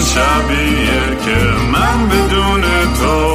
شبیه 0.00 1.16
که 1.24 1.36
من 1.72 2.08
بدون 2.08 2.60
تو 2.98 3.27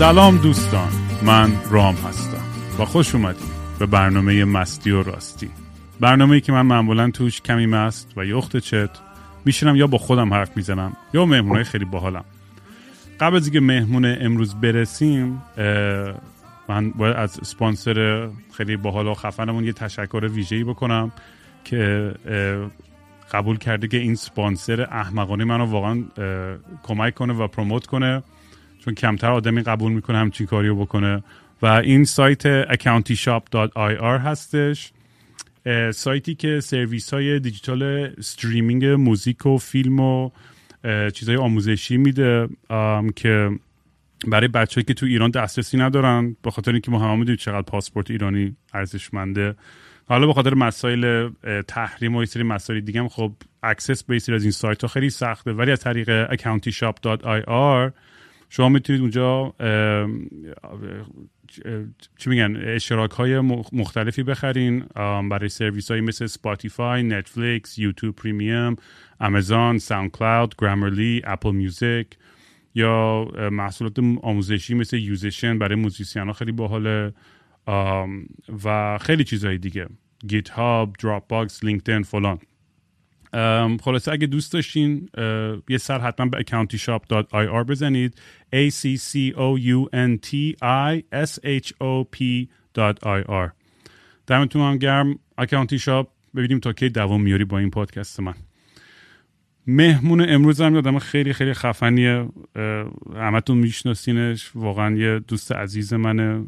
سلام 0.00 0.36
دوستان 0.36 0.88
من 1.22 1.52
رام 1.70 1.94
هستم. 1.94 2.42
و 2.78 2.84
خوش 2.84 3.14
اومدید 3.14 3.50
به 3.78 3.86
برنامه 3.86 4.44
مستی 4.44 4.90
و 4.90 5.02
راستی. 5.02 5.50
برنامه 6.00 6.40
که 6.40 6.52
من 6.52 6.62
معمولا 6.62 7.10
توش 7.10 7.40
کمی 7.40 7.66
مست 7.66 8.12
و 8.16 8.24
یخت 8.24 8.56
چت 8.56 8.90
میشینم 9.44 9.76
یا 9.76 9.86
با 9.86 9.98
خودم 9.98 10.34
حرف 10.34 10.56
می‌زنم 10.56 10.96
یا 11.14 11.26
مهمونای 11.26 11.64
خیلی 11.64 11.84
باحالم. 11.84 12.24
قبل 13.20 13.36
از 13.36 13.44
اینکه 13.44 13.60
مهمون 13.60 14.16
امروز 14.20 14.54
برسیم 14.54 15.42
من 16.68 16.90
باید 16.90 17.16
از 17.16 17.38
سپانسر 17.42 18.28
خیلی 18.52 18.76
باحال 18.76 19.06
و 19.06 19.14
خفنمون 19.14 19.64
یه 19.64 19.72
تشکر 19.72 20.28
ویژه‌ای 20.32 20.64
بکنم 20.64 21.12
که 21.64 22.12
قبول 23.32 23.58
کرده 23.58 23.88
که 23.88 23.96
این 23.96 24.14
سپانسر 24.14 24.82
احمقانه 24.90 25.44
منو 25.44 25.64
واقعا 25.64 26.04
کمک 26.82 27.14
کنه 27.14 27.32
و 27.32 27.46
promote 27.46 27.86
کنه. 27.86 28.22
چون 28.84 28.94
کمتر 28.94 29.30
آدمی 29.30 29.62
قبول 29.62 29.92
می‌کنه 29.92 30.18
همچین 30.18 30.46
کاریو 30.46 30.74
بکنه. 30.74 31.22
و 31.62 31.66
این 31.66 32.04
سایت 32.04 32.64
accountishop.ir 32.64 34.20
هستش. 34.20 34.92
سایتی 35.90 36.34
که 36.34 36.60
سرویس 36.60 37.14
های 37.14 37.40
دیجیتال 37.40 37.82
streaming 38.18 38.84
موزیک 38.84 39.46
و 39.46 39.58
فیلم 39.58 40.00
و 40.00 40.30
چیزهای 41.14 41.38
آموزشی 41.38 41.96
میده 41.96 42.48
که 43.16 43.50
برای 44.26 44.48
بچه‌هایی 44.48 44.84
که 44.84 44.94
تو 44.94 45.06
ایران 45.06 45.30
دسترسی 45.30 45.76
ندارن 45.78 46.36
به 46.42 46.50
خاطر 46.50 46.72
اینکه 46.72 46.90
ما 46.90 46.98
همه 46.98 47.16
می‌دونیم 47.16 47.36
چقدر 47.36 47.62
پاسپورت 47.62 48.10
ایرانی 48.10 48.56
ارزشمنده. 48.74 49.54
حالا 50.08 50.26
به 50.26 50.32
خاطر 50.32 50.54
مسائل 50.54 51.30
تحریم 51.68 52.16
و 52.16 52.24
سری 52.24 52.42
مسائل 52.42 52.80
دیگه 52.80 53.00
هم 53.00 53.08
خب 53.08 53.32
access 53.62 54.04
به 54.04 54.14
از 54.14 54.42
این 54.42 54.50
سایت 54.50 54.82
ها 54.82 54.88
خیلی 54.88 55.10
سخته. 55.10 55.52
ولی 55.52 55.70
از 55.72 55.80
طریق 55.80 56.34
accountishop.ir 56.34 57.92
شما 58.52 58.68
می‌تونید 58.68 59.00
اونجا 59.02 59.54
چی 62.18 62.30
میگن 62.30 62.56
اشتراک 62.56 63.10
های 63.10 63.40
مختلفی 63.72 64.22
بخرین 64.22 64.80
برای 65.30 65.48
سرویس 65.48 65.90
های 65.90 66.00
مثل 66.00 66.26
Spotify، 66.26 67.02
Netflix، 67.02 67.78
YouTube 67.78 68.16
Premium، 68.16 68.76
Amazon، 69.20 69.78
SoundCloud، 69.78 70.54
Grammarly، 70.58 71.22
Apple 71.24 71.50
Music 71.50 72.06
یا 72.74 73.24
محصولات 73.52 73.98
آموزشی 74.22 74.74
مثل 74.74 74.96
یوزیشن 74.96 75.58
برای 75.58 75.74
musician 75.74 76.22
ها 76.22 76.32
خیلی 76.32 76.52
باحاله. 76.52 77.12
و 78.64 78.98
خیلی 78.98 79.24
چیزهای 79.24 79.58
دیگه. 79.58 79.86
GitHub، 80.26 80.96
Dropbox، 81.02 81.64
LinkedIn 81.64 82.02
فلان. 82.02 82.38
خلاصه 83.82 84.12
اگه 84.12 84.26
دوست 84.26 84.52
داشتین 84.52 85.08
یه 85.68 85.78
سر 85.78 85.98
حتما 85.98 86.26
به 86.26 86.44
accountishop.ir 86.44 87.64
بزنید. 87.68 88.14
A 88.54 88.70
c 88.70 88.98
c 88.98 89.32
o 89.34 89.58
u 89.58 89.88
n 89.94 90.18
t 90.26 90.56
i 90.62 91.02
s 91.12 91.38
h 91.44 91.72
o 91.80 92.04
p.ir 92.16 93.50
دمتون 94.26 94.62
هم 94.62 94.78
گرم. 94.78 95.18
Accountishop 95.38 96.08
ببینیم 96.34 96.58
تا 96.58 96.72
کی 96.72 96.88
دوام 96.88 97.22
میاری 97.22 97.44
با 97.44 97.58
این 97.58 97.70
پادکست 97.70 98.20
من. 98.20 98.34
مهمون 99.66 100.30
امروز 100.30 100.60
هم 100.60 100.74
یه 100.74 100.84
آدم 100.84 100.98
خیلی 100.98 101.32
خیلی 101.32 101.54
خفنیه. 101.54 102.28
همتون 103.16 103.58
میشناسینش. 103.58 104.50
واقعا 104.54 104.96
یه 104.96 105.18
دوست 105.18 105.52
عزیز 105.52 105.92
منه. 105.94 106.44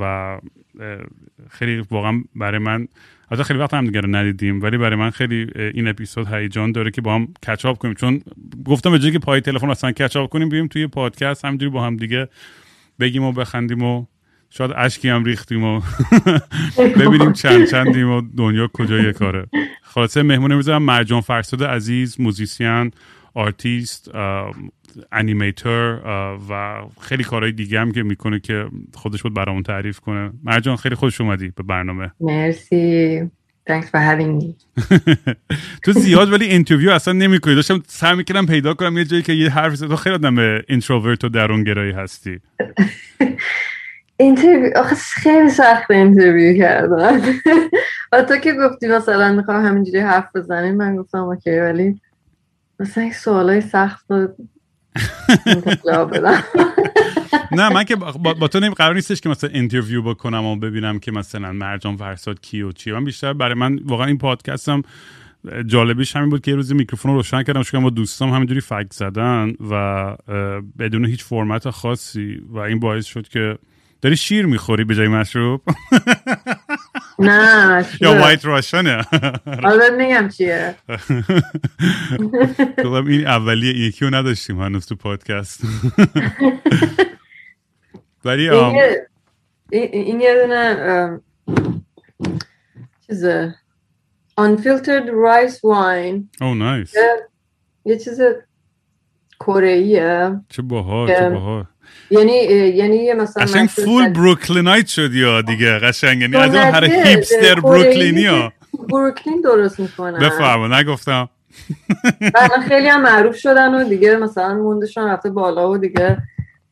و 0.00 0.40
خیلی 1.50 1.84
واقعا 1.90 2.22
برای 2.34 2.58
من 2.58 2.88
حتی 3.32 3.42
خیلی 3.42 3.58
وقت 3.58 3.74
هم 3.74 3.86
دیگه 3.86 4.00
رو 4.00 4.08
ندیدیم. 4.08 4.62
ولی 4.62 4.78
برای 4.78 4.96
من 4.96 5.10
خیلی 5.10 5.46
این 5.74 5.88
اپیزود 5.88 6.32
هیجان 6.32 6.72
داره 6.72 6.90
که 6.90 7.00
با 7.00 7.14
هم 7.14 7.28
catch 7.46 7.69
up 7.69 7.78
کنیم. 7.78 7.94
چون 7.94 8.20
گفتم 8.64 8.90
به 8.90 8.98
جایی 8.98 9.12
که 9.12 9.18
پای 9.18 9.40
تلفن 9.40 9.70
اصلا 9.70 9.92
catch 9.92 10.19
up 10.19 10.30
کنیم 10.30 10.48
بیایم 10.48 10.66
توی 10.66 10.86
پادکست 10.86 11.44
همینجوری 11.44 11.70
با 11.70 11.86
هم 11.86 11.96
دیگه 11.96 12.28
بگیم 13.00 13.22
و 13.22 13.32
بخندیم 13.32 13.82
و 13.82 14.06
شاید 14.50 14.70
اشکی 14.76 15.08
هم 15.08 15.24
ریختیم 15.24 15.64
و 15.64 15.80
ببینیم 17.00 17.32
چند 17.32 17.66
چندیم 17.66 18.10
و 18.10 18.22
دنیا 18.36 18.68
کجای 18.72 19.12
کاره. 19.12 19.46
خلاصه 19.82 20.22
مهمون 20.22 20.52
امروز 20.52 20.68
مرجان 20.68 21.20
فرساد 21.20 21.64
عزیز 21.64 22.20
musician 22.20 22.90
artist 23.34 24.10
animator 25.12 26.00
و 26.50 26.82
خیلی 27.00 27.24
کارهای 27.24 27.52
دیگه 27.52 27.80
هم 27.80 27.92
که 27.92 28.02
می‌کنه 28.02 28.40
که 28.40 28.66
خودش 28.94 29.22
باید 29.22 29.34
برامون 29.34 29.62
تعریف 29.62 30.00
کنه. 30.00 30.32
مرجان 30.44 30.76
خیلی 30.76 30.94
خوش 30.94 31.20
اومدی 31.20 31.52
به 31.56 31.62
برنامه. 31.62 32.10
مرسی. 32.20 33.30
Thanks 33.70 33.86
for 33.86 34.00
having 34.10 34.32
me. 34.40 34.54
تو 35.84 35.92
زیاد 35.92 36.32
ولی 36.32 36.44
interview 36.44 36.90
اصلا 36.90 37.12
نمی‌کنی. 37.14 37.54
داشتم 37.54 37.82
سعی 37.86 38.16
می‌کردم 38.16 38.46
پیدا 38.46 38.74
کنم 38.74 38.98
یه 38.98 39.04
جایی 39.04 39.22
که 39.22 39.32
یه 39.32 39.50
حرف 39.50 39.78
تو 39.78 39.96
خیلی 39.96 40.14
آدم 40.14 40.38
introvert 40.68 41.24
و 41.24 41.28
درونگرایی 41.28 41.92
هستی. 41.92 42.40
interview 44.16 44.78
آخه 44.78 44.94
خیلی 44.94 45.48
سخت 45.48 45.90
interview 45.90 46.58
کردن. 46.58 47.20
و 48.12 48.22
تو 48.22 48.36
که 48.36 48.52
گفتی 48.52 48.88
مثلا 48.88 49.32
می‌خوام 49.32 49.66
همینجوری 49.66 49.98
حرف 49.98 50.36
بزنیم. 50.36 50.74
من 50.74 50.96
گفتم 50.96 51.18
okay 51.18 51.58
ولی 51.58 52.00
مثلا 52.80 53.10
سوالای 53.10 53.60
سخت 53.60 54.06
نه 57.52 57.68
من 57.68 57.84
که 57.84 57.96
با, 57.96 58.48
تو 58.48 58.60
نیم 58.60 58.72
قرار 58.72 58.94
نیستش 58.94 59.20
که 59.20 59.28
مثلا 59.28 59.50
اینترویو 59.50 60.02
بکنم 60.02 60.44
و 60.44 60.56
ببینم 60.56 60.98
که 60.98 61.12
مثلا 61.12 61.52
مرجان 61.52 61.96
فرساد 61.96 62.40
کی 62.40 62.62
و 62.62 62.72
چی. 62.72 62.92
من 62.92 63.04
بیشتر 63.04 63.32
برای 63.32 63.54
من 63.54 63.80
واقعا 63.84 64.06
این 64.06 64.18
پادکستم 64.18 64.82
جالبیش 65.66 66.16
همین 66.16 66.30
بود 66.30 66.42
که 66.42 66.50
یه 66.50 66.56
روزی 66.56 66.74
میکروفون 66.74 67.10
رو 67.10 67.16
روشن 67.16 67.42
کردم. 67.42 67.62
شکم 67.62 67.82
با 67.82 67.90
دوستام 67.90 68.30
همینجوری 68.30 68.60
فکت 68.60 68.92
زدن 68.92 69.52
و 69.70 70.16
بدون 70.78 71.06
هیچ 71.06 71.24
فرمت 71.24 71.70
خاصی 71.70 72.42
و 72.48 72.58
این 72.58 72.80
باعث 72.80 73.06
شد 73.06 73.28
که 73.28 73.58
داری 74.02 74.16
شیر 74.16 74.46
می‌خوری 74.46 74.84
به 74.84 74.94
جای 74.94 75.08
مشروب. 75.08 75.60
نه 77.18 77.86
یا 78.00 78.20
وایت 78.20 78.44
راشنه 78.44 79.04
حالا 79.62 79.88
نگم 79.98 80.28
چیه. 80.28 80.74
این 83.06 83.26
اولیه 83.26 83.86
یکی 83.86 84.04
رو 84.04 84.14
نداشتیم 84.14 84.60
هنوز 84.60 84.86
تو 84.86 84.96
پادکست. 84.96 85.60
ولی 88.24 88.50
این 89.70 90.20
یه 90.20 90.34
دونه 90.42 91.20
چیزه. 93.06 93.54
Unfiltered 94.40 95.08
rice 95.26 95.58
wine. 95.62 96.18
Oh 96.40 96.54
nice. 96.54 96.92
یه 97.84 97.98
چیز 97.98 98.20
کره 99.40 100.40
چه 100.48 100.62
باحال 100.62 101.08
چه 101.08 101.30
باحال. 101.30 101.64
یعنی 102.18 102.32
یعنی 102.76 102.96
یه 102.96 103.14
مثلا 103.14 103.44
قشنگ 103.44 103.68
فول 103.68 104.08
بروکلینایت 104.08 104.86
شد 104.86 105.14
یا 105.14 105.42
دیگه 105.42 105.78
قشنگ. 105.78 106.20
یعنی 106.20 106.36
از 106.36 106.54
اون 106.54 106.64
هر 106.64 106.84
هیپستر 106.84 107.60
بروکلینی 107.60 108.26
ها. 108.26 108.52
بروکلین 108.88 109.40
درست 109.40 109.80
می‌کنن. 109.80 110.18
بفرما 110.18 110.68
نگفتم. 110.68 111.28
بعد 112.20 112.50
خیلی 112.68 112.88
هم 112.88 113.02
معروف 113.02 113.36
شدن 113.36 113.74
و 113.74 113.88
دیگه 113.88 114.16
مثلا 114.16 114.54
موندشون 114.54 115.04
رفته 115.04 115.30
بالا 115.30 115.70
و 115.70 115.78
دیگه 115.78 116.18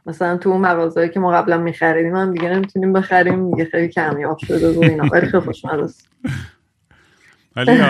مثلا 0.07 0.37
تو 0.37 0.51
اون 0.51 0.61
مغازه‌ای 0.61 1.09
که 1.09 1.21
ما 1.21 1.33
قبلا 1.33 1.59
می‌خریدیم 1.59 2.17
هم 2.17 2.33
دیگه 2.33 2.49
نمی‌تونیم 2.49 2.93
بخریم 2.93 3.51
دیگه 3.51 3.71
خیلی 3.71 3.89
کمیاب 3.89 4.39
شده 4.47 4.73
و 4.79 4.81
اینا. 4.83 5.05
ولی 5.13 5.27
خیلی 5.27 5.41
خوشمزه 5.41 5.83
است. 5.83 6.09
ولی 7.57 7.81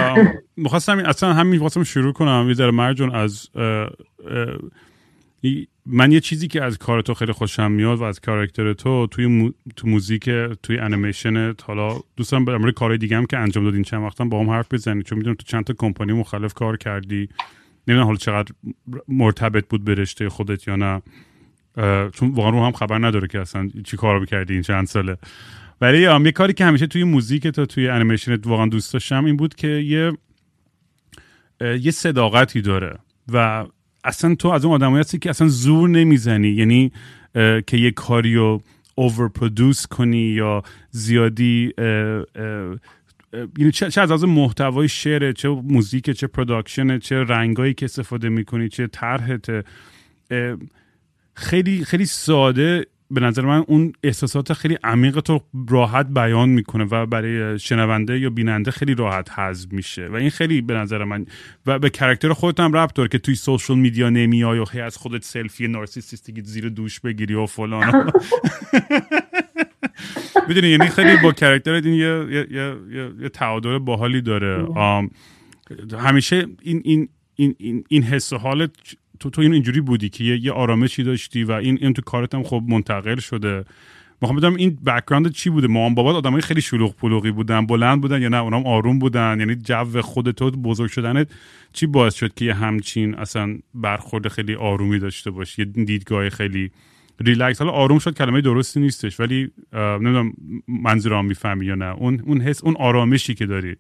می‌خواستم 0.56 0.98
اصلا 0.98 1.32
همین 1.32 1.52
می‌خواستم 1.52 1.84
شروع 1.84 2.12
کنم. 2.12 2.44
یه 2.48 2.54
ذره 2.54 2.70
مرجون 2.70 3.14
از 3.14 3.48
من 5.86 6.12
یه 6.12 6.20
چیزی 6.20 6.48
که 6.48 6.62
از 6.62 6.78
کار 6.78 7.02
تو 7.02 7.14
خیلی 7.14 7.32
خوشم 7.32 7.72
میاد 7.72 7.98
و 7.98 8.02
از 8.02 8.20
کاراکتر 8.20 8.72
تو 8.72 9.06
توی 9.06 9.26
مو... 9.26 9.50
تو 9.76 9.88
موزیک 9.88 10.30
توی 10.62 10.78
انیمیشن 10.78 11.54
حالا 11.62 12.00
دوستم 12.16 12.44
به 12.44 12.72
کارهای 12.72 12.98
دیگه 12.98 13.16
هم 13.16 13.26
که 13.26 13.38
انجام 13.38 13.64
دادین 13.64 13.82
چند 13.82 14.02
وقتا 14.02 14.24
با 14.24 14.40
هم 14.40 14.50
حرف 14.50 14.72
بزنید 14.72 15.06
چون 15.06 15.18
می‌دونم 15.18 15.36
تو 15.36 15.44
چند 15.46 15.64
تا 15.64 15.74
کمپانی 15.78 16.12
مختلف 16.12 16.54
کار 16.54 16.76
کردی. 16.76 17.28
نمی‌دونم 17.88 18.06
حالا 18.06 18.16
چقدر 18.16 18.52
مرتبط 19.08 19.68
بود 19.68 19.84
به 19.84 19.94
رشته 19.94 20.28
خودت 20.28 20.68
یا 20.68 20.76
نه. 20.76 21.02
چون 22.10 22.30
واقعا 22.30 22.50
رو 22.50 22.64
هم 22.64 22.72
خبر 22.72 23.06
نداره 23.06 23.28
که 23.28 23.40
اصلا 23.40 23.70
چی 23.84 23.96
کار 23.96 24.20
بکردی 24.20 24.52
این 24.54 24.62
چند 24.62 24.86
ساله. 24.86 25.16
ولی 25.80 26.02
یه 26.02 26.32
کاری 26.32 26.52
که 26.52 26.64
همیشه 26.64 26.86
توی 26.86 27.04
موزیک 27.04 27.46
تا 27.46 27.66
توی 27.66 27.88
انیمیشنت 27.88 28.46
واقعا 28.46 28.66
دوست 28.66 28.92
داشتم 28.92 29.24
این 29.24 29.36
بود 29.36 29.54
که 29.54 29.68
یه 29.68 30.12
یه 31.60 31.90
صداقتی 31.90 32.60
داره 32.60 32.98
و 33.32 33.66
اصلا 34.04 34.34
تو 34.34 34.48
از 34.48 34.64
اون 34.64 34.74
آدمایی 34.74 35.00
هستی 35.00 35.18
که 35.18 35.30
اصلا 35.30 35.48
زور 35.48 35.88
نمی‌زنی. 35.88 36.48
یعنی 36.48 36.92
که 37.66 37.76
یه 37.76 37.90
کاری 37.90 38.34
رو 38.34 38.62
overproduce 38.94 39.86
کنی 39.86 40.22
یا 40.22 40.62
زیادی 40.90 41.72
یعنی 43.58 43.72
چه, 43.72 44.00
از 44.00 44.10
از 44.10 44.24
محتوای 44.24 44.88
شعره 44.88 45.32
چه 45.32 45.48
موزیک 45.48 46.10
چه 46.10 46.26
production 46.26 46.98
چه 46.98 47.16
رنگایی 47.16 47.74
که 47.74 47.84
استفاده 47.84 48.28
می‌کنی 48.28 48.68
چه 48.68 48.86
طرحت 48.86 49.64
خیلی 51.34 51.84
خیلی 51.84 52.04
ساده 52.04 52.86
به 53.12 53.20
نظر 53.20 53.42
من 53.42 53.64
اون 53.66 53.92
احساسات 54.02 54.52
خیلی 54.52 54.78
عمیق 54.84 55.20
تو 55.20 55.40
راحت 55.68 56.06
بیان 56.06 56.48
می‌کنه 56.48 56.84
و 56.84 57.06
برای 57.06 57.58
شنونده 57.58 58.18
یا 58.18 58.30
بیننده 58.30 58.70
خیلی 58.70 58.94
راحت 58.94 59.30
هضم 59.30 59.72
میشه. 59.72 60.06
و 60.06 60.14
این 60.14 60.30
خیلی 60.30 60.60
به 60.60 60.74
نظر 60.74 61.04
من 61.04 61.26
و 61.66 61.78
به 61.78 61.90
character 61.90 62.32
خودت 62.32 62.60
هم 62.60 62.76
ربط 62.76 62.94
داره 62.94 63.08
که 63.08 63.18
توی 63.18 63.34
social 63.34 63.78
media 63.78 64.10
نمیای 64.10 64.58
و 64.58 64.64
از 64.84 64.96
خودت 64.96 65.24
سلفی 65.24 65.68
نارسیسیستی 65.68 66.42
زیر 66.44 66.68
دوش 66.68 67.00
بگیری 67.00 67.34
و 67.34 67.46
فلان. 67.46 68.12
می‌دونی 70.48 70.68
یعنی 70.68 70.86
خیلی 70.86 71.16
با 71.22 71.32
character 71.32 71.72
این 71.72 71.94
یه, 71.94 72.26
یه, 72.30 72.46
یه, 72.50 72.76
یه 73.20 73.28
تعادل 73.28 73.78
باحالی 73.78 74.20
داره. 74.20 74.66
همیشه 75.98 76.46
این 76.62 76.82
این 76.84 77.08
این 77.34 77.54
این, 77.58 77.84
این 77.88 78.02
حس 78.02 78.32
حالت 78.32 78.70
تو 79.22 79.30
تو 79.30 79.42
این 79.42 79.52
اینجوری 79.52 79.80
بودی 79.80 80.08
که 80.08 80.24
یه, 80.24 80.44
یه 80.44 80.52
آرامشی 80.52 81.02
داشتی 81.02 81.44
و 81.44 81.52
این 81.52 81.78
این 81.80 81.92
تو 81.92 82.02
کارت 82.02 82.34
هم 82.34 82.42
خب 82.42 82.62
منتقل 82.68 83.16
شده. 83.16 83.64
می‌خوام 84.22 84.38
بدونم 84.38 84.54
این 84.54 84.78
background 84.86 85.32
چی 85.32 85.50
بوده؟ 85.50 85.66
مامان 85.66 85.94
بابات 85.94 86.16
آدمای 86.16 86.42
خیلی 86.42 86.60
شلوغ 86.60 86.96
پلوغی 86.96 87.30
بودن 87.30 87.66
بلند 87.66 88.00
بودن 88.00 88.22
یا 88.22 88.28
نه؟ 88.28 88.36
اونام 88.36 88.66
آروم 88.66 88.98
بودن؟ 88.98 89.36
یعنی 89.40 89.54
جو 89.54 90.00
خود 90.02 90.30
تو 90.30 90.50
بزرگ 90.50 90.90
شدنت 90.90 91.28
چی 91.72 91.86
باعث 91.86 92.14
شد 92.14 92.34
که 92.34 92.44
یه 92.44 92.54
همچین 92.54 93.14
اصلا 93.14 93.58
برخورد 93.74 94.28
خیلی 94.28 94.54
آرومی 94.54 94.98
داشته 94.98 95.30
باشی 95.30 95.62
یه 95.62 95.84
دیدگاه 95.84 96.30
خیلی 96.30 96.70
ریلکس؟ 97.20 97.58
حالا 97.58 97.72
آروم 97.72 97.98
شد 97.98 98.14
کلمه 98.14 98.40
درستی 98.40 98.80
نیستش 98.80 99.20
ولی 99.20 99.50
نمی‌دونم 99.72 100.32
منظورم 100.68 101.24
می‌فهمی 101.24 101.66
یا 101.66 101.74
نه. 101.74 101.94
اون 101.94 102.20
اون 102.26 102.40
حس 102.40 102.64
اون 102.64 102.76
آرامشی 102.78 103.34
که 103.34 103.46
داری. 103.46 103.76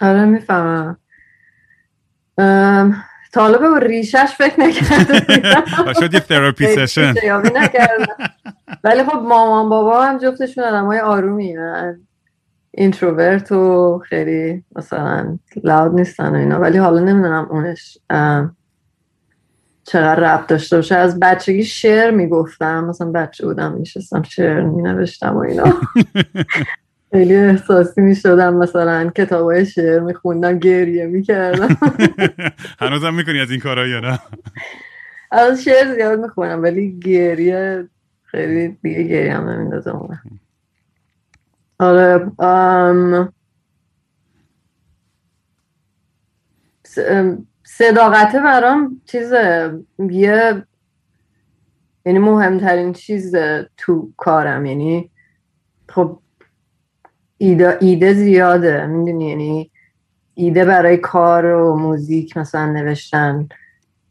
آره 0.00 0.24
می‌فهمم. 0.24 0.96
تا 3.32 3.40
حالا 3.40 3.58
به 3.58 3.86
ریشش 3.86 4.34
فکر 4.38 4.60
نکردم 4.60 5.92
شد 5.92 6.14
یه 6.14 6.20
therapy 6.20 6.66
session 6.66 7.14
ولی 8.84 9.04
خب 9.04 9.16
مامان 9.16 9.68
بابا 9.68 10.04
هم 10.04 10.18
جفتشون 10.18 10.64
آدم 10.64 10.86
های 10.86 10.98
آرومی 10.98 11.56
اینتروورت 12.70 13.52
و 13.52 13.98
خیلی 14.08 14.64
مثلا 14.76 15.38
لاود 15.64 15.94
نیستن 15.94 16.28
و 16.28 16.34
اینا. 16.34 16.60
ولی 16.60 16.78
حالا 16.78 17.00
نمی‌دونم 17.00 17.46
اونش 17.50 17.98
چقدر 19.84 20.20
رب 20.20 20.46
داشته 20.46 20.76
باشه. 20.76 20.94
از 20.94 21.20
بچگی 21.20 21.64
شعر 21.64 22.10
می‌گفتم. 22.10 22.84
مثلا 22.84 23.12
بچه 23.12 23.46
بودم 23.46 23.72
میشستم 23.72 24.22
شعر 24.22 24.60
مینوشتم 24.60 25.36
و 25.36 25.38
اینا. 25.38 25.64
خیلی 27.12 27.36
احساسی 27.36 28.00
می 28.00 28.16
شدم 28.16 28.54
مثلا 28.54 29.10
کتاب 29.10 29.50
های 29.50 29.66
شعر 29.66 30.00
می 30.00 30.14
خوندم 30.14 30.58
گریه 30.58 31.06
می 31.06 31.22
کردم 31.22 31.76
هنوزم 32.80 33.14
می‌کنی 33.14 33.40
از 33.40 33.50
این 33.50 33.60
کارا 33.60 33.86
یا 33.86 34.00
نه؟ 34.00 34.18
از 35.30 35.64
شعر 35.64 35.94
زیاد 35.94 36.20
می 36.20 36.28
خونم 36.28 36.62
ولی 36.62 36.98
گریه 36.98 37.88
خیلی 38.24 38.68
دیگه 38.82 39.02
گریه 39.02 39.34
هم 39.34 39.48
نمیندازم 39.48 40.08
آره 41.78 42.32
صداقته 47.64 48.40
برام 48.40 49.00
چیز 49.04 49.32
یه 50.10 50.64
یعنی 52.06 52.18
مهمترین 52.18 52.92
چیز 52.92 53.34
تو 53.76 54.12
کارم. 54.16 54.66
یعنی 54.66 55.10
خب 55.88 56.18
ایده, 57.42 57.76
ایده 57.80 58.12
زیاده. 58.12 58.86
می‌دونی؟ 58.86 59.28
یعنی 59.28 59.70
ایده 60.34 60.64
برای 60.64 60.96
کار 60.96 61.46
و 61.46 61.76
موزیک 61.76 62.36
مثلا 62.36 62.72
نوشتن. 62.72 63.48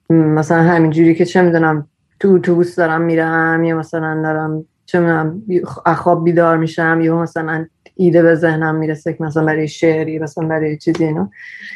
مثلا 0.10 0.64
همینجوری 0.64 1.16
که 1.16 1.26
چه 1.26 1.42
می‌دونم 1.42 1.88
تو 2.20 2.30
اتوبوس 2.30 2.76
دارم 2.76 3.02
میرم 3.02 3.64
یا 3.64 3.78
مثلا 3.78 4.22
دارم 4.22 4.66
چه 4.86 5.00
می‌دونم 5.00 5.44
اخواب 5.86 6.24
بیدار 6.24 6.58
میشم 6.58 7.00
یا 7.02 7.22
مثلا 7.22 7.66
ایده 7.96 8.22
به 8.22 8.36
ذهنم 8.36 8.76
می‌رسه 8.76 9.14
که 9.14 9.24
مثلا 9.24 9.46
برای 9.46 9.68
شعری 9.68 10.20
مثلا 10.20 10.48
برای 10.48 10.78
چیزی 10.78 11.06
اینا 11.06 11.32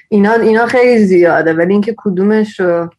اینا 0.10 0.34
اینا 0.34 0.66
خیلی 0.66 1.06
زیاده. 1.06 1.54
ولی 1.54 1.74
اینکه 1.74 1.96
کدومش 1.98 2.60
رو 2.60 2.90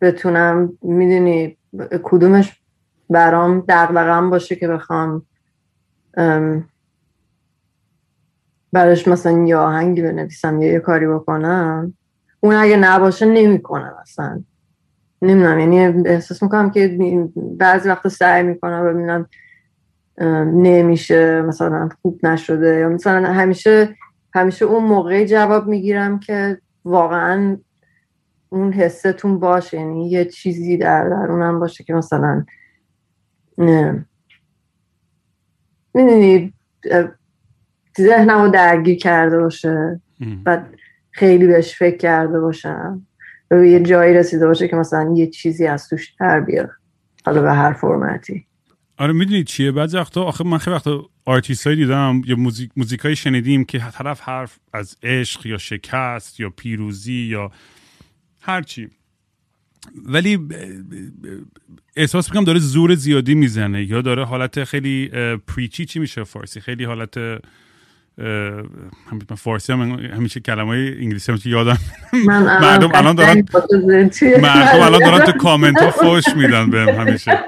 بتونم 0.00 0.78
می‌دونی؟ 0.82 1.56
کدومش 2.02 2.60
برام 3.10 3.64
دغدغم 3.68 4.30
باشه 4.30 4.56
که 4.56 4.68
بخوام 4.68 5.22
براش 8.74 9.08
مثلا 9.08 9.46
یه 9.46 9.56
آهنگی 9.56 10.02
بنویسم 10.02 10.62
یا 10.62 10.72
یه 10.72 10.78
کاری 10.78 11.06
بکنم 11.06 11.94
اون 12.40 12.54
اگه 12.54 12.76
نباشه 12.76 13.26
نمی‌کنم 13.26 13.94
اصلا. 14.02 14.42
نمی‌دونم 15.22 15.58
یعنی 15.58 16.08
احساس 16.08 16.42
می‌کنم 16.42 16.70
که 16.70 16.98
بعضی 17.36 17.88
وقت 17.88 18.08
سعی 18.08 18.42
می‌کنم 18.42 18.84
ببینم 18.84 19.28
نمیشه 20.46 21.42
مثلا 21.42 21.88
خوب 22.02 22.26
نشده 22.26 22.78
یا 22.78 22.88
مثلا 22.88 23.32
همیشه 23.32 23.96
همیشه 24.34 24.64
اون 24.64 24.84
موقعی 24.84 25.26
جواب 25.26 25.66
می‌گیرم 25.66 26.18
که 26.20 26.58
واقعا 26.84 27.56
اون 28.48 28.72
حستون 28.72 29.38
باشه 29.38 29.76
یعنی 29.76 30.10
یه 30.10 30.24
چیزی 30.24 30.76
در 30.76 31.08
درونم 31.08 31.60
باشه 31.60 31.84
که 31.84 31.94
مثلا 31.94 32.44
نه 33.58 34.06
می‌دونی 35.94 36.54
ذهنم 37.98 38.42
رو 38.42 38.50
درگیر 38.50 38.96
کرده 38.96 39.38
باشه. 39.38 40.00
و 40.46 40.62
خیلی 41.10 41.46
بهش 41.46 41.74
فکر 41.74 41.96
کرده 41.96 42.40
باشم. 42.40 43.06
و 43.50 43.64
یه 43.64 43.80
جایی 43.80 44.14
رسیده 44.14 44.46
باشه 44.46 44.68
که 44.68 44.76
مثلا 44.76 45.14
یه 45.16 45.26
چیزی 45.26 45.66
از 45.66 45.88
توش 45.88 46.14
در 46.20 46.40
بیاد 46.40 46.70
حالا 47.24 47.42
به 47.42 47.52
هر 47.52 47.72
فرمتی. 47.72 48.46
آره 48.98 49.12
می‌دونی 49.12 49.44
چیه؟ 49.44 49.72
بعضی 49.72 49.96
وقتا 49.96 50.22
آخه 50.22 50.44
من 50.44 50.58
خیلی 50.58 50.76
وقتا 50.76 51.08
آرتیست 51.24 51.66
های 51.66 51.76
دیدم 51.76 52.22
یا 52.26 52.36
موزیک 52.36 52.70
موزیکای 52.76 53.16
شنیدیم 53.16 53.64
که 53.64 53.78
طرف 53.78 54.20
حرف 54.20 54.58
از 54.72 54.96
عشق 55.02 55.46
یا 55.46 55.58
شکست 55.58 56.40
یا 56.40 56.50
پیروزی 56.50 57.12
یا 57.12 57.50
هرچی 58.40 58.88
ولی 60.06 60.38
احساس 61.96 62.28
می‌کنم 62.28 62.44
داره 62.44 62.58
زور 62.58 62.94
زیادی 62.94 63.34
می‌زنه 63.34 63.84
یا 63.84 64.00
داره 64.00 64.24
حالت 64.24 64.64
خیلی 64.64 65.10
پریچی 65.46 65.84
چی 65.84 65.98
میشه 65.98 66.24
فارسی؟ 66.24 66.60
خیلی 66.60 66.84
حالت 66.84 67.14
من 68.18 69.36
فارسی 69.36 69.72
هم 69.72 69.80
همیشه 69.80 70.40
کلمه 70.40 70.68
های 70.68 70.98
انگلیسی 71.00 71.32
هم 71.32 71.38
یادم 71.44 71.78
مردم 72.26 72.90
الان 72.94 73.14
دارن 73.14 73.44
مردم 74.42 74.80
الان 74.82 75.00
دارن 75.00 75.24
تو 75.24 75.32
کامنت 75.44 75.82
ها 75.82 75.90
فوش 75.90 76.36
میدن 76.36 76.70
بهم 76.70 76.88
همیشه. 76.88 77.38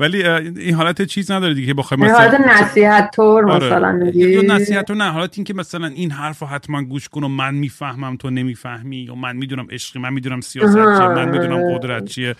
ولی 0.00 0.26
این 0.26 0.74
حالت 0.74 1.02
چیز 1.02 1.30
نداره 1.30 1.54
دیگه 1.54 1.74
بخوای 1.74 2.00
مثلا 2.00 2.18
حالت 2.18 2.40
نصیحت 2.40 3.10
طور 3.16 3.50
آره. 3.50 3.66
مثلا 3.66 4.10
یا 4.14 4.42
نصیحت 4.42 4.86
طور 4.86 4.96
نه 4.96 5.10
حالت 5.10 5.38
این 5.38 5.44
که 5.44 5.54
مثلا 5.54 5.86
این 5.86 6.10
حرف 6.10 6.42
حتما 6.42 6.82
گوش 6.82 7.08
کن 7.08 7.24
و 7.24 7.28
من 7.28 7.54
می‌فهمم 7.54 8.16
تو 8.16 8.30
نمی‌فهمی 8.30 8.96
یا 8.96 9.14
من 9.14 9.36
می‌دونم 9.36 9.66
عشقی 9.70 9.98
من 9.98 10.12
می‌دونم 10.12 10.40
سیاست 10.40 10.74
چیه 10.74 11.08
من 11.08 11.28
می‌دونم 11.28 11.78
قدرت 11.78 12.04
چیه 12.04 12.34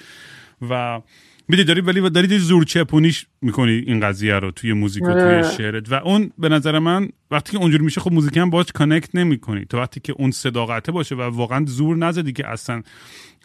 و 0.71 1.00
میدی 1.49 1.64
داری 1.64 1.81
ولی 1.81 2.11
داری 2.11 2.38
زور 2.38 2.64
چپونیش 2.64 3.26
می‌کنی 3.43 3.73
این 3.73 4.00
قضیه 4.00 4.35
رو 4.35 4.50
توی 4.50 4.73
موزیک 4.73 5.02
و 5.02 5.12
توی 5.12 5.23
آره. 5.23 5.43
شعرت. 5.43 5.93
و 5.93 5.95
اون 5.95 6.31
به 6.38 6.49
نظر 6.49 6.78
من 6.78 7.09
وقتی 7.31 7.52
که 7.52 7.59
اونجور 7.59 7.81
میشه 7.81 8.00
خب 8.00 8.12
موزیک 8.12 8.37
هم 8.37 8.50
باش 8.50 8.67
connect 8.75 9.14
نمی‌کنی. 9.14 9.64
تو 9.64 9.78
وقتی 9.78 10.00
که 10.00 10.12
اون 10.12 10.31
صداقته 10.31 10.93
باشه 10.93 11.14
و 11.14 11.21
واقعا 11.21 11.64
زور 11.67 11.97
نزدی 11.97 12.33
که 12.33 12.49
اصلا 12.49 12.83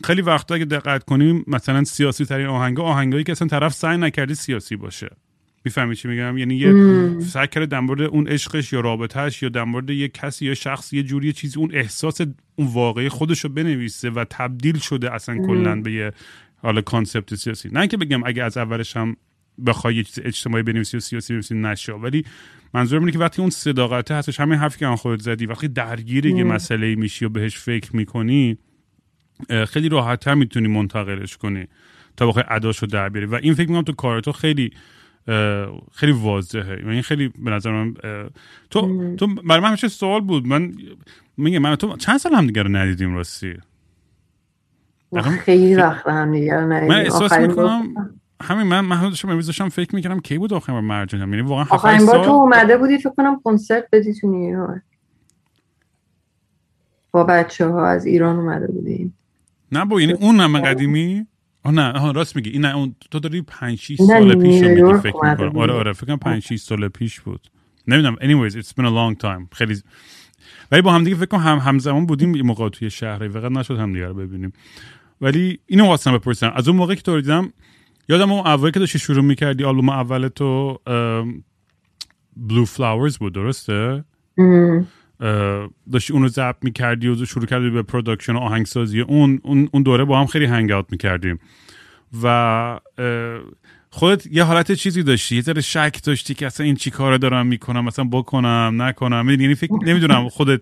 خیلی 0.03 0.21
وقتا 0.21 0.55
اگه 0.55 0.65
دقت 0.65 1.03
کنیم 1.03 1.43
مثلا 1.47 1.83
سیاسی 1.83 2.25
ترین 2.25 2.47
آهنگ 2.47 2.79
آهنگایی 2.79 3.23
که 3.23 3.31
اصلا 3.31 3.47
طرف 3.47 3.73
سعی 3.73 3.97
نکردی 3.97 4.35
سیاسی 4.35 4.75
باشه. 4.75 5.09
می‌فهمی 5.65 5.95
چی 5.95 6.07
میگم؟ 6.07 6.37
یعنی 6.37 6.55
یه 6.55 7.19
سعی 7.19 7.47
کرده 7.47 7.65
در 7.65 7.79
مورد 7.79 8.01
اون 8.01 8.27
عشقش 8.27 8.73
یا 8.73 8.79
رابطهش 8.79 9.43
یا 9.43 9.49
در 9.49 9.63
مورد 9.63 9.89
یه 9.89 10.07
کسی 10.07 10.45
یا 10.45 10.53
شخص 10.53 10.93
یه 10.93 11.03
جوری 11.03 11.33
چیزی 11.33 11.59
اون 11.59 11.69
احساس 11.73 12.21
اون 12.55 12.67
واقعی 12.67 13.09
خودش 13.09 13.39
رو 13.39 13.49
بنویسه 13.49 14.09
و 14.09 14.25
تبدیل 14.29 14.77
شده 14.79 15.13
اصلا 15.13 15.37
کلا 15.37 15.81
به 15.81 15.91
یه 15.91 16.11
حالا 16.63 16.81
کانسپت 16.81 17.35
سیاسی. 17.35 17.69
نه 17.71 17.87
که 17.87 17.97
بگم 17.97 18.23
اگه 18.23 18.43
از 18.43 18.57
اولش 18.57 18.97
هم 18.97 19.15
بخوای 19.65 19.95
یه 19.95 20.03
چیز 20.03 20.19
اجتماعی 20.25 20.63
بنویسی 20.63 20.97
و 20.97 20.99
سیاسی 20.99 21.33
بنویسی 21.33 21.55
نشه 21.55 21.93
ولی 21.93 22.25
منظور 22.73 22.99
اینه 22.99 23.11
که 23.11 23.19
وقتی 23.19 23.41
اون 23.41 23.49
صداقته 23.49 24.15
هستش 24.15 24.39
همین 24.39 24.59
حرفی 24.59 24.79
که 24.79 24.87
خودت 24.87 25.21
زدی 25.21 25.45
وقتی 25.45 25.67
درگیر 25.67 26.25
یه 26.25 26.43
مسئله 26.43 26.95
میشی 26.95 27.25
و 27.25 27.29
بهش 27.29 27.57
فکر 27.57 27.95
می‌کنی 27.95 28.57
خیلی 29.67 29.89
راحتتر 29.89 30.33
می‌تونی 30.33 30.67
منتقلش 30.67 31.37
کنی 31.37 31.67
تا 32.17 32.27
بخوای 32.27 32.45
اداشو 32.49 32.85
در 32.85 33.09
بیاری. 33.09 33.27
و 33.27 33.35
این 33.35 33.53
فکر 33.53 33.67
می‌کنم 33.67 33.83
تو 33.83 33.93
کار 33.93 34.21
تو 34.21 34.31
خیلی 34.31 34.71
خیلی 35.91 36.11
واضحه. 36.11 36.71
این 36.71 36.87
یعنی 36.87 37.01
خیلی 37.01 37.27
به 37.27 37.51
نظر 37.51 37.71
من 37.71 37.93
تو 38.69 39.15
تو 39.15 39.27
برای 39.27 39.61
من 39.61 39.67
همیشه 39.67 39.87
سوال 39.87 40.21
بود. 40.21 40.47
من 40.47 40.75
میگه 41.37 41.59
من 41.59 41.75
تو 41.75 41.97
چند 41.97 42.17
سال 42.17 42.33
هم 42.33 42.47
دیگه 42.47 42.63
رو 42.63 42.69
ندیدیم 42.69 43.15
راستی؟ 43.15 43.53
خیلی 45.21 45.75
وقت 45.75 46.07
هم 46.07 46.31
دیگه 46.31 46.55
رو 46.55 46.73
ندیدیم 46.73 46.95
من 46.95 47.01
احساس 47.01 47.33
می‌کنم 47.33 47.93
همین 48.41 48.67
من 48.67 48.79
من 48.81 49.01
داشتم 49.01 49.29
امروز 49.29 49.45
داشتم 49.45 49.69
فکر 49.69 49.95
می‌کردم 49.95 50.19
کی 50.19 50.37
بود 50.37 50.53
آخرین 50.53 50.79
بار 50.79 50.89
مرجان 50.89 51.19
یعنی 51.19 51.41
واقعا 51.41 51.65
آخرین 51.69 52.05
بار 52.05 52.25
تو 52.25 52.31
اومده 52.31 52.77
بودی 52.77 52.97
فکر 52.97 53.09
کنم 53.09 53.41
کنسرت 53.43 53.87
بدی 53.91 54.13
تو 54.13 54.31
نیویورک 54.31 54.81
با 57.11 57.23
بچه 57.23 57.67
ها 57.67 57.87
از 57.87 58.05
ایران 58.05 58.35
اومده 58.35 58.67
بودیم 58.67 59.17
نه 59.71 59.85
با 59.85 60.01
یعنی 60.01 60.13
اون 60.13 60.39
هم 60.39 60.59
قدیمی؟ 60.59 61.27
آه 61.63 61.71
نه 61.71 61.91
آه 61.91 62.13
راست 62.13 62.35
میگی. 62.35 62.49
این 62.49 62.65
اون 62.65 62.95
تو 63.11 63.19
داری 63.19 63.41
5 63.41 63.77
6 63.77 64.01
سال 64.01 64.35
پیش 64.35 64.63
میگی 64.63 64.93
فکر 64.93 65.25
می‌کنم. 65.25 65.57
آره 65.57 65.73
آره 65.73 65.93
فکر 65.93 66.07
کنم 66.07 66.17
5 66.17 66.43
6 66.43 66.59
سال 66.59 66.87
پیش 66.87 67.21
بود. 67.21 67.47
نمی‌دونم 67.87 68.15
anyways 68.15 68.53
it's 68.53 68.69
been 68.69 68.85
a 68.85 68.89
long 68.89 69.23
time. 69.23 69.47
خیلی 69.51 69.81
ولی 70.71 70.81
با 70.81 70.91
هم 70.91 71.03
دیگه 71.03 71.15
فکر 71.15 71.25
کنم 71.25 71.41
هم 71.41 71.57
همزمان 71.57 72.05
بودیم 72.05 72.41
موقع 72.41 72.69
توی 72.69 72.89
شهری 72.89 73.29
فقط 73.29 73.51
نشد 73.51 73.79
هم 73.79 73.93
دیگه 73.93 74.07
رو 74.07 74.13
ببینیم. 74.13 74.53
ولی 75.21 75.59
اینو 75.67 75.85
واسه 75.85 76.11
بپرسم. 76.11 76.51
از 76.55 76.67
اون 76.67 76.77
موقع 76.77 76.95
که 76.95 77.01
تو 77.01 77.21
دیدم 77.21 77.53
یادم 78.09 78.31
اون 78.31 78.47
اولی 78.47 78.71
که 78.71 78.79
داشتی 78.79 78.99
شروع 78.99 79.23
می‌کردی 79.23 79.63
آلبوم 79.63 79.89
اول 79.89 80.27
تو 80.27 80.79
Blue 82.37 82.65
Flowers 82.65 83.17
بود 83.17 83.33
درسته؟ 83.33 84.03
داشتی 85.91 86.13
اونو 86.13 86.27
ضبط 86.27 86.57
می‌کردی 86.61 87.07
و 87.07 87.25
شروع 87.25 87.45
کردی 87.45 87.69
به 87.69 87.81
production 87.81 88.33
و 88.33 88.39
آهنگسازی. 88.39 89.01
اون 89.01 89.39
اون 89.43 89.83
دوره 89.83 90.03
با 90.03 90.19
هم 90.19 90.25
خیلی 90.25 90.45
hang 90.45 90.71
out 90.71 90.85
می‌کردیم. 90.91 91.39
و 92.23 92.79
خودت 93.89 94.27
یه 94.27 94.43
حالت 94.43 94.71
چیزی 94.71 95.03
داشتی 95.03 95.35
یه 95.35 95.41
ذره 95.41 95.61
شک 95.61 95.99
داشتی 96.03 96.33
که 96.33 96.45
اصلا 96.45 96.65
این 96.65 96.75
چی 96.75 96.91
کار 96.91 97.17
دارم 97.17 97.47
می‌کنم 97.47 97.85
مثلا 97.85 98.05
بکنم 98.05 98.75
نکنم. 98.77 99.29
یعنی 99.29 99.55
فکر 99.55 99.73
نمی‌دونم 99.85 100.29
خودت 100.29 100.61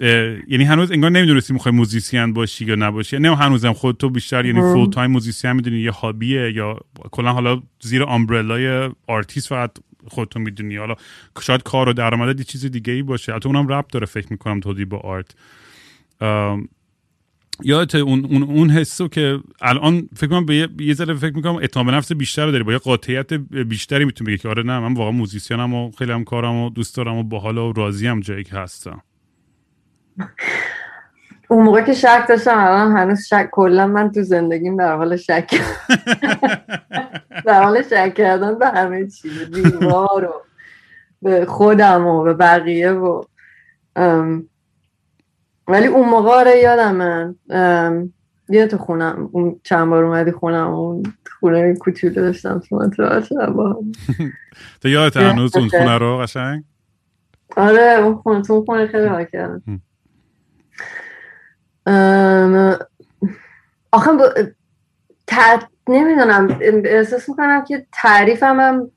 یعنی 0.00 0.64
هنوز 0.64 0.92
انگار 0.92 1.10
نمی‌دونستی 1.10 1.52
می‌خوای 1.52 1.74
musician 1.74 2.32
باشی 2.32 2.64
یا 2.64 2.74
نباشی. 2.74 3.18
نه 3.18 3.36
هنوزم 3.36 3.72
خود 3.72 3.96
تو 3.96 4.10
بیشتر 4.10 4.44
یعنی 4.44 4.60
full 4.60 4.90
time 4.90 5.10
musician 5.10 5.52
می‌دونی 5.52 5.78
یه 5.78 5.90
hobby 5.90 6.42
ه 6.42 6.52
یا 6.52 6.80
کلا 7.10 7.32
حالا 7.32 7.62
زیر 7.80 8.02
umbrella 8.02 8.90
ی 9.06 9.12
artist 9.12 9.48
فقط 9.48 9.70
خودتون 10.06 10.42
می‌دونی. 10.42 10.76
حالا 10.76 10.94
شاید 11.42 11.62
کار 11.62 11.88
و 11.88 11.92
درآمد 11.92 12.38
یه 12.38 12.44
چیز 12.44 12.66
دیگه 12.66 12.92
ای 12.92 13.02
باشه. 13.02 13.34
حتی 13.34 13.48
اونم 13.48 13.68
ربط 13.68 13.86
داره 13.86 14.06
فکر 14.06 14.26
می‌کنم 14.30 14.60
تودی 14.60 14.84
با 14.84 14.98
art 14.98 15.34
یادت 17.62 17.94
اون 17.94 18.24
اون 18.24 18.42
اون 18.42 18.70
حسو 18.70 19.08
که 19.08 19.40
الان 19.60 20.08
فکر 20.16 20.30
کنم 20.30 20.46
به 20.46 20.68
یه 20.80 20.94
ذره 20.94 21.14
فکر 21.14 21.36
می‌کنم 21.36 21.56
اعتماد 21.56 21.94
نفس 21.94 22.12
بیشتر 22.12 22.50
داری. 22.50 22.64
با 22.64 22.72
یه 22.72 22.78
قاطعیت 22.78 23.32
بیشتری 23.32 24.04
می‌تونی 24.04 24.30
بگی 24.30 24.38
که 24.38 24.48
آره 24.48 24.62
نه 24.62 24.78
من 24.78 24.94
واقعا 24.94 25.12
موزیسینم 25.12 25.74
و 25.74 25.90
خیلی 25.90 26.12
هم 26.12 26.24
کارم 26.24 26.54
و 26.54 26.70
دوست 26.70 26.96
دارم 26.96 27.16
و 27.16 27.22
باحال 27.22 27.58
و 27.58 27.72
راضی 27.72 28.06
هم 28.06 28.20
جایی 28.20 28.44
که 28.44 28.56
هستم. 28.56 29.02
اون 31.48 31.64
موقع 31.64 31.80
که 31.80 31.92
شک 31.92 32.24
داشتم 32.28 32.58
الان 32.58 32.96
هنوز 32.96 33.24
شک 33.26 33.48
کلا 33.52 33.86
من 33.86 34.12
تو 34.12 34.22
زندگیم 34.22 34.76
در 34.76 34.96
حال 34.96 35.16
شک 35.16 35.60
در 37.46 37.62
حال 37.62 37.82
شک 37.82 38.14
کردن 38.14 38.58
به 38.58 38.66
همه 38.66 39.08
چیز 39.08 39.50
دیوار 39.50 40.24
و 40.24 40.32
به 41.22 41.46
خودم 41.46 42.06
و 42.06 42.22
به 42.22 42.34
بقیه 42.34 42.90
و 42.90 43.22
ولی 45.68 45.86
اون 45.86 46.08
موقع 46.08 46.30
آره 46.30 46.58
یادم 46.58 46.96
من 46.96 47.34
یه 48.48 48.66
تو 48.66 48.78
خونم 48.78 49.28
اون 49.32 49.60
چند 49.62 49.88
بار 49.88 50.04
اومدی 50.04 50.32
خونم 50.32 50.70
اون 50.70 51.02
خونه 51.40 51.74
کوچولو 51.74 52.14
داشتم 52.14 52.58
تو 52.58 52.90
با 53.56 53.82
تو 54.80 54.88
یادت 54.88 55.16
هنوز 55.16 55.56
اون 55.56 55.68
خونه 55.68 55.98
رو 55.98 56.18
قشنگ؟ 56.18 56.64
آره 57.56 57.98
اون 58.02 58.14
خونه 58.14 58.42
تو 58.42 58.52
اون 58.52 58.64
خونه 58.64 58.86
خیلی 58.86 59.06
حال 59.06 59.24
کردم. 59.24 59.82
آخه 63.92 64.12
با... 64.12 64.34
نمی‌دونم 65.88 66.58
احساس 66.84 67.28
می‌کنم 67.28 67.64
که 67.64 67.86
تعریفم 67.92 68.60
هم 68.60 68.90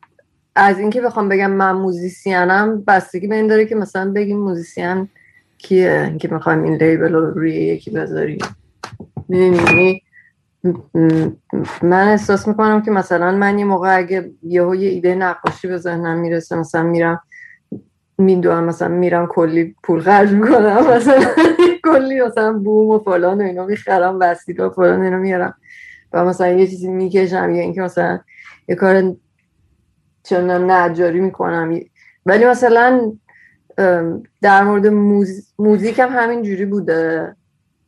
از 0.56 0.80
اینکه 0.80 1.02
بخوام 1.02 1.30
بگم 1.30 1.52
من 1.52 1.72
موزیسینم 1.72 2.84
بستگی 2.88 3.28
به 3.28 3.36
این 3.36 3.48
داره 3.48 3.66
که 3.66 3.76
مثلا 3.76 4.12
بگیم 4.12 4.40
musician 4.40 5.10
کیه 5.58 6.06
اینکه 6.08 6.28
می‌خوایم 6.28 6.64
این 6.64 6.76
لیبل 6.76 7.14
رو 7.14 7.32
روی 7.32 7.54
یکی 7.54 7.92
بذاریم. 7.92 8.38
می‌دونی؟ 9.28 10.02
من 11.82 12.08
احساس 12.08 12.48
می‌کنم 12.48 12.82
که 12.82 12.92
مثلا 12.92 13.32
من 13.32 13.60
یه 13.60 13.66
موقع 13.66 13.98
اگه 13.98 14.32
یهو 14.44 14.76
یه 14.76 14.90
ایده 14.90 15.16
نقاشی 15.16 15.68
به 15.68 15.78
ذهنم 15.78 16.18
می‌رسه 16.18 16.56
مثلا 16.56 16.84
میرم 16.84 17.22
می‌دونم 18.18 18.64
مثلا 18.64 18.88
میرم 18.88 19.28
کلی 19.28 19.76
پول 19.84 20.02
خرج 20.02 20.32
می‌کنم 20.32 20.88
مثلا 20.88 21.26
کلی 21.92 22.22
مثلا 22.22 22.54
بوم 22.54 22.90
و 22.90 23.00
فلان 23.00 23.42
و 23.42 23.44
اینا 23.44 23.66
می‌خرم 23.66 24.18
وسیله 24.20 24.64
و 24.64 24.70
فلان 24.70 25.02
اینا 25.02 25.18
میارم. 25.18 25.54
و 26.14 26.26
مثلا 26.26 26.48
یه 26.48 26.68
چیزی 26.68 26.88
می‌کشم 26.88 27.50
یا 27.50 27.62
اینکه 27.62 27.82
مثلا 27.82 28.20
یه 28.68 28.76
کار 28.76 29.16
چون 30.24 30.72
نجاری 30.72 31.20
می‌کنم. 31.20 31.80
ولی 32.26 32.46
مثلا 32.46 33.12
در 34.42 34.64
مورد 34.64 34.88
موز... 34.88 35.54
موزیک 35.60 36.00
هم 36.00 36.10
همین 36.12 36.42
جوری 36.42 36.66
بوده. 36.66 37.36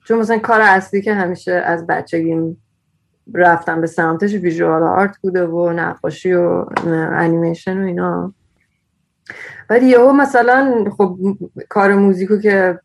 چون 0.05 0.19
مثلا 0.19 0.37
کار 0.37 0.61
اصلی 0.61 1.01
که 1.01 1.13
همیشه 1.13 1.51
از 1.51 1.87
بچگیم 1.87 2.63
رفتم 3.33 3.81
به 3.81 3.87
سمتش 3.87 4.33
ویژوال 4.33 4.83
آرت 4.83 5.17
بوده 5.17 5.45
و 5.47 5.69
نقاشی 5.69 6.33
و 6.33 6.65
انیمیشن 6.87 7.83
و 7.83 7.85
اینا. 7.85 8.33
ولی 9.69 9.85
یهو 9.85 10.11
مثلا 10.11 10.85
خب 10.97 11.17
کار 11.69 11.95
موزیکو 11.95 12.37
که 12.37 12.79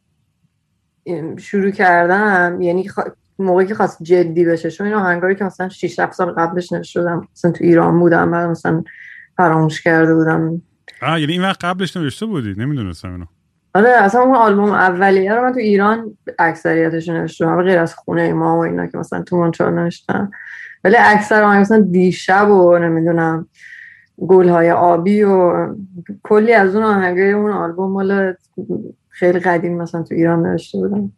شروع 1.37 1.70
کردم. 1.70 2.58
یعنی 2.61 2.90
موقعی 3.38 3.66
که 3.66 3.75
خواست 3.75 4.02
جدی 4.02 4.44
بشه 4.44 4.70
چون 4.70 4.87
این 4.87 4.96
آهنگاری 4.96 5.34
که 5.34 5.44
مثلا 5.44 5.68
6 5.68 5.99
7 5.99 6.12
سال 6.12 6.32
قبلش 6.32 6.73
نشدم 6.73 7.28
مثلا 7.32 7.50
تو 7.50 7.64
ایران 7.64 8.00
بودم 8.00 8.30
بعد 8.30 8.49
مثلا 8.49 8.84
فراموش 9.37 9.80
کرده 9.80 10.14
بودم. 10.14 10.62
آه 11.02 11.20
یعنی 11.20 11.32
این 11.32 11.42
وقت 11.42 11.64
قبلش 11.64 11.96
نوشته 11.96 12.26
بودی؟ 12.26 12.54
نمی‌دونستم 12.58 13.12
اینو. 13.12 13.25
آره 13.75 13.88
اصلا 13.88 14.20
اون 14.20 14.34
آلبوم 14.34 14.70
اولیه 14.70 15.34
رو 15.34 15.42
من 15.42 15.52
تو 15.52 15.58
ایران 15.58 16.16
اکثریتش 16.38 17.08
نوشتم 17.08 17.62
غیر 17.62 17.78
از 17.78 17.94
خونه 17.94 18.32
ما 18.32 18.56
و 18.56 18.61
اینا 18.61 18.87
که 18.87 18.99
مثلا 18.99 19.23
تو 19.23 19.37
مونترال 19.37 19.75
نوشتم. 19.75 20.30
ولی 20.84 20.96
اکثر 20.99 21.42
آهنگ 21.42 21.61
مثلا 21.61 21.80
دیشب 21.80 22.50
و 22.50 22.78
نمی‌دونم 22.78 23.46
گلهای 24.18 24.70
آبی 24.70 25.23
و 25.23 25.68
کلی 26.23 26.52
از 26.52 26.76
اون 26.76 26.84
آهنگای 26.84 27.32
اون 27.32 27.50
آلبوم 27.50 27.92
مال 27.92 28.34
خیلی 29.14 29.38
قدیم 29.38 29.76
مثلا 29.76 30.02
تو 30.02 30.14
ایران 30.14 30.47
نوشته 30.47 30.78
بودم. 30.78 31.12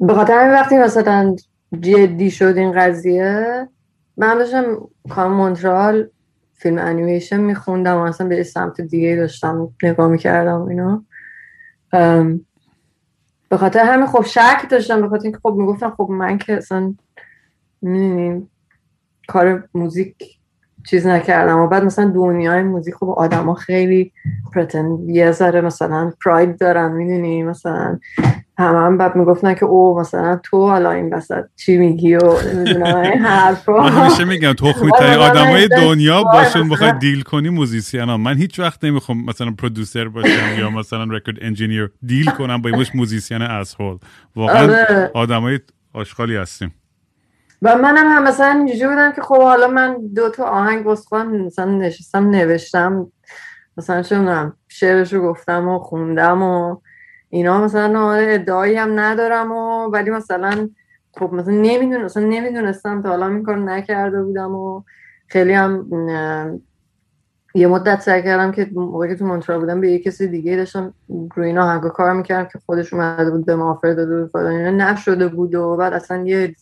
به 0.00 0.14
خاطر 0.14 0.40
همین 0.40 0.52
وقتی 0.52 0.78
مثلا 0.78 1.36
جدی 1.80 2.30
شد 2.30 2.54
این 2.56 2.72
قضیه 2.72 3.68
من 4.16 4.38
داشتم 4.38 4.88
کام 5.10 5.32
مونترال 5.32 6.08
فیلم 6.54 6.78
انیمیشن 6.78 7.40
میخوندم 7.40 7.96
و 7.96 8.00
اصلا 8.00 8.28
به 8.28 8.42
سمت 8.42 8.80
دیگه 8.80 9.16
داشتم 9.16 9.68
نگاه 9.82 10.08
می‌کردم 10.08 10.62
اینا. 10.62 11.04
به 13.48 13.56
خاطر 13.56 13.80
همین 13.80 14.06
خب 14.06 14.24
شک 14.24 14.66
داشتم 14.70 15.00
به 15.02 15.08
خاطر 15.08 15.24
اینکه 15.24 15.38
خب 15.42 15.54
می‌گفتم 15.58 15.90
خب 15.90 16.08
من 16.10 16.38
که 16.38 16.56
اصلا 16.56 16.94
کار 19.28 19.68
موزیک 19.74 20.39
چیز 20.86 21.06
نکردم. 21.06 21.58
و 21.58 21.66
بعد 21.66 21.84
مثلا 21.84 22.12
دنیای 22.14 22.62
موزیک 22.62 22.94
خب 22.94 23.10
آدم 23.10 23.46
ها 23.46 23.54
خیلی 23.54 24.12
پرتن 24.54 24.98
یه 25.06 25.30
ذره 25.30 25.60
مثلا 25.60 26.12
پراید 26.24 26.58
دارن 26.58 26.92
می‌دونی؟ 26.92 27.42
مثلا 27.42 27.98
همه 28.58 28.78
هم 28.78 28.98
بعد 28.98 29.16
می‌گفتن 29.16 29.54
که 29.54 29.64
او 29.64 30.00
مثلا 30.00 30.40
تو 30.42 30.68
حالا 30.68 30.90
این 30.90 31.14
وسط 31.14 31.44
چی 31.56 31.76
میگی 31.76 32.14
و 32.14 32.32
نمی‌دونم 32.54 32.96
این 32.96 33.18
حرفا. 33.18 33.72
من 33.72 33.88
همیشه 33.88 34.24
میگم 34.24 34.52
tough 34.52 34.72
ترین 34.72 35.18
آدم 35.18 35.44
های 35.46 35.68
دنیا 35.68 36.22
باشون 36.22 36.68
بخوای 36.68 36.92
deal 36.92 37.22
کنی 37.22 37.48
musician 37.48 38.08
ها 38.08 38.16
من 38.16 38.36
هیچ 38.36 38.58
وقت 38.58 38.84
نمی‌خوام 38.84 39.24
مثلا 39.24 39.50
producer 39.50 40.08
باشم 40.08 40.58
یا 40.58 40.70
مثلا 40.70 41.04
record 41.04 41.36
engineer 41.40 41.90
deal 42.06 42.30
کنم 42.30 42.62
با 42.62 42.70
یه 42.70 42.86
musician 42.94 43.42
asshole 43.42 43.98
واقعا 44.36 44.62
آره. 44.62 45.10
آدم 45.14 45.40
های 45.40 45.60
آشغالی 45.94 46.36
هستیم. 46.36 46.74
و 47.62 47.76
منم 47.76 48.06
هم 48.06 48.22
مثلا 48.22 48.64
اینجوری 48.66 48.88
بودم 48.88 49.12
که 49.12 49.22
خب 49.22 49.42
حالا 49.42 49.68
من 49.68 49.96
دو 50.14 50.30
تا 50.30 50.44
آهنگ 50.44 50.84
بسخوان 50.84 51.40
مثلا 51.40 51.70
نشستم 51.70 52.30
نوشتم 52.30 53.12
مثلا 53.76 54.02
چه 54.02 54.52
شعرش 54.68 55.12
رو 55.12 55.22
گفتم 55.22 55.68
و 55.68 55.78
خوندم 55.78 56.42
و 56.42 56.76
اینا. 57.28 57.64
مثلا 57.64 58.12
ادعایی 58.12 58.76
هم 58.76 59.00
ندارم 59.00 59.52
و 59.52 59.86
ولی 59.86 60.10
مثلا 60.10 60.68
خب 61.18 61.32
مثلا 61.32 61.54
نمی‌دونم 61.54 62.04
مثلا 62.04 62.24
نمی‌دونستم 62.24 63.02
تا 63.02 63.08
حالا 63.08 63.28
این 63.28 63.42
کار 63.42 63.58
نکرده 63.58 64.22
بودم 64.22 64.54
و 64.54 64.82
خیلی 65.26 65.52
هم 65.52 65.86
یه 67.54 67.66
مدت 67.66 68.00
سعی 68.00 68.22
کردم 68.22 68.52
که 68.52 68.70
موقعی 68.74 69.16
تو 69.16 69.26
مونترال 69.26 69.60
بودم 69.60 69.80
به 69.80 69.90
یه 69.90 69.98
کسی 69.98 70.28
دیگه 70.28 70.56
داشتم 70.56 70.94
روی 71.34 71.46
این 71.46 71.58
آهنگا 71.58 71.88
کار 71.88 72.12
می‌کردم 72.12 72.48
که 72.52 72.58
خودش 72.66 72.94
اومده 72.94 73.30
بود 73.30 73.46
به 73.46 73.56
ما 73.56 73.70
آفر 73.70 73.94
داده 73.94 74.20
بود 74.20 74.30
فلان 74.30 74.80
نشده 74.80 75.28
بود 75.28 75.54
و 75.54 75.76
بعد 75.76 75.92
اصلا 75.92 76.26
یه 76.26 76.54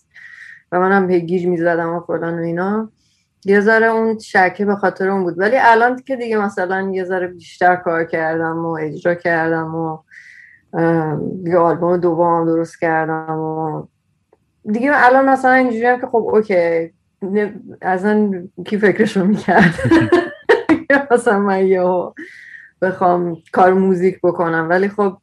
و 0.72 0.80
منم 0.80 1.06
به 1.06 1.18
گیج 1.18 1.46
می‌زدم 1.46 1.94
و 1.94 2.00
فلان 2.00 2.38
و 2.38 2.42
اینا. 2.42 2.90
یه 3.44 3.60
ذره 3.60 3.86
اون 3.86 4.18
شکه 4.18 4.64
به 4.64 4.76
خاطر 4.76 5.08
اون 5.08 5.22
بود. 5.22 5.38
ولی 5.38 5.56
الان 5.56 6.02
که 6.02 6.16
دیگه 6.16 6.38
مثلا 6.38 6.90
یه 6.92 7.04
ذره 7.04 7.26
بیشتر 7.26 7.76
کار 7.76 8.04
کردم 8.04 8.64
و 8.64 8.68
اجرا 8.68 9.14
کردم 9.14 9.74
و 9.74 9.98
یه 11.44 11.56
آلبوم 11.56 11.96
دوم 11.96 12.46
درست 12.46 12.80
کردم 12.80 13.38
و 13.38 13.86
دیگه 14.72 14.90
الان 14.94 15.28
مثلا 15.28 15.52
اینجوری 15.52 15.86
هم 15.86 16.00
که 16.00 16.06
خب 16.06 16.16
اوکی 16.16 16.92
اصلا 17.82 18.48
کی 18.64 18.78
فکرشو 18.78 19.24
می‌کرد؟ 19.24 19.74
مثلا 21.10 21.38
من 21.38 21.66
یه 21.66 21.82
بخوام 22.82 23.36
کار 23.52 23.72
موزیک 23.72 24.20
بکنم. 24.22 24.66
ولی 24.68 24.88
خب 24.88 25.16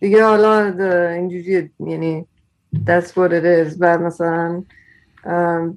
دیگه 0.00 0.24
حالا 0.24 0.64
اینجوری 1.08 1.70
یعنی 1.80 2.26
that's 2.74 3.08
what 3.08 3.30
it 3.30 3.44
is 3.44 3.82
مثلا 3.82 4.62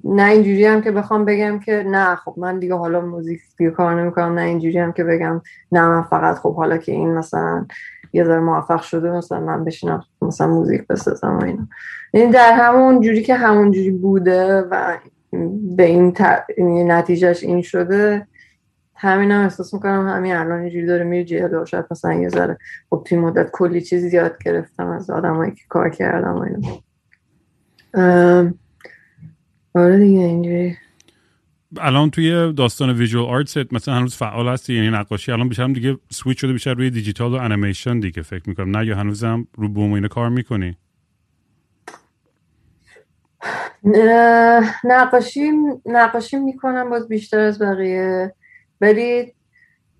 نه 0.03 0.23
اینجوری 0.23 0.65
هم 0.65 0.81
که 0.81 0.91
بخوام 0.91 1.25
بگم 1.25 1.59
که 1.59 1.83
نه 1.87 2.15
خب 2.15 2.33
من 2.37 2.59
دیگه 2.59 2.75
حالا 2.75 3.01
موزیک 3.01 3.41
دیگه 3.57 3.71
کار 3.71 4.01
نمی‌کنم 4.01 4.33
نه 4.33 4.41
اینجوری 4.41 4.79
هم 4.79 4.91
که 4.91 5.03
بگم 5.03 5.41
نه 5.71 5.87
من 5.87 6.01
فقط 6.01 6.35
خب 6.35 6.55
حالا 6.55 6.77
که 6.77 6.91
این 6.91 7.13
مثلا 7.13 7.65
یه 8.13 8.23
ذره 8.23 8.39
موفق 8.39 8.81
شده 8.81 9.11
مثلا 9.11 9.39
من 9.39 9.65
بشینم 9.65 10.03
مثلا 10.21 10.47
موزیک 10.47 10.87
بسازم 10.87 11.37
و 11.37 11.43
اینا. 11.43 11.67
یعنی 12.13 12.31
در 12.31 12.53
همون 12.53 13.01
جوری 13.01 13.23
که 13.23 13.35
همون 13.35 13.71
جوری 13.71 13.91
بوده 13.91 14.61
و 14.61 14.97
به 15.75 15.83
این 15.83 16.15
یعنی 16.57 16.83
نتیجهش 16.83 17.43
این 17.43 17.61
شده 17.61 18.27
همین 18.95 19.31
هم 19.31 19.43
احساس 19.43 19.73
می‌کنم 19.73 20.07
همین 20.07 20.35
الان 20.35 20.59
اینجوری 20.59 20.85
داره 20.85 21.03
میره 21.03 21.23
جلو 21.23 21.65
شاید 21.65 21.85
مثلا 21.91 22.13
یه 22.13 22.29
ذره 22.29 22.57
خب 22.89 23.03
توی 23.05 23.17
مدت 23.17 23.51
کلی 23.51 23.81
چیز 23.81 24.05
زیاد 24.05 24.43
گرفتم 24.45 24.87
از 24.87 25.09
آدمایی 25.09 25.51
که 25.51 25.63
کار 25.69 25.89
کردم 25.89 26.35
و 26.35 26.41
اینا. 26.41 26.81
آره 29.75 29.99
دیگه 29.99 30.19
اینجوری. 30.19 30.77
الان 31.77 32.09
توی 32.09 32.53
داستان 32.53 32.89
visual 32.89 33.25
arts 33.25 33.57
مثلا 33.71 33.93
هنوز 33.95 34.15
فعال 34.15 34.47
هستی؟ 34.47 34.73
یعنی 34.73 34.89
نقاشی 34.89 35.31
الان 35.31 35.49
بیشتر 35.49 35.67
دیگه 35.67 35.97
سویچ 36.09 36.41
شده 36.41 36.53
بیشتر 36.53 36.73
روی 36.73 36.89
دیجیتال 36.89 37.31
و 37.31 37.35
انیمیشن 37.35 37.99
دیگه 37.99 38.21
فکر 38.21 38.49
می‌کنم. 38.49 38.77
نه 38.77 38.85
یا 38.85 38.95
هنوزم 38.95 39.47
رو 39.55 39.69
بوم 39.69 39.93
اینا 39.93 40.07
کار 40.07 40.29
می‌کنی؟ 40.29 40.77
نقاشی 44.83 45.51
نقاشی 45.85 46.37
می‌کنم 46.37 46.89
باز 46.89 47.07
بیشتر 47.07 47.39
از 47.39 47.61
بقیه. 47.61 48.35
ولی 48.81 49.33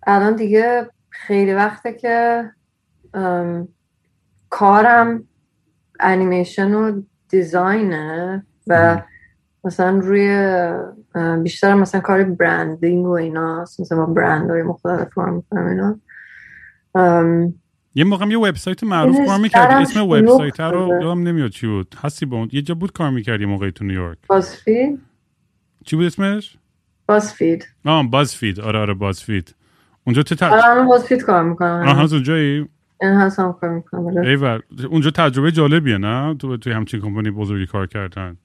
الان 0.08 0.36
دیگه 0.36 0.90
خیلی 1.10 1.54
وقته 1.54 1.94
که 1.94 2.44
کارم 4.50 5.24
انیمیشن 6.00 6.74
و 6.74 7.02
دیزاینه 7.30 8.46
و 8.68 9.02
مثلا 9.64 10.00
روی 10.00 10.48
بیشتر 11.44 11.74
مثلا 11.74 12.02
کار 12.02 12.24
برندینگ 12.24 13.06
و 13.06 13.10
اینا 13.10 13.62
مثلا 13.62 14.06
برند 14.06 14.50
های 14.50 14.64
مختلف 14.64 15.10
کار 15.10 15.30
می‌کنم 15.30 15.66
اینا. 15.68 16.00
یه 17.96 18.04
موقع 18.04 18.26
یه 18.26 18.38
وبسایت 18.38 18.84
معروف 18.84 19.18
کار 19.28 19.38
می‌کردی. 19.38 19.74
اسم 19.74 20.02
وبسایت 20.04 20.60
رو 20.60 20.88
یادم 21.02 21.24
نمیاد 21.24 21.52
چی 21.52 21.68
بود. 21.68 21.96
هستی 22.04 22.26
با 22.26 22.48
یه 22.52 22.62
جا 22.62 22.76
بود 22.76 22.92
کار 22.92 23.10
می‌کردی 23.10 23.46
موقعی 23.46 23.72
تو 23.72 23.86
نیویورک. 23.86 24.18
بازفید 24.28 25.00
چی 25.86 25.96
بود 25.96 26.06
اسمش؟ 26.06 26.58
بازفید 27.08 27.68
آه 27.86 28.10
بازفید 28.10 28.60
آره 28.60 28.80
آره 28.80 28.94
بازفید 28.94 29.56
اونجا 30.04 30.24
تو 30.24 30.46
آره 30.46 30.84
بازفید 30.84 31.22
کار 31.24 31.44
می‌کنم. 31.44 31.88
آه 31.88 31.96
هنوز 31.96 32.14
اونجایی 32.14 32.70
این 33.02 33.12
هستم 33.12 33.56
کار 33.62 33.70
می‌کنم 33.70 34.08
آره. 34.08 34.28
ایول 34.30 34.60
اونجا 34.90 35.12
تجربه 35.12 35.52
جالبیه 35.52 35.98
نه؟ 35.98 36.36
تو 36.36 36.58
توی 36.58 36.74
همچین 36.74 37.02
کمپانی 37.02 37.32
بزرگی 37.32 37.66
کار 37.66 37.88
کردن. 37.88 38.38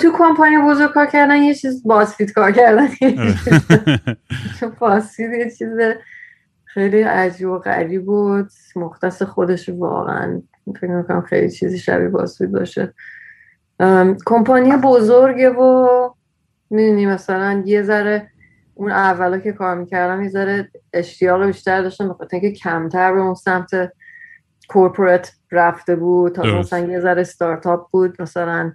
تو 0.00 0.12
کمپانی 0.18 0.58
بزرگ 0.58 0.92
کار 0.92 1.06
کردن 1.06 1.36
یه 1.36 1.54
چیز 1.54 1.82
بازفید 1.86 2.32
کار 2.32 2.52
کردن 2.52 2.88
بازفید 4.80 5.30
یه 5.30 5.50
چیز 5.50 5.68
خیلی 6.64 7.02
عجیب 7.02 7.48
و 7.48 7.58
غریب 7.58 8.04
بود. 8.04 8.50
مختص 8.76 9.22
خودش 9.22 9.68
واقعا 9.68 10.42
فکر 10.80 10.90
می‌کنم 10.90 11.22
خیلی 11.22 11.50
چیزی 11.50 11.78
شبیه 11.78 12.08
BuzzFeed 12.08 12.52
باشه. 12.52 12.94
کمپانی 14.26 14.76
بزرگه 14.76 15.50
و 15.50 15.88
می‌دونی 16.70 17.06
مثلا 17.06 17.62
یه 17.66 17.82
ذره 17.82 18.30
اون 18.74 18.90
اولا 18.90 19.38
که 19.38 19.52
کار 19.52 19.76
می‌کردم 19.76 20.22
یه 20.22 20.28
ذره 20.28 20.70
اشتیاق 20.92 21.46
بیشتر 21.46 21.82
داشتم 21.82 22.08
بخاطر 22.08 22.36
اینکه 22.36 22.52
کمتر 22.60 23.12
به 23.12 23.20
اون 23.20 23.34
سمت 23.34 23.70
corporate 24.68 25.36
رفته 25.52 25.96
بود 25.96 26.32
تا 26.32 26.42
مثلا 26.42 26.78
یه 26.78 27.00
ذره 27.00 27.24
ستارتاپ 27.24 27.90
بود 27.90 28.22
مثلا 28.22 28.72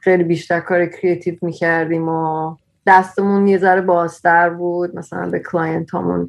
خیلی 0.00 0.24
بیشتر 0.24 0.60
کار 0.60 0.86
creative 0.86 1.34
می‌کردیم 1.42 2.08
و 2.08 2.56
دستمون 2.86 3.48
یه 3.48 3.58
ذره 3.58 3.80
بازتر 3.80 4.50
بود. 4.50 4.96
مثلا 4.96 5.30
به 5.30 5.38
client 5.38 5.94
همون 5.94 6.28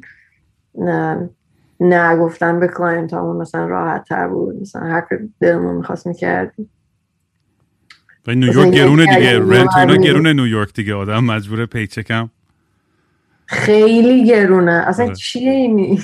نه 1.80 2.16
گفتن 2.16 2.60
به 2.60 2.68
client 2.68 3.14
همون 3.14 3.36
مثلا 3.36 3.66
راحت 3.66 4.04
تر 4.08 4.28
بود. 4.28 4.60
مثلا 4.60 4.82
هر 4.82 5.04
دلمون 5.40 5.76
می‌خواست 5.76 6.06
می‌کردیم. 6.06 6.70
و 8.26 8.34
نیویورک 8.34 8.70
گرونه 8.70 9.16
دیگه. 9.16 9.38
rent 9.38 9.76
اینا 9.76 9.96
گرونه 9.96 10.32
نیویورک 10.32 10.74
دیگه. 10.74 10.94
آدم 10.94 11.24
مجبور 11.24 11.66
paycheck 11.66 12.23
م 12.23 12.30
خیلی 13.46 14.24
گرونه. 14.24 14.72
اصلا 14.72 15.06
آره. 15.06 15.14
چیه 15.14 15.50
اینی 15.50 16.00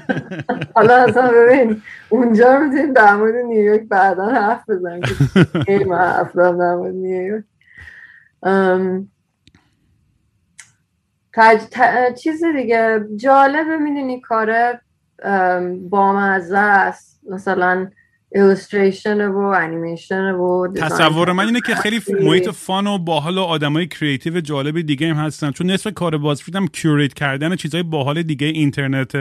حالا 0.74 0.94
اصلا 0.96 1.30
ببین 1.32 1.82
اونجا 2.08 2.58
می‌تونیم 2.58 2.92
در 2.92 3.16
مورد 3.16 3.34
نیویورک 3.34 3.82
بعدا 3.82 4.26
حرف 4.26 4.70
بزنیم 4.70 5.02
خیلی 5.66 5.84
من 5.84 5.98
حرف 5.98 6.36
در 6.36 6.74
مورد 6.74 6.94
نیویورک 6.94 7.44
تج... 11.32 11.60
چیز 12.18 12.44
دیگه 12.44 13.04
جالبه 13.16 13.76
می‌دونی 13.76 14.20
کار 14.20 14.80
بامزه 15.90 16.58
است. 16.58 17.20
مثلا 17.30 17.90
illustration 18.34 19.26
و 19.26 19.38
انیمیشن 19.38 20.30
و 20.30 20.72
تصور 20.72 21.32
من 21.32 21.46
اینه 21.46 21.60
که 21.60 21.74
خیلی 21.74 22.00
محیط 22.20 22.48
fun 22.50 22.86
و 22.86 22.98
باحال 22.98 23.38
و 23.38 23.40
آدمای 23.40 23.86
creative 23.86 24.40
جالب 24.40 24.80
دیگه 24.80 25.14
هم 25.14 25.26
هستن. 25.26 25.50
چون 25.50 25.70
نصف 25.70 25.92
کار 25.94 26.18
BuzzFeed 26.18 26.56
هم 26.56 26.66
curate 26.66 27.14
کردن 27.14 27.56
چیزای 27.56 27.82
باحال 27.82 28.22
دیگه 28.22 28.46
اینترنت 28.46 29.16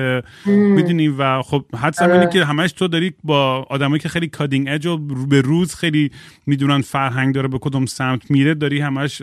می‌دونی؟ 0.46 1.08
و 1.08 1.42
خب 1.42 1.66
حدسم 1.76 2.12
اینه 2.12 2.30
که 2.30 2.46
همش 2.46 2.72
تو 2.72 2.88
داری 2.88 3.14
با 3.24 3.68
آدمایی 3.70 4.00
که 4.00 4.10
خیلی 4.10 4.28
cutting 4.28 4.68
edge 4.70 4.86
و 4.86 4.98
به 4.98 5.42
روز 5.42 5.76
خیلی 5.76 6.12
می‌دونن 6.46 6.82
فرهنگ 6.82 7.36
داره 7.36 7.48
به 7.48 7.58
کدوم 7.58 7.86
سمت 7.86 8.32
میره 8.32 8.54
داری 8.54 8.80
همش 8.80 9.22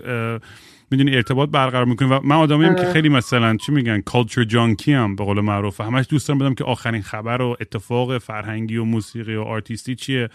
می‌دونی 0.90 1.16
ارتباط 1.16 1.48
برقرار 1.48 1.84
می‌کنی 1.84 2.08
و 2.08 2.20
من 2.24 2.36
آدمیم 2.36 2.74
که 2.74 2.84
خیلی 2.84 3.08
مثلا 3.08 3.56
چی 3.56 3.72
میگن؟ 3.72 4.00
culture 4.00 4.44
junkie 4.44 4.92
هم 4.92 5.16
به 5.16 5.24
قول 5.24 5.40
معروف. 5.40 5.80
همش 5.80 6.06
دوست 6.10 6.28
دارم 6.28 6.38
بدونم 6.38 6.54
که 6.54 6.64
آخرین 6.64 7.02
خبر 7.02 7.42
و 7.42 7.56
اتفاق 7.60 8.18
فرهنگی 8.18 8.76
و 8.76 8.84
موسیقی 8.84 9.36
و 9.36 9.42
آرتیستی 9.42 9.94
چیه؟ 9.94 10.28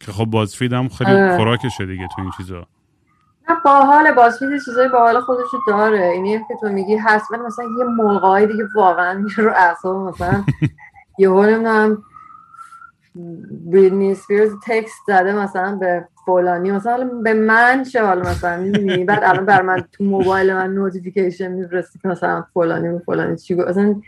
که 0.00 0.12
خب 0.12 0.24
بازفید 0.24 0.72
هم 0.72 0.88
خیلی 0.88 1.36
خوراکشه 1.36 1.86
دیگه 1.86 2.08
تو 2.16 2.22
این 2.22 2.30
چیزا. 2.36 2.66
نه 3.48 3.56
باحال. 3.64 4.12
BuzzFeed 4.12 4.48
چیزای 4.64 4.88
باحال 4.88 5.20
خودش 5.20 5.46
داره. 5.66 6.10
اینی 6.14 6.38
که 6.38 6.54
تو 6.60 6.68
میگی 6.68 6.96
هست 6.96 7.32
من 7.32 7.38
مثلا 7.46 7.64
یه 7.78 7.84
موقعی 7.84 8.46
دیگه 8.46 8.64
واقعا 8.74 9.26
رو 9.36 9.50
اعصاب 9.50 9.96
مثلا. 9.96 10.44
یه 11.18 11.28
نمی‌دونم 11.28 12.02
Britney 13.66 14.14
Spears 14.14 14.50
text 14.66 15.00
زده 15.06 15.32
مثلا 15.32 15.76
به 15.76 16.04
فلانی 16.26 16.70
مثلا 16.70 17.04
به 17.04 17.34
من 17.34 17.82
چه 17.82 18.02
حالا 18.02 18.30
مثلا 18.30 18.60
می‌دونی؟ 18.62 19.04
بعد 19.04 19.24
الان 19.24 19.46
بر 19.46 19.62
من 19.62 19.84
تو 19.92 20.04
موبایل 20.04 20.54
من 20.54 20.74
notification 20.74 21.52
میفرستی 21.52 21.98
که 21.98 22.08
مثلا 22.08 22.44
فلانی 22.54 22.88
به 22.88 22.98
فلانی 22.98 23.36
چی 23.36 23.54
گفت 23.54 23.68
اصلا 23.68 24.02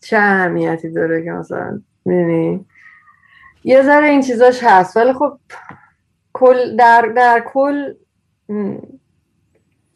چه 0.00 0.16
اهمیتی 0.16 0.90
داره 0.90 1.24
که 1.24 1.30
مثلا 1.30 1.80
می‌دونی؟ 2.04 2.66
یه 3.64 3.82
ذره 3.82 4.06
این 4.06 4.20
چیزاش 4.20 4.64
هست 4.64 4.96
ولی 4.96 5.12
خب 5.12 5.38
کل 6.32 6.76
در 6.76 7.12
در 7.16 7.44
کل 7.46 7.94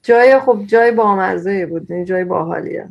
جای 0.02 0.38
خب 0.38 0.62
جای 0.66 0.92
بامزه 0.92 1.66
بود 1.66 1.90
یعنی 1.90 2.04
جای 2.04 2.24
باحالیه. 2.24 2.88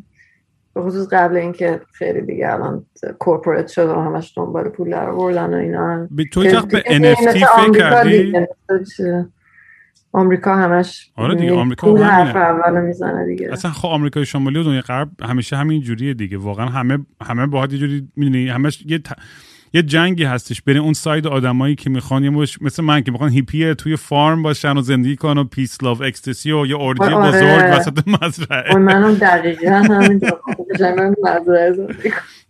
خصوص 0.79 1.07
قبل 1.13 1.37
اینکه 1.37 1.81
خیلی 1.93 2.21
دیگه 2.21 2.53
الان 2.53 2.85
کورپوریت 3.19 3.67
شد 3.67 3.89
و 3.89 3.93
همش 3.93 4.33
دنبال 4.37 4.69
پول 4.69 4.89
در 4.89 5.11
بردن 5.11 5.53
و 5.53 5.57
اینا. 5.57 6.07
به 6.11 6.25
تو 6.25 6.41
به 6.41 6.81
NFT 6.81 7.31
فکر 7.31 7.71
کردی؟ 7.71 8.33
آمریکا 10.13 10.55
همش 10.55 11.11
آره 11.15 11.35
دیگه 11.35 11.53
آمریکا 11.53 11.95
حرف 11.95 12.35
اول 12.35 12.81
می‌زنه 12.81 13.25
دیگه. 13.25 13.53
اصلا 13.53 13.71
خب 13.71 13.87
آمریکای 13.87 14.25
شمالی 14.25 14.59
و 14.59 14.63
دنیای 14.63 14.81
غرب 14.81 15.09
همیشه 15.21 15.55
همین 15.55 15.81
جوریه 15.81 16.13
دیگه. 16.13 16.37
واقعا 16.37 16.65
همه 16.65 17.05
همه 17.21 17.47
باهات 17.47 17.73
یه 17.73 17.79
جوری 17.79 18.07
می‌دونی 18.15 18.49
همش 18.49 18.83
یه 18.87 18.99
ت... 18.99 19.07
یه 19.73 19.83
جنگی 19.83 20.23
هستش 20.23 20.61
بین 20.61 20.77
اون 20.77 20.93
side 20.93 21.27
آدمایی 21.27 21.75
که 21.75 21.89
می‌خوان 21.89 22.23
یه. 22.23 22.31
مثل 22.61 22.83
من 22.83 23.01
که 23.01 23.11
می‌خوان 23.11 23.29
هیپی 23.29 23.73
توی 23.73 23.95
farm 23.95 24.43
باشن 24.43 24.77
و 24.77 24.81
زندگی 24.81 25.15
کنن 25.15 25.41
و 25.41 25.43
peace 25.43 25.83
love 25.83 26.03
ecstasy 26.03 26.51
و 26.51 26.65
یه 26.65 26.75
orgy 26.75 27.03
آره. 27.03 27.27
بزرگ 27.27 27.79
وسط 27.79 28.07
مزرعه 28.07 28.77
منم 28.77 29.13
دقیقا 29.13 29.83
کنم. 29.87 31.15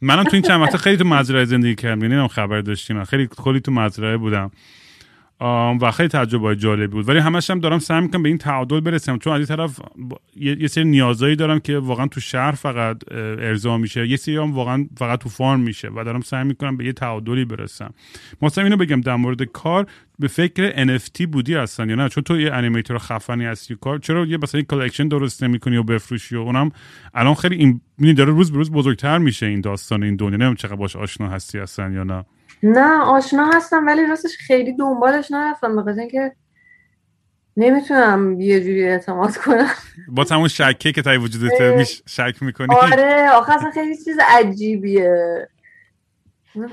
منم 0.01 0.23
تو 0.23 0.29
این 0.33 0.41
چند 0.41 0.61
وقته 0.61 0.77
خیلی 0.77 0.97
تو 0.97 1.03
مزرعه 1.03 1.45
زندگی 1.45 1.75
کردم 1.75 2.11
یعنی 2.11 2.27
خبر 2.27 2.61
داشتیم 2.61 3.03
خیلی 3.03 3.27
کلی 3.37 3.59
تو 3.59 3.71
مزرعه 3.71 4.17
بودم 4.17 4.51
و 5.81 5.91
خیلی 5.91 6.09
تجربه 6.09 6.55
جالبی 6.55 6.87
بود. 6.87 7.09
ولی 7.09 7.19
همش 7.19 7.49
هم 7.49 7.59
دارم 7.59 7.79
سعی 7.79 8.01
می‌کنم 8.01 8.23
به 8.23 8.29
این 8.29 8.37
تعادل 8.37 8.79
برسم 8.79 9.17
چون 9.17 9.33
از 9.33 9.39
این 9.39 9.45
طرف 9.45 9.79
یه, 10.35 10.67
سری 10.67 10.83
نیازایی 10.83 11.35
دارم 11.35 11.59
که 11.59 11.77
واقعا 11.77 12.07
تو 12.07 12.19
شهر 12.19 12.51
فقط 12.51 12.97
ارضا 13.11 13.77
میشه. 13.77 14.07
یه 14.07 14.17
سری 14.17 14.37
هم 14.37 14.53
واقعا 14.53 14.87
فقط 14.97 15.19
تو 15.19 15.29
farm 15.29 15.59
میشه 15.59 15.89
و 15.95 16.03
دارم 16.03 16.21
سعی 16.21 16.43
می‌کنم 16.43 16.77
به 16.77 16.85
یه 16.85 16.93
تعادلی 16.93 17.45
برسم. 17.45 17.93
مثلا 18.41 18.63
اینو 18.63 18.77
بگم 18.77 19.01
در 19.01 19.15
مورد 19.15 19.43
کار 19.43 19.87
به 20.19 20.27
فکر 20.27 20.85
NFT 20.85 21.27
بودی 21.27 21.53
هستن 21.53 21.89
یا 21.89 21.95
نه؟ 21.95 22.09
چون 22.09 22.23
تو 22.23 22.39
یه 22.39 22.53
animator 22.53 22.97
خفنی 22.97 23.45
هستی 23.45 23.75
کار 23.81 23.99
چرا 23.99 24.25
یه 24.25 24.37
مثلا 24.37 24.61
collection 24.61 25.07
درست 25.07 25.43
نمی‌کنی 25.43 25.77
و 25.77 25.83
بفروشی 25.83 26.35
و 26.35 26.39
اونم 26.39 26.71
الان 27.13 27.33
خیلی 27.33 27.55
این 27.99 28.13
داره 28.13 28.31
روز 28.31 28.51
به 28.51 28.57
روز 28.57 28.71
بزرگتر 28.71 29.17
میشه 29.17 29.45
این 29.45 29.61
داستان 29.61 30.03
این 30.03 30.15
دنیا. 30.15 30.29
نمی‌دونم 30.29 30.55
چقدر 30.55 30.75
باش 30.75 30.95
آشنا 30.95 31.29
هستی 31.29 31.57
هستن 31.57 31.93
یا 31.93 32.03
نه. 32.03 32.25
نه 32.63 33.01
آشنا 33.01 33.51
هستم 33.53 33.87
ولی 33.87 34.05
راستش 34.05 34.37
خیلی 34.37 34.73
دنبالش 34.73 35.31
نرفتم 35.31 35.75
به 35.75 35.83
خاطر 35.83 35.99
اینکه 35.99 36.35
نمی‌تونم 37.57 38.41
یه 38.41 38.59
جوری 38.59 38.83
اعتماد 38.83 39.37
کنم. 39.37 39.69
با 40.07 40.25
همون 40.31 40.47
شکه 40.47 40.91
که 40.91 41.01
تای 41.01 41.17
وجودت. 41.17 41.61
میش 41.61 42.01
شک 42.07 42.35
می‌کنی. 42.41 42.75
آره 42.75 43.29
آخه 43.29 43.53
اصلا 43.53 43.71
خیلی 43.71 43.97
چیز 43.97 44.17
عجیبیه. 44.29 45.47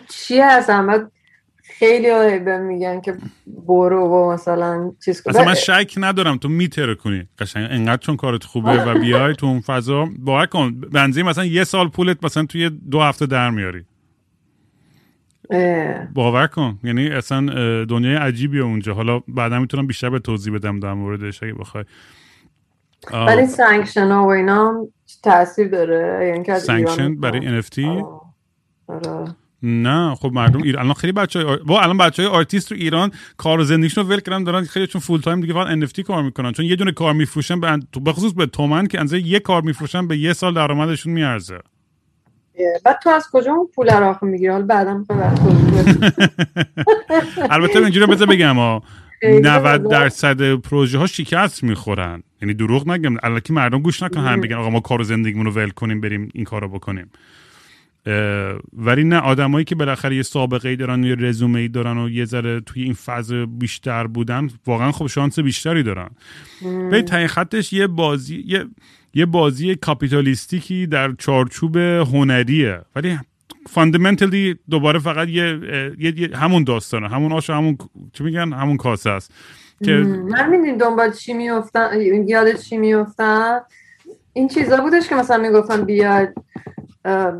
چی 0.09 0.41
هستم 0.41 1.11
خیلی 1.63 2.39
بهم 2.39 2.63
میگن 2.63 3.01
که 3.01 3.17
برو 3.47 4.09
و 4.09 4.33
مثلا 4.33 4.93
چیز 5.05 5.23
کن. 5.23 5.31
اصلا 5.31 5.45
من 5.45 5.55
شک 5.55 5.95
ندارم 5.97 6.37
تو 6.37 6.49
میتره 6.49 6.95
کنی 6.95 7.29
قشنگ 7.39 7.69
انقدر 7.71 7.97
چون 7.97 8.17
کارت 8.17 8.45
خوبه 8.45 8.85
و 8.85 8.99
بیای 8.99 9.35
تو 9.35 9.47
اون 9.47 9.61
فضا 9.61 10.09
باور 10.19 10.47
کن 10.47 10.81
بنزین 10.81 11.27
مثلا 11.27 11.45
یه 11.45 11.65
سال 11.65 11.89
پولت 11.89 12.25
مثلا 12.25 12.47
توی 12.47 12.71
دو 12.71 13.01
هفته 13.01 13.27
در 13.27 13.51
میاری. 13.51 13.85
باور 16.15 16.47
کن. 16.47 16.79
یعنی 16.85 17.09
اصلا 17.09 17.41
دنیای 17.85 18.15
عجیبیه 18.15 18.63
اونجا. 18.63 18.95
حالا 18.95 19.21
بعدا 19.29 19.59
می‌تونم 19.59 19.87
بیشتر 19.87 20.11
به 20.11 20.19
توضیح 20.19 20.55
بدم 20.55 20.81
در 20.81 20.93
موردش 20.93 21.43
اگه 21.43 21.55
بخوای. 21.55 21.85
ولی 23.13 23.47
sanction 23.47 24.07
ها 24.11 24.25
و 24.25 24.31
اینا 24.31 24.87
تاثیر 25.23 25.69
داره. 25.69 26.29
یعنی 26.29 26.61
sanction. 26.61 27.17
برای 27.21 27.63
NFT. 27.63 27.79
آره. 28.89 29.35
نه. 29.63 30.15
خب 30.15 30.31
مردم 30.35 30.63
ایران 30.63 30.83
الان 30.83 30.95
خیلی 30.95 31.13
بچه 31.13 31.45
های 31.45 31.57
با 31.67 31.81
الان 31.81 31.99
بچه 31.99 32.23
های 32.23 32.33
آرتیست 32.33 32.69
تو 32.69 32.75
ایران 32.75 33.11
کار 33.37 33.61
و 33.61 33.65
زندگیشون 33.65 34.05
رو 34.05 34.11
ول 34.11 34.21
کردن 34.21 34.45
دارن 34.45 34.65
خیلی 34.65 34.87
چون 34.87 35.01
full 35.01 35.21
time 35.21 35.41
دیگه 35.41 35.55
فقط 35.55 35.79
NFT 35.79 36.01
کار 36.01 36.23
می‌کنن. 36.23 36.53
چون 36.53 36.67
یه 36.67 36.77
دونه 36.77 36.93
کار 36.93 37.13
میفروشن 37.13 37.61
به 37.61 37.79
بخصوص 38.07 38.33
به 38.33 38.47
تومن 38.47 38.87
که 38.87 39.01
اندازه 39.01 39.27
یه 39.27 39.41
کار 39.41 39.63
میفروشن 39.63 40.09
به 40.09 40.19
یه 40.19 40.33
سال 40.33 40.55
درآمدشون 40.55 41.13
میارزه. 41.13 41.59
بعد 42.85 42.99
تو 43.03 43.11
از 43.11 43.29
کجا 43.33 43.53
اون 43.53 43.69
پول 43.75 43.91
رو 43.91 44.17
می‌گیری؟ 44.23 44.49
حالا 44.51 44.67
بعدا 44.67 45.05
بدم. 45.09 45.35
البته 47.51 47.79
اینجوری 47.79 48.07
بذار 48.07 48.27
بگم 48.27 48.57
ها 48.57 48.83
خیلی 49.21 49.41
90 49.41 49.81
بزرگ. 49.81 49.91
درصد 49.91 50.55
پروژه 50.55 50.99
ها 50.99 51.07
شکست 51.07 51.65
می‌خورن. 51.65 52.23
یعنی 52.43 52.55
دروغ 52.55 52.89
نگم 52.89 53.17
الکی 53.23 53.53
مردم 53.53 53.79
گوش 53.79 54.03
نکن 54.03 54.21
هم 54.21 54.41
بگن 54.41 54.57
آقا 54.57 54.71
ما 54.71 54.81
کار 54.81 55.03
زندگیمون 55.03 55.47
رو 55.47 55.53
ول 55.53 55.71
کنیم 55.71 56.01
بریم 56.01 56.29
این 56.35 56.45
کارو 56.45 56.69
بکنیم. 56.69 57.11
ولی 58.73 59.05
نه 59.05 59.19
آدمایی 59.19 59.65
که 59.65 59.75
بالاخره 59.75 60.17
یه 60.17 60.23
سابقه 60.23 60.69
ای 60.69 60.77
دارن 60.77 61.05
یه 61.05 61.15
رزومه 61.15 61.61
ای 61.61 61.69
دارن 61.69 61.99
و 61.99 62.11
یه 62.11 62.25
ذره 62.25 62.61
توی 62.61 62.83
این 62.83 62.93
فاز 62.93 63.33
بیشتر 63.33 64.07
بودن 64.07 64.49
واقعا 64.67 64.93
خب 64.93 65.07
شانس 65.07 65.39
بیشتری 65.39 65.83
دارن. 65.83 66.11
به 66.91 67.03
تای 67.03 67.27
خطش 67.27 67.73
یه 67.73 67.87
بازی 67.87 68.45
یه 68.47 68.65
یه 69.19 69.27
بازی 69.27 69.77
کاپیتالیستیکی 69.77 70.87
در 70.87 71.13
چارچوب 71.19 71.77
هنریه. 71.77 72.81
ولی 72.97 73.19
فاندامنتلی 73.67 74.57
دوباره 74.71 74.99
فقط 74.99 75.29
یه, 75.29 75.61
یه, 75.99 76.21
یه 76.21 76.37
همون 76.37 76.65
داستانه. 76.65 77.09
همون 77.09 77.33
آش 77.33 77.51
همون 77.51 77.79
چی 78.13 78.25
میگن؟ 78.25 78.53
همون 78.53 78.77
کاسه 78.77 79.11
است. 79.11 79.33
که 79.85 79.93
من 79.93 80.77
دنبال 80.81 81.13
چی 81.13 81.33
میفتن 81.33 82.01
یاد 82.27 82.57
چی 82.57 82.77
میفتن 82.77 83.61
این 84.33 84.49
چیزا 84.49 84.77
بودش 84.77 85.09
که 85.09 85.15
مثلا 85.15 85.43
می‌گفتن 85.43 85.85
بیاید 85.85 86.29
اه، 87.05 87.33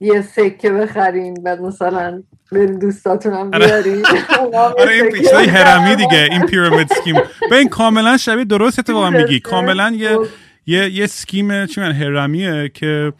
یه 0.00 0.22
سکه 0.22 0.70
بخرین 0.70 1.34
بعد 1.34 1.60
مثلا 1.60 2.22
به 2.52 2.66
دوستاتونم 2.66 3.50
آره. 3.54 3.66
بیارین 3.66 4.04
هم 4.30 4.50
یه 4.52 4.58
آره 4.58 5.10
این. 5.38 5.48
هرمی 5.48 5.96
دیگه 5.96 6.28
این 6.30 6.46
پیرامید 6.46 6.88
سکیم. 6.88 7.14
به 7.50 7.56
این 7.56 7.68
کاملا 7.68 8.16
شبیه 8.16 8.44
درست 8.44 8.78
اتفاقا 8.78 9.10
میگی. 9.10 9.40
کاملا 9.40 9.92
یه 9.96 10.18
یه 10.70 10.90
یه 10.90 11.06
سکیم 11.06 11.66
چی 11.66 11.80
میگن 11.80 11.92
هرمیه 11.92 12.70
که 12.74 13.12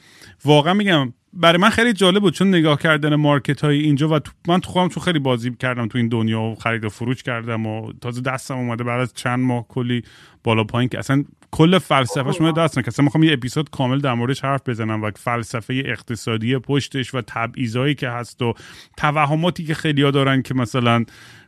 واقعا 0.45 0.75
میگم 0.75 1.13
برای 1.33 1.59
من 1.59 1.71
خیلی 1.71 1.93
جالب 1.93 2.23
بود 2.23 2.35
چون 2.35 2.49
نگاه 2.49 2.79
کردن 2.79 3.15
مارکت 3.15 3.61
های 3.61 3.81
اینجا 3.81 4.09
و 4.09 4.19
تو 4.19 4.33
من 4.49 4.61
تو 4.61 4.71
خودم 4.71 4.89
چون 4.89 5.03
خیلی 5.03 5.19
بازی 5.19 5.51
کردم 5.51 5.89
تو 5.89 5.99
این 5.99 6.09
دنیا 6.09 6.41
و 6.41 6.55
خرید 6.55 6.85
و 6.85 6.89
فروش 6.89 7.23
کردم 7.23 7.67
و 7.67 7.93
تازه 8.01 8.21
دستم 8.21 8.57
اومده 8.57 8.85
بعد 8.85 9.01
از 9.01 9.15
چند 9.15 9.39
ماه 9.39 9.69
کلی 9.69 10.03
بالا 10.45 10.65
پایین 10.65 10.89
که 10.89 10.99
اصلا 10.99 11.25
کل 11.51 11.79
فلسفهش 11.79 12.41
اومده 12.41 12.63
دستم 12.63 12.83
که 12.83 12.89
اصلا 12.89 13.05
می‌خوام 13.05 13.25
یه 13.25 13.33
اپیزود 13.33 13.71
کامل 13.71 13.99
در 13.99 14.15
موردش 14.15 14.45
حرف 14.45 14.69
بزنم 14.69 15.03
و 15.03 15.11
فلسفه 15.17 15.83
اقتصادی 15.87 16.59
پشتش 16.59 17.15
و 17.15 17.21
تبعیضایی 17.27 17.95
که 17.95 18.09
هست 18.09 18.43
و 18.43 18.55
توهماتی 18.97 19.65
که 19.65 19.75
خیلیا 19.75 20.11
دارن 20.11 20.43
که 20.43 20.55
مثلا 20.55 21.05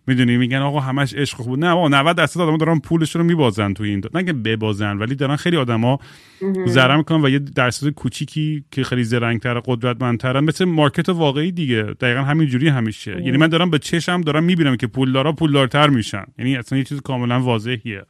می‌دونی؟ 0.06 0.36
میگن 0.36 0.58
آقا 0.58 0.80
همش 0.80 1.14
عشق 1.14 1.36
خوب 1.36 1.58
نه 1.58 1.68
آقا 1.68 1.88
90 1.88 2.16
درصد 2.16 2.40
آدم 2.40 2.56
دارن 2.56 2.78
پولشون 2.78 3.22
رو 3.22 3.28
میبازن 3.28 3.72
تو 3.72 3.84
این 3.84 4.00
دا. 4.00 4.10
نه 4.14 4.24
که 4.24 4.32
ببازن 4.32 4.98
ولی 4.98 5.14
دارن 5.14 5.36
خیلی 5.36 5.56
آدما 5.56 5.98
ضرر 6.66 6.96
می‌کنن 6.96 7.24
و 7.24 7.28
یه 7.28 7.38
درصد 7.38 7.88
کوچیکی 7.88 8.64
که 8.70 8.84
خیلی 8.84 9.04
زرنگتر 9.04 9.60
قدرتمندترن 9.60 10.44
مثل 10.44 10.64
مارکت 10.64 11.08
واقعی 11.08 11.52
دیگه. 11.52 11.82
دقیقا 11.82 12.22
همین 12.22 12.48
جوری 12.48 12.68
همیشه 12.68 13.22
یعنی 13.24 13.36
من 13.36 13.46
دارم 13.48 13.70
به 13.70 13.78
چشم 13.78 14.20
دارم 14.20 14.44
می‌بینم 14.44 14.76
که 14.76 14.86
پولدارا 14.86 15.32
پولدارتر 15.32 15.88
میشن. 15.88 16.24
یعنی 16.38 16.56
اصلا 16.56 16.78
یه 16.78 16.84
چیز 16.84 17.00
کاملا 17.00 17.40
واضحیه. 17.40 18.02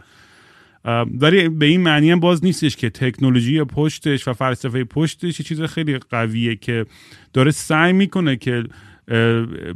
ولی 1.20 1.48
به 1.48 1.66
این 1.66 1.80
معنی 1.80 2.10
هم 2.10 2.20
باز 2.20 2.44
نیستش 2.44 2.76
که 2.76 2.90
تکنولوژی 2.90 3.64
پشتش 3.64 4.28
و 4.28 4.32
فلسفه 4.32 4.84
پشتش 4.84 5.40
یه 5.40 5.46
چیز 5.46 5.62
خیلی 5.62 5.98
قویه 5.98 6.56
که 6.56 6.86
داره 7.32 7.50
سعی 7.50 7.92
می‌کنه 7.92 8.36
که 8.36 8.64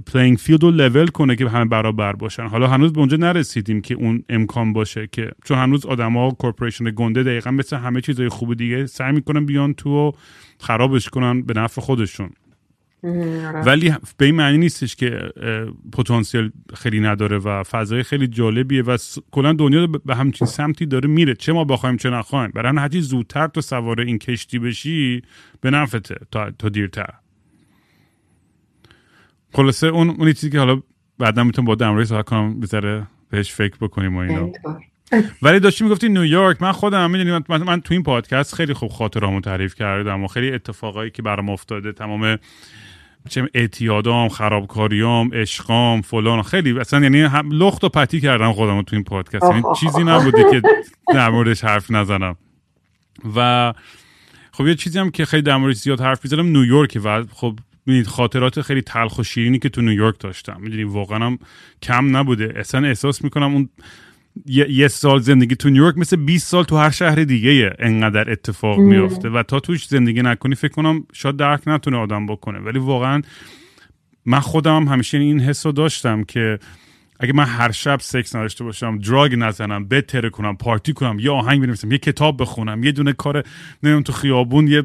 playing 0.07 0.37
field 0.37 0.63
رو 0.63 0.71
لول 0.71 1.07
کنه 1.07 1.37
که 1.37 1.49
همه 1.49 1.65
برابر 1.65 2.13
باشن. 2.13 2.47
حالا 2.47 2.67
هنوز 2.69 2.93
به 2.93 2.99
اونجا 2.99 3.17
نرسیدیم 3.17 3.81
که 3.81 3.95
اون 3.95 4.25
امکان 4.29 4.73
باشه 4.73 5.09
که 5.13 5.31
چون 5.45 5.59
هنوز 5.59 5.87
آدما 5.87 6.31
corporation 6.31 6.93
گنده 6.97 7.23
دقیقا 7.23 7.51
مثل 7.51 7.77
همه 7.77 8.01
چیزای 8.01 8.29
خوب 8.29 8.55
دیگه 8.55 8.87
سعی 8.87 9.13
می‌کنن 9.13 9.47
بیان 9.47 9.75
تو 9.75 9.91
و 9.91 10.13
خرابش 10.61 11.09
کنن 11.09 11.43
به 11.43 11.55
نفع 11.55 11.81
خودشون. 11.81 12.31
آره. 13.05 13.63
ولی 13.63 13.95
به 14.19 14.27
این 14.27 14.35
معنی 14.35 14.59
نیستش 14.59 14.97
که 14.97 15.21
پتانسیل 15.93 16.51
خیلی 16.75 17.01
نداره 17.01 17.39
و 17.39 17.63
فضای 17.63 18.03
خیلی 18.03 18.27
جالبیه 18.27 18.83
و 18.83 18.97
کلا 19.31 19.53
دنیا 19.53 19.87
به 19.87 20.17
همچین 20.17 20.47
سمتی 20.47 20.87
داره 20.87 21.09
میره. 21.09 21.35
چه 21.35 21.53
ما 21.53 21.65
بخوایم 21.65 21.97
چه 21.97 22.11
نخوایم. 22.11 22.51
برای 22.55 22.77
هرچی 22.77 23.01
زودتر 23.01 23.47
تو 23.47 23.61
سوار 23.61 24.01
این 24.01 24.19
کشتی 24.19 24.59
بشی 24.59 25.23
به 25.61 25.71
نفته 25.71 26.17
تا, 26.31 26.51
تا 26.51 26.69
دیرتر. 26.69 27.11
خلاصه 29.57 29.87
اون 29.87 30.11
اون 30.11 30.33
چیزی 30.33 30.51
که 30.51 30.59
حالا 30.59 30.83
بعدا 31.19 31.45
می‌تونم 31.45 31.67
با 31.67 31.75
دمروی 31.75 32.05
صحبت 32.05 32.25
کنم 32.25 32.61
بذاره 32.61 33.07
بهش 33.31 33.53
فکر 33.53 33.77
بکنیم 33.81 34.17
و 34.17 34.19
اینا. 34.19 34.51
ولی 35.43 35.61
داشتی 35.61 35.85
می‌گفتی 35.85 36.09
نیویورک. 36.09 36.63
من 36.63 36.73
خودم 36.73 37.11
می‌دونی 37.11 37.45
من, 37.49 37.63
من 37.63 37.81
تو 37.81 37.95
این 37.95 38.03
پادکست 38.03 38.55
خیلی 38.55 38.75
خوب 38.75 38.91
خاطرامو 38.91 39.41
تعریف 39.41 39.75
کردم 39.75 40.25
و 40.25 40.27
خیلی 40.27 40.53
اتفاقایی 40.53 41.11
که 41.11 41.23
برام 41.23 41.51
افتاده 41.51 41.93
تمام 41.93 42.39
چه 43.29 43.49
اعتیادام 43.55 44.29
خرابکاریام 44.29 45.31
عشقام 45.35 46.03
فلان 46.03 46.43
خیلی 46.43 46.79
اصلا 46.79 47.01
یعنی 47.01 47.21
هم 47.21 47.51
لخت 47.51 47.85
و 47.85 47.89
پتی 47.89 48.21
کردم 48.21 48.53
خودم 48.53 48.83
تو 48.83 48.97
این 48.97 49.05
پادکست. 49.05 49.45
یعنی. 49.45 49.63
چیزی 49.81 50.05
نبوده 50.05 50.45
که 50.51 50.63
در 51.15 51.31
موردش 51.31 51.65
حرف 51.65 51.91
نزنم. 51.91 52.37
و 53.37 53.73
خب 54.53 54.67
یه 54.67 54.75
چیزی 54.75 54.99
هم 54.99 55.11
که 55.11 55.25
خیلی 55.25 55.43
در 55.43 55.57
موردش 55.57 55.77
زیاد 55.77 56.01
حرف 56.01 56.25
می‌زنم 56.25 56.47
نیویورک. 56.47 56.99
و 57.05 57.25
خب 57.33 57.59
می‌دونید 57.87 58.07
خاطرات 58.07 58.61
خیلی 58.61 58.83
تلخ 58.83 59.19
و 59.19 59.23
شیرینی 59.23 59.59
که 59.59 59.69
تو 59.69 59.81
نیویورک 59.81 60.21
داشتم. 60.21 60.57
می‌دونی 60.61 60.85
واقعا 60.85 61.27
هم 61.27 61.39
کم 61.83 62.17
نبوده. 62.17 62.53
اصلا 62.57 62.89
احساس 62.89 63.25
می‌کنم 63.25 63.55
اون 63.55 63.69
یه, 64.47 64.71
یه 64.71 64.89
سال 64.89 65.21
زندگی 65.21 65.57
تو 65.57 65.71
نیویورک 65.71 65.99
مثل 65.99 66.17
20 66.17 66.47
سال 66.47 66.65
تو 66.65 66.77
هر 66.77 66.91
شهر 66.91 67.25
دیگه 67.25 67.73
انقدر 67.79 68.31
اتفاق 68.31 68.79
میفته 68.79 69.29
و 69.29 69.43
تا 69.43 69.61
توش 69.61 69.87
زندگی 69.87 70.23
نکنی 70.23 70.55
فکر 70.55 70.73
کنم 70.73 71.05
شاید 71.13 71.37
درک 71.37 71.61
نتونه 71.67 71.97
آدم 71.97 72.27
بکنه. 72.27 72.59
ولی 72.59 72.79
واقعا 72.79 73.23
من 74.25 74.41
خودم 74.41 74.89
همیشه 74.89 75.19
این 75.19 75.41
حس 75.41 75.67
رو 75.67 75.73
داشتم 75.73 76.25
که 76.25 76.59
اگه 77.21 77.33
من 77.33 77.45
هر 77.45 77.71
شب 77.73 77.99
سکس 78.01 78.37
نداشته 78.37 78.65
باشم 78.65 78.99
دراگ 78.99 79.35
نزنم 79.39 79.89
بتره 79.89 80.31
کنم 80.31 80.57
پارتی 80.57 80.93
کنم 80.93 81.19
یه 81.19 81.31
آهنگ 81.31 81.63
بنویسم 81.63 81.93
یه 81.93 81.99
کتاب 81.99 82.43
بخونم 82.43 82.85
یه 82.85 82.93
دونه 82.93 83.13
کار 83.13 83.45
نمی‌دونم 83.83 84.03
تو 84.03 84.13
خیابون 84.13 84.69
یه 84.69 84.83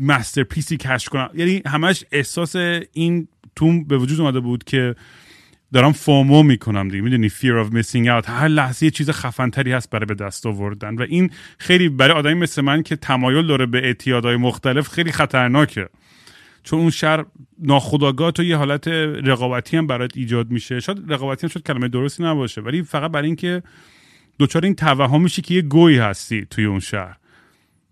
مستر 0.00 0.42
پیسی 0.42 0.76
کش 0.76 1.08
کنم. 1.08 1.30
یعنی 1.34 1.62
همش 1.66 2.04
احساس 2.12 2.56
این 2.92 3.28
تو 3.56 3.84
به 3.84 3.98
وجود 3.98 4.20
اومده 4.20 4.40
بود 4.40 4.64
که 4.64 4.94
دارم 5.72 5.92
فومو 5.92 6.42
می‌کنم 6.42 6.88
دیگه. 6.88 7.02
می‌دونی 7.02 7.30
fear 7.30 7.66
of 7.66 7.72
missing 7.74 8.06
out. 8.06 8.28
هر 8.28 8.48
لحظه 8.48 8.84
یه 8.86 8.90
چیز 8.90 9.10
خفنتری 9.10 9.72
هست 9.72 9.90
برای 9.90 10.06
به 10.06 10.14
دست 10.14 10.46
آوردن. 10.46 10.94
و 10.94 11.02
این 11.02 11.30
خیلی 11.58 11.88
برای 11.88 12.14
آدمی 12.14 12.34
مثل 12.34 12.62
من 12.62 12.82
که 12.82 12.96
تمایل 12.96 13.46
داره 13.46 13.66
به 13.66 13.78
اعتیادهای 13.78 14.36
مختلف 14.36 14.88
خیلی 14.88 15.12
خطرناکه. 15.12 15.88
چون 16.62 16.78
اون 16.78 16.90
شهر 16.90 17.24
ناخداگاه 17.58 18.30
تو 18.30 18.42
یه 18.42 18.56
حالت 18.56 18.88
رقابتی 18.88 19.76
هم 19.76 19.86
برات 19.86 20.16
ایجاد 20.16 20.50
میشه. 20.50 20.80
شاید 20.80 21.12
رقابتی 21.12 21.46
هم 21.46 21.48
شد 21.48 21.62
کلمه 21.62 21.88
درستی 21.88 22.22
نباشه 22.22 22.60
ولی 22.60 22.82
فقط 22.82 23.10
برای 23.10 23.26
اینکه 23.26 23.62
دوچار 24.38 24.64
این 24.64 24.74
توهم 24.74 25.22
میشه 25.22 25.42
که 25.42 25.54
یه 25.54 25.62
گوی 25.62 25.98
هستی 25.98 26.46
توی 26.50 26.64
اون 26.64 26.80
شهر. 26.80 27.16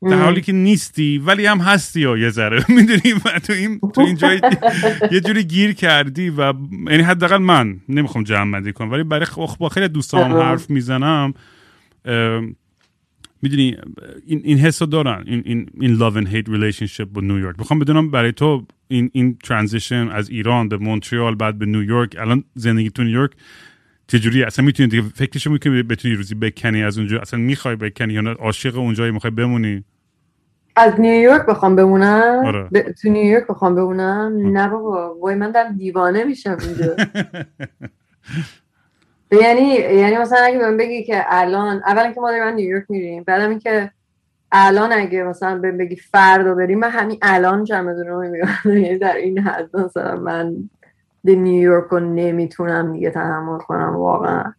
در 0.02 0.22
حالی 0.22 0.40
که 0.40 0.52
نیستی 0.52 1.18
ولی 1.18 1.46
هم 1.46 1.58
هستی 1.58 2.00
یا 2.00 2.16
یه 2.16 2.30
ذره. 2.30 2.64
می‌دونی؟ 2.76 3.20
تو 3.46 3.52
این 3.52 3.80
تو 3.94 4.00
این 4.00 4.16
جای 4.16 4.40
یه 5.12 5.20
جوری 5.20 5.44
گیر 5.44 5.72
کردی 5.72 6.30
و 6.30 6.52
یعنی 6.90 7.02
حداقل 7.02 7.36
من 7.36 7.80
نمی‌خوام 7.88 8.24
جمع 8.24 8.52
بندی 8.52 8.72
کنم 8.72 8.90
ولی 8.90 9.02
برای 9.02 9.26
با 9.58 9.68
خیلی 9.68 9.88
دوستان 9.88 10.32
حرف 10.32 10.70
می‌زنم 10.70 11.34
می‌دونی؟ 13.42 13.76
این 14.26 14.40
این 14.44 14.58
حسو 14.58 14.86
دارن. 14.86 15.24
این 15.26 15.42
این 15.44 15.70
این 15.80 15.98
love 15.98 16.14
and 16.14 16.26
hate 16.26 16.48
relationship 16.48 17.06
با 17.12 17.20
نیویورک. 17.20 17.58
می‌خوام 17.58 17.78
بدونم 17.78 18.10
برای 18.10 18.32
تو 18.32 18.66
این 18.88 19.10
این 19.12 19.38
ترانزیشن 19.44 20.08
از 20.08 20.30
ایران 20.30 20.68
به 20.68 20.76
مونترال 20.76 21.34
بعد 21.34 21.58
به 21.58 21.66
نیویورک 21.66 22.16
الان 22.18 22.44
زندگی 22.54 22.90
تو 22.90 23.04
نیویورک 23.04 23.30
چجوری 24.08 24.42
اصلا 24.42 24.64
می‌تونی 24.64 24.88
دیگه 24.88 25.02
فکرشو 25.14 25.50
می‌کنی 25.50 25.82
بتونی 25.82 26.14
روزی 26.14 26.34
بکنی 26.34 26.82
از 26.82 26.98
اونجا؟ 26.98 27.20
اصلا 27.20 27.40
می‌خوای 27.40 27.76
بکنی 27.76 28.12
یا 28.12 28.32
عاشق 28.32 28.78
اونجایی 28.78 29.12
می‌خوای 29.12 29.30
بمونی؟ 29.30 29.84
از 30.76 31.00
نیویورک 31.00 31.46
بخوام 31.46 31.76
بمونم. 31.76 32.42
آره. 32.46 32.62
ب... 32.62 32.92
تو 32.92 33.08
نیویورک 33.08 33.46
بخوام 33.46 33.74
بمونم. 33.74 34.38
نه 34.52 34.68
بابا. 34.68 35.14
وای 35.14 35.34
من 35.34 35.50
دارم 35.50 35.76
دیوانه 35.76 36.24
میشم 36.24 36.56
اینجا. 36.60 36.96
یعنی 39.42 39.74
یعنی 39.74 40.18
مثلا 40.18 40.38
اگه 40.38 40.58
بهم 40.58 40.76
بگی 40.76 41.04
که 41.04 41.24
الان 41.28 41.82
اولا 41.86 42.12
که 42.12 42.20
ما 42.20 42.30
داریم 42.30 42.54
نیویورک 42.54 42.84
میریم 42.88 43.24
بعدم 43.24 43.50
اینکه 43.50 43.90
الان 44.52 44.92
اگه 44.92 45.22
مثلا 45.22 45.58
بهم 45.58 45.78
بگی 45.78 45.96
فردا 45.96 46.54
بریم 46.54 46.78
من 46.78 46.90
همین 46.90 47.18
الان 47.22 47.64
چمدون 47.64 48.06
رو 48.06 48.24
یعنی 48.64 48.98
در 48.98 49.16
این 49.16 49.38
حد 49.38 49.76
مثلا 49.76 50.16
من 50.16 50.56
نیویورک 51.24 51.84
رو 51.84 52.00
نمی‌تونم 52.00 52.92
دیگه 52.92 53.10
تحمل 53.10 53.58
کنم 53.58 53.96
واقعا. 53.96 54.52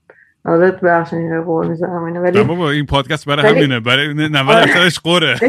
حالت 0.45 0.82
بخش 0.82 1.13
اینه 1.13 1.41
قول 1.41 1.67
می‌زنم 1.67 2.04
اینه 2.04 2.19
ولی 2.19 2.43
بابا 2.43 2.69
این 2.69 2.86
پادکست 2.86 3.26
برای 3.26 3.50
همینه. 3.50 3.80
برای 3.80 4.13
90 4.13 4.34
درصدش 4.48 5.00
قره. 5.00 5.39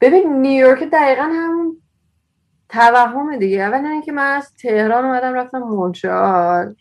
ببین 0.00 0.32
نیویورک 0.42 0.84
دقیقا 0.92 1.22
همون 1.22 1.76
توهم 2.68 3.36
دیگه. 3.36 3.62
اولا 3.62 3.88
اینکه 3.88 4.12
من 4.12 4.36
از 4.36 4.54
تهران 4.62 5.04
اومدم 5.04 5.34
رفتم 5.34 5.58
مونترال. 5.58 6.74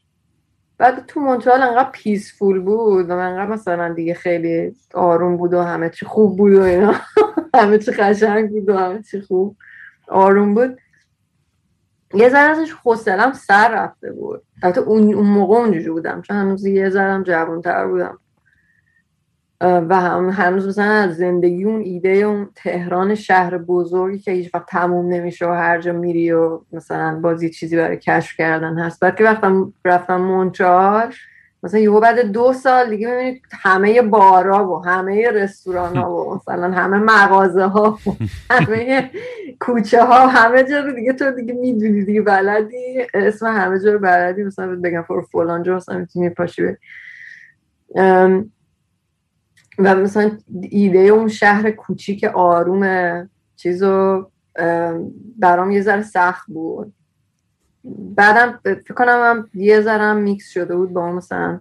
بعد 0.79 1.05
تو 1.05 1.19
مونترال 1.19 1.61
انقدر 1.61 1.89
پیسفول 1.91 2.59
بود 2.59 3.09
و 3.09 3.13
انقدر 3.13 3.51
مثلا 3.51 3.93
دیگه 3.93 4.13
خیلی 4.13 4.75
آروم 4.93 5.37
بود 5.37 5.53
و 5.53 5.61
همه 5.61 5.89
چی 5.89 6.05
خوب 6.05 6.37
بود 6.37 6.53
و 6.53 6.61
اینا. 6.61 6.93
همه 7.55 7.77
چی 7.77 7.91
قشنگ 7.91 8.49
بود 8.49 8.69
و 8.69 8.77
همه 8.77 9.01
چی 9.01 9.21
خوب. 9.21 9.55
آروم 10.07 10.55
بود. 10.55 10.77
یه 12.13 12.29
ذره 12.29 12.49
ازش 12.49 12.71
حوصلم 12.71 13.33
سر 13.33 13.71
رفته 13.71 14.11
بود. 14.11 14.43
البته 14.63 14.81
اون 14.81 15.13
اون 15.13 15.27
موقع 15.27 15.57
اونجوری 15.57 15.89
بودم. 15.89 16.21
چون 16.21 16.37
هنوز 16.37 16.65
یه 16.65 16.89
ذرم 16.89 17.23
جوانتر 17.23 17.87
بودم. 17.87 18.19
و 19.61 19.95
هم 19.95 20.29
هنوز 20.29 20.67
مثلا 20.67 20.85
از 20.85 21.17
زندگی 21.17 21.63
اون 21.63 21.81
ایده 21.81 22.09
اون 22.09 22.49
تهران 22.55 23.15
شهر 23.15 23.57
بزرگی 23.57 24.19
که 24.19 24.31
هیچ 24.31 24.55
وقت 24.55 24.65
تموم 24.65 25.13
نمیشه 25.13 25.47
و 25.47 25.51
هر 25.51 25.81
جا 25.81 25.93
میری 25.93 26.31
و 26.31 26.59
مثلا 26.73 27.19
بازی 27.19 27.49
چیزی 27.49 27.77
برای 27.77 27.97
کشف 27.97 28.37
کردن 28.37 28.79
هست. 28.79 28.99
بعد 28.99 29.15
که 29.15 29.23
وقتم 29.23 29.73
رفتم 29.85 30.21
مونترال 30.21 31.13
مثلا 31.63 31.79
یهو 31.79 31.99
بعد 31.99 32.19
دو 32.19 32.53
سال 32.53 32.89
دیگه 32.89 33.07
می‌بینید 33.07 33.41
همه 33.51 34.01
بارا 34.01 34.71
و 34.71 34.85
همه 34.85 35.31
رستوران 35.31 35.97
ها 35.97 36.15
و 36.15 36.35
مثلا 36.35 36.71
همه 36.71 36.97
مغازه 36.97 37.63
ها 37.63 37.99
و 38.07 38.11
همه 38.49 39.09
کوچه 39.59 40.03
ها 40.03 40.27
همه 40.27 40.63
جا 40.63 40.79
رو 40.79 40.91
دیگه 40.91 41.13
تو 41.13 41.31
دیگه 41.31 41.53
می‌دونی 41.53 42.05
دیگه 42.05 42.21
بلدی. 42.21 43.07
اسم 43.13 43.45
همه 43.45 43.79
جا 43.79 43.93
رو 43.93 43.99
بلدی. 43.99 44.43
مثلا 44.43 44.79
بگم 44.83 45.05
فلان 45.31 45.63
جا 45.63 45.75
مثلا 45.75 45.97
می‌تونی 45.97 46.29
پاشی 46.29 46.63
و 49.79 49.95
مثلا 49.95 50.31
ایده 50.61 50.99
اون 50.99 51.27
شهر 51.27 51.71
کوچیک 51.71 52.23
آروم 52.23 53.29
چیزو 53.55 54.25
برام 55.39 55.71
یه 55.71 55.81
ذره 55.81 56.01
سخت 56.01 56.47
بود. 56.47 56.93
بعدم 58.15 58.59
فکر 58.63 58.93
کنم 58.93 59.21
هم 59.23 59.49
یه 59.53 59.81
ذره 59.81 60.13
میکس 60.13 60.49
شده 60.49 60.75
بود 60.75 60.93
با 60.93 61.11
مثلا 61.11 61.59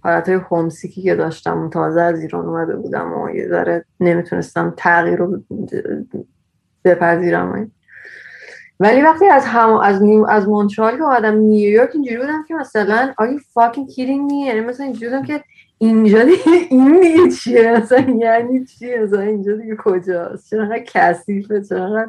حالت 0.00 0.28
های 0.28 0.40
همسیکی 0.50 1.02
که 1.02 1.14
داشتم. 1.14 1.64
و 1.64 1.68
تازه 1.68 2.00
از 2.00 2.20
ایران 2.20 2.46
اومده 2.46 2.76
بودم 2.76 3.12
و 3.12 3.30
یه 3.30 3.48
ذره 3.48 3.84
نمی‌تونستم 4.00 4.74
تغییر 4.76 5.18
رو 5.18 5.42
بپذیرم. 6.84 7.70
ولی 8.80 9.02
وقتی 9.02 9.26
از 9.26 9.44
هم 9.46 9.74
از 9.74 10.02
نیو 10.02 10.26
از 10.28 10.48
مونترال 10.48 10.96
که 10.96 11.02
اومدم 11.02 11.34
نیویورک 11.34 11.90
اینجوری 11.94 12.16
بودم 12.16 12.44
که 12.48 12.54
مثلا 12.54 13.14
you 13.18 13.40
fucking 13.40 13.94
kidding 13.94 14.30
me 14.30 14.46
یعنی 14.46 14.60
مثلا 14.60 14.86
اینجوری 14.86 15.10
بودم 15.10 15.22
که 15.22 15.44
اینجا 15.82 16.24
دیگه 16.24 16.66
این 16.70 17.00
دیگه 17.00 17.30
چیه؟ 17.36 17.72
مثلا 17.72 18.16
یعنی 18.20 18.64
چیه 18.64 19.00
مثلا 19.02 19.20
اینجا 19.20 19.56
دیگه 19.56 19.76
کجاست؟ 19.78 20.50
چرا 20.50 20.78
کثیفه 20.86 21.62
چرا 21.68 22.06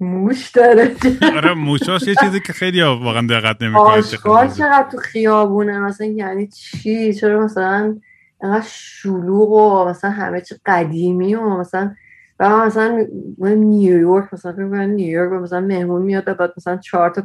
موش 0.00 0.50
داره؟ 0.50 0.90
آره 1.36 1.54
موشاش 1.54 2.02
یه 2.02 2.14
چیزی 2.14 2.40
که 2.40 2.52
خیلی 2.52 2.82
واقعا 2.82 3.26
دقت 3.26 3.62
نمی‌کنه 3.62 3.82
آشغال 3.82 4.48
چقدر 4.48 4.88
تو 4.92 4.98
خیابونه؟ 4.98 5.78
مثلا 5.78 6.06
یعنی 6.06 6.46
چی؟ 6.46 7.14
چرا 7.14 7.44
مثلا 7.44 7.98
انقدر 8.42 8.66
شلوغ 8.68 9.50
و 9.50 9.88
مثلا 9.88 10.10
همه 10.10 10.40
چی 10.40 10.54
قدیمی 10.66 11.34
و 11.34 11.48
مثلا 11.48 11.94
و 12.42 12.66
مثلا 12.66 13.06
نیویورک 13.40 14.34
مثلا 14.34 14.52
فکر 14.52 14.64
نیویورک 14.86 15.42
مثلا 15.42 15.60
مهمون 15.60 16.02
میاد 16.02 16.36
بعد 16.36 16.52
مثلا 16.56 16.76
چهار 16.76 17.10
تا 17.10 17.22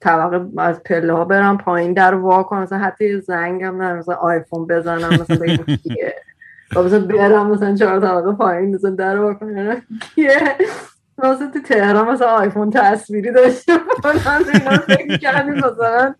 طبقه 0.00 0.46
از 0.62 0.82
پله 0.82 1.12
ها 1.12 1.24
برم 1.24 1.58
پایین 1.58 1.92
در 1.92 2.14
وا 2.14 2.42
کنم 2.42 2.62
مثلا 2.62 2.78
حتی 2.78 3.20
زنگم 3.20 3.82
نه 3.82 3.92
مثلا 3.92 4.14
آیفون 4.14 4.66
بزنم 4.66 5.20
مثلا 5.20 5.36
بگم 5.36 5.76
کیه. 5.76 6.14
و 6.76 6.82
مثلا 6.82 7.00
برم 7.00 7.50
مثلا 7.50 7.74
چهار 7.74 8.00
طبقه 8.00 8.32
پایین 8.32 8.74
مثلا 8.74 8.90
در 8.90 9.20
وا 9.20 9.34
کنم 9.34 9.82
کیه 10.14 10.56
مثلا 11.18 11.50
تو 11.54 11.60
تهران 11.60 12.08
مثلا 12.08 12.28
آیفون 12.28 12.70
تصویری 12.70 13.32
داشته 13.32 13.72
اینا 14.54 14.76
فکر 14.76 15.16
کردیم 15.16 15.54
مثلا. 15.54 16.14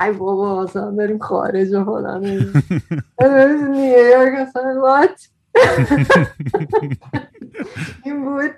ای 0.00 0.12
بابا 0.12 0.64
مثلا 0.64 0.90
بریم 0.90 1.18
خارج 1.18 1.72
و 1.72 1.84
فلان. 1.84 2.20
نیویورک 3.70 4.32
مثلا 4.48 4.80
وات 4.82 5.28
این 8.04 8.24
بود. 8.24 8.50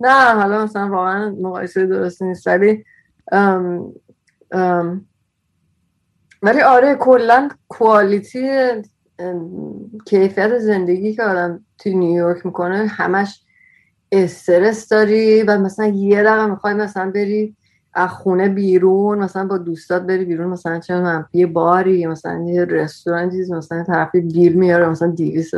نه 0.00 0.34
حالا 0.34 0.64
مثلا 0.64 0.88
واقعا 0.88 1.30
مقایسه 1.30 1.86
درست 1.86 2.22
نیست. 2.22 2.46
ولی 2.46 2.84
ام 3.32 3.92
ام 4.52 5.06
ولی 6.42 6.60
آره 6.60 6.94
کلا 6.94 7.48
کوالیتی 7.68 8.48
کیفیت 10.06 10.58
زندگی 10.58 11.14
که 11.14 11.22
آدم 11.22 11.64
توی 11.78 11.94
نیویورک 11.94 12.46
می‌کنه 12.46 12.86
همش 12.86 13.44
استرس 14.12 14.88
داری 14.88 15.42
و 15.42 15.58
مثلا 15.58 15.86
یه 15.86 16.22
دقیقه 16.22 16.46
می‌خوای 16.46 16.74
مثلا 16.74 17.10
بری 17.10 17.56
از 17.94 18.10
خونه 18.10 18.48
بیرون 18.48 19.18
مثلا 19.18 19.46
با 19.46 19.58
دوستات 19.58 20.02
بری 20.02 20.24
بیرون 20.24 20.46
مثلا 20.46 20.78
چه 20.78 21.24
یه 21.32 21.46
باری 21.46 22.06
مثلا 22.06 22.44
یه 22.48 22.64
رستوران 22.64 23.30
چیز 23.30 23.52
مثلا 23.52 23.84
طرفی 23.84 24.20
بیل 24.20 24.52
میاره 24.52 24.88
مثلا 24.88 25.08
200 25.08 25.54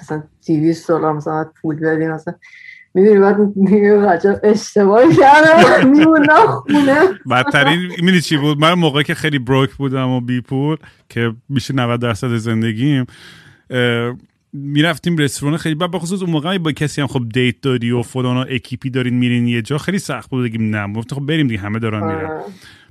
مثلا 0.00 0.22
200 0.46 0.88
دلار 0.88 1.12
مثلا 1.12 1.50
پول 1.62 1.76
بدی 1.76 2.06
مثلا 2.06 2.34
می‌دونی 2.94 3.18
بعد 3.18 3.56
میگه 3.56 4.20
اشتباهی 4.42 5.16
کردم 5.16 6.46
خونه. 6.46 7.00
بدترین 7.30 7.78
می‌دونی 7.78 8.20
چی 8.20 8.36
بود؟ 8.36 8.58
من 8.58 8.72
موقعی 8.72 9.04
که 9.04 9.14
خیلی 9.14 9.38
بروک 9.38 9.74
بودم 9.74 10.08
و 10.08 10.20
بی 10.20 10.40
پول 10.40 10.76
که 11.08 11.32
میشه 11.48 11.74
90 11.74 12.00
درصد 12.00 12.36
زندگیم 12.36 13.06
می‌رفتیم 14.52 15.16
رستوران 15.16 15.56
خیلی 15.56 15.74
بعد 15.74 15.90
بخصوص 15.90 16.22
اون 16.22 16.30
موقع 16.30 16.58
با 16.58 16.72
کسی 16.72 17.00
هم 17.00 17.06
خب 17.06 17.28
دیت 17.28 17.60
داری 17.60 17.90
و 17.90 18.02
فلان 18.02 18.46
اکیپی 18.50 18.90
دارین 18.90 19.14
میرین 19.14 19.46
یه 19.46 19.62
جا 19.62 19.78
خیلی 19.78 19.98
سخت 19.98 20.30
بود 20.30 20.44
بگیم 20.44 20.76
نه. 20.76 21.02
خب 21.10 21.20
بریم 21.20 21.46
دیگه 21.46 21.60
همه 21.60 21.78
دارن 21.78 22.04
میرن. 22.04 22.40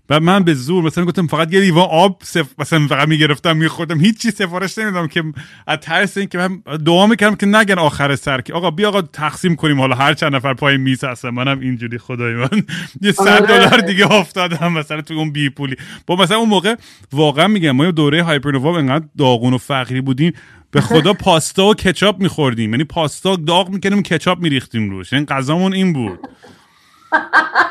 و 0.10 0.20
من 0.20 0.44
به 0.44 0.54
زور 0.54 0.84
مثلا 0.84 1.06
گفتم 1.06 1.28
فقط 1.28 1.54
یه 1.54 1.60
لیوان 1.60 1.88
آب 1.92 2.22
سف... 2.24 2.48
مثلا 2.58 2.88
فقط 2.88 3.08
می‌گرفتم 3.08 3.58
میخوردم. 3.58 4.00
هیچ 4.00 4.28
سفارش 4.28 4.78
نمیدم 4.78 5.08
که 5.08 5.24
از 5.68 5.78
ترس 5.80 6.18
این 6.18 6.28
که 6.28 6.38
من 6.38 6.62
دعا 6.86 7.08
می‌کردم 7.08 7.36
که 7.36 7.46
نگن 7.46 7.80
آخر 7.80 8.16
سر 8.16 8.42
که 8.42 8.54
آقا 8.54 8.72
بیا 8.72 8.88
آقا 8.88 9.02
تقسیم 9.02 9.56
کنیم 9.56 9.80
حالا 9.80 9.96
هر 9.96 10.14
چند 10.14 10.36
نفر 10.36 10.54
پای 10.54 10.78
میز 10.78 11.04
هستم 11.04 11.30
منم 11.30 11.60
اینجوری 11.60 11.98
خدای 11.98 12.34
من. 12.34 12.50
یه 13.02 13.12
صد 13.12 13.28
آره. 13.28 13.48
دلار 13.48 13.80
دیگه 13.82 14.12
افتادم 14.12 14.74
مثلا 14.74 15.02
تو 15.02 15.14
اون 15.14 15.32
بی 15.32 15.50
پولی. 15.50 15.76
با 16.08 16.16
مثلا 16.16 16.38
اون 16.38 16.50
موقع 16.50 16.76
واقعا 17.12 17.48
میگم 17.48 17.72
ما 17.72 17.86
یه 17.86 17.92
دوره 17.92 18.24
هایپرنووا 18.24 18.78
انقدر 18.78 19.06
داغون 19.18 19.54
و 19.54 19.58
فقیری 19.58 20.02
بودیم. 20.02 20.34
به 20.72 20.82
خدا 20.82 21.14
پاستا 21.26 21.66
و 21.66 21.74
کچاپ 21.74 22.20
میخوردیم. 22.20 22.72
یعنی 22.72 22.84
پاستا 22.84 23.36
داغ 23.36 23.70
می‌کنیم 23.70 24.04
کچاپ 24.04 24.40
میریختیم 24.40 24.90
روش. 24.90 25.14
یعنی 25.14 25.26
غذامون 25.26 25.74
این 25.74 25.94
بود. 25.94 26.20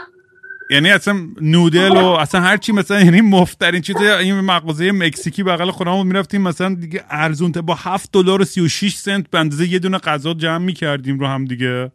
یعنی 0.70 0.90
اصلا 0.90 1.28
نودل 1.40 1.96
و 1.96 2.06
اصلا 2.06 2.40
هر 2.40 2.56
چی 2.56 2.72
مثلا 2.72 3.00
یعنی 3.00 3.20
مفترین 3.20 3.80
چیز 3.80 3.96
این 3.96 4.40
مغازه 4.40 4.92
مکزیکی 4.92 5.42
بغل 5.42 5.70
خونمون 5.70 6.06
می‌رفتیم 6.06 6.42
مثلا 6.42 6.74
دیگه 6.74 7.04
ارزون 7.10 7.52
با 7.52 7.74
7 7.74 8.12
دلار 8.12 8.40
و 8.40 8.44
36 8.44 8.94
سنت 8.94 9.30
به 9.30 9.38
اندازه 9.38 9.68
یه 9.68 9.78
دونه 9.78 9.98
غذا 9.98 10.34
جمع 10.34 10.64
می‌کردیم 10.64 11.18
رو 11.18 11.26
هم 11.26 11.44
دیگه. 11.44 11.92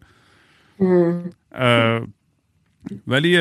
ولی 3.08 3.38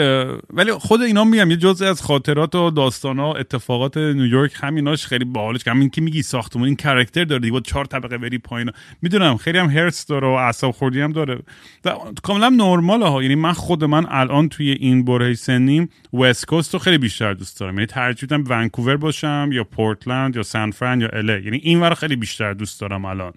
ولی 0.50 0.72
خود 0.72 1.02
اینا 1.02 1.24
میگم 1.24 1.50
یه 1.50 1.57
جزء 1.57 1.90
از 1.90 2.02
خاطرات 2.02 2.54
و 2.54 2.70
داستان 2.70 3.18
ها 3.18 3.35
اتفاقات 3.35 3.96
نیویورک 3.96 4.52
همیناش 4.54 5.07
خیلی 5.07 5.24
باحالش 5.24 5.68
همین 5.68 5.90
که 5.90 6.00
میگی 6.00 6.22
ساختمون 6.22 6.64
این 6.64 6.76
کرکتر 6.76 7.24
داره 7.24 7.40
دیگه 7.40 7.61
چهار 7.61 7.85
طبقه 7.85 8.18
بری 8.18 8.38
پایین. 8.38 8.70
می‌دونم 9.02 9.37
خیلی 9.37 9.59
هم 9.59 9.70
هرس 9.70 10.07
داره 10.07 10.28
و 10.28 10.30
اعصاب 10.30 10.70
خوردی 10.70 11.00
هم 11.00 11.12
داره. 11.12 11.38
کاملا 12.22 12.48
نرماله 12.48 13.09
ها. 13.09 13.22
یعنی 13.22 13.35
من 13.35 13.52
خود 13.52 13.85
من 13.85 14.07
الان 14.09 14.48
توی 14.48 14.70
این 14.70 15.04
برهه 15.04 15.35
سنیم 15.35 15.88
وست 16.14 16.46
کوست 16.46 16.72
رو 16.74 16.80
خیلی 16.80 16.98
بیشتر 16.98 17.35
دوست 17.35 17.61
دارم. 17.61 17.74
یعنی 17.74 17.87
ترجیح 17.87 18.28
میدم 18.33 18.44
ونکوور 18.48 18.96
باشم 18.96 19.50
یا 19.52 19.64
پورتلند 19.64 20.37
یا 20.37 20.42
سان 20.42 20.72
یا 20.83 21.09
اله 21.09 21.42
یعنی 21.44 21.57
این 21.57 21.94
خیلی 21.94 22.16
بیشتر 22.16 22.52
دوست 22.52 22.80
دارم 22.80 23.04
الان. 23.04 23.33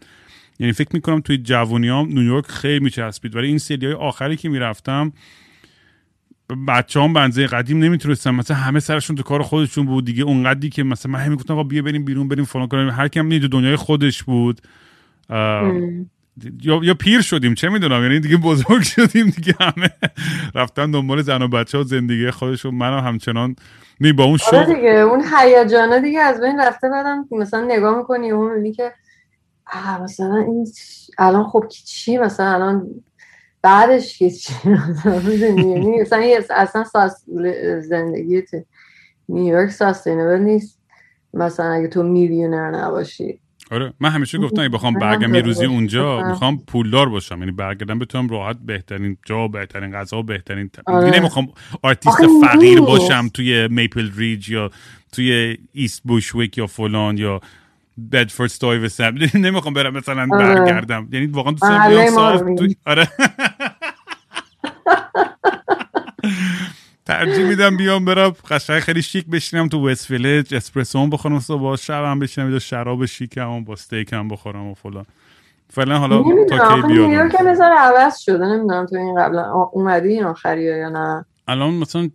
یعنی 0.60 0.74
فکر 0.74 0.90
می‌کنم 0.94 1.22
توی 1.22 1.38
جوونیام 1.38 2.08
نیویورک 2.08 2.46
خیلی 2.46 2.80
میچسبید. 2.80 3.36
ولی 3.36 3.48
این 3.48 3.58
سری 3.58 3.86
های 3.86 3.96
آخری 3.96 4.38
که 4.38 4.50
می‌رفتم 4.50 5.14
بچه 6.68 7.02
هم 7.02 7.14
بنزه 7.14 7.48
قدیم 7.48 7.80
نمی‌تونستن. 7.80 8.32
مثلا 8.32 8.58
همه 8.58 8.80
سرشون 8.80 9.16
تو 9.16 9.24
کار 9.24 9.42
خودشون 9.44 9.86
بود. 9.86 10.06
دیگه 10.06 10.24
اونقدری 10.24 10.70
که 10.70 10.84
مثلا 10.84 11.12
من 11.12 11.20
همین 11.20 11.38
گفتم 11.38 11.54
آقا 11.54 11.64
بیا 11.64 11.82
بریم 11.82 12.06
بیرون 12.06 12.28
بریم 12.28 12.46
فلان 12.46 12.68
کنیم 12.68 12.90
هر 12.90 13.08
کیم 13.08 13.28
نیدو 13.28 13.48
دنیای 13.48 13.76
خودش 13.76 14.24
بود. 14.24 14.62
یا 16.64 16.82
یا 16.84 16.94
پیر 16.94 17.22
شدیم 17.22 17.54
چه 17.54 17.70
می‌دونم. 17.70 18.04
یعنی 18.04 18.20
دیگه 18.20 18.38
بزرگ 18.38 18.84
شدیم 18.96 19.30
دیگه 19.30 19.56
همه 19.62 19.90
رفتن 20.56 20.92
دنبال 20.92 21.22
زن 21.22 21.42
و 21.42 21.48
بچه 21.48 21.78
ها 21.78 21.84
زندگی 21.84 22.32
خودشون. 22.32 22.76
منم 22.76 23.06
همچنان 23.08 23.56
می 24.00 24.14
با 24.14 24.24
اون 24.24 24.40
آره 24.48 24.66
شغل 24.66 24.76
دیگه 24.76 24.90
اون 24.90 25.24
هیجانه 25.40 26.02
دیگه 26.02 26.20
از 26.22 26.42
بین 26.42 26.60
رفته 26.60 26.90
بعدم 26.90 27.26
مثلا 27.32 27.66
نگاه 27.66 27.98
می‌کنی 27.98 28.32
اون 28.32 28.52
می‌بینی 28.52 28.74
که 28.74 28.94
مثلا 30.04 30.36
این 30.38 30.68
الان 31.18 31.44
خب 31.44 31.66
کی- 31.72 31.86
چی؟ 31.86 32.18
مثلا 32.18 32.54
الان 32.56 32.88
بعدش 33.62 34.18
که 34.20 34.30
چی؟ 34.30 34.54
یعنی 35.36 36.02
اصلا 36.50 36.84
sus 36.84 37.24
زندگی 37.82 38.42
تو 38.42 38.64
نیویورک 39.30 39.70
sustainable 39.70 40.40
نیست 40.40 40.80
مثلا 41.34 41.72
اگه 41.72 41.88
تو 41.88 42.04
میلیونر 42.04 42.72
نباشی 42.72 43.40
آره 43.72 43.94
من 44.00 44.10
همیشه 44.10 44.38
گفتم 44.38 44.62
اگه 44.62 44.70
بخوام 44.70 44.94
برگم 44.94 45.36
یه 45.36 45.42
روزی 45.42 45.66
اونجا. 45.66 46.28
می‌خوام 46.28 46.58
پولدار 46.68 47.10
باشم 47.10 47.40
یعنی 47.40 47.52
برگردم 47.52 48.00
بتونم 48.00 48.30
راحت 48.30 48.58
بهترین 48.66 49.18
جا 49.26 49.48
بهترین 49.48 49.92
غذا 49.92 50.22
بهترین. 50.22 50.70
آره. 50.86 51.20
نمی‌خوام 51.20 51.48
آرتیست 51.82 52.18
فقیر. 52.44 52.82
باشم 52.82 53.30
توی 53.34 53.68
Maple 53.68 54.12
Ridge 54.16 54.50
یا 54.50 54.72
توی 55.12 55.58
East 55.74 56.02
Bushwick 56.04 56.58
یا 56.58 56.68
فلان 56.68 57.18
یا 57.18 57.42
Bedford-Stuyvesant 58.12 59.16
نمی‌خوام 59.34 59.74
برم 59.74 59.94
مثلا 59.94 60.28
آره. 60.32 60.56
برگردم. 60.56 61.08
یعنی 61.12 61.26
واقعا 61.26 61.54
بیام 61.54 62.44
میگی. 62.46 62.56
توی- 62.58 62.76
آره. 62.86 63.08
ترجیح 67.06 67.46
میدم 67.46 67.78
بیام 67.78 68.06
برم. 68.06 68.30
قشنگ 68.50 68.80
خیلی 68.80 69.02
شیک 69.02 69.26
بشینم 69.26 69.68
تو 69.68 69.90
وست 69.90 70.12
ویلج 70.12 70.56
اسپرسو 70.56 71.08
بخورم 71.08 71.40
صبح. 71.40 71.62
بعد 71.62 71.76
شب 71.76 72.04
هم 72.04 72.20
بشینم 72.20 72.54
یه 72.54 72.60
شراب 72.60 73.06
شیکم 73.06 73.50
و 73.50 73.62
با 73.62 73.74
استیک 73.74 74.14
هم 74.14 74.28
بخورم 74.28 74.68
و 74.68 74.74
فلان. 74.74 75.06
فعلا 75.70 75.98
حالا 75.98 76.24
تا 76.50 76.58
کی 76.58 76.64
آخه 76.64 76.88
نیویورک 76.88 77.42
نظر 77.46 77.72
عوض 77.78 78.18
شده. 78.20 78.46
نمی‌دونم 78.46 78.86
تو 78.86 78.96
این 78.96 79.16
قبلا 79.16 79.52
اومدی 79.72 80.08
این 80.10 80.24
آخری 80.24 80.64
یا 80.64 80.90
نه. 80.90 81.26
الان 81.48 81.74
مثلا 81.74 82.10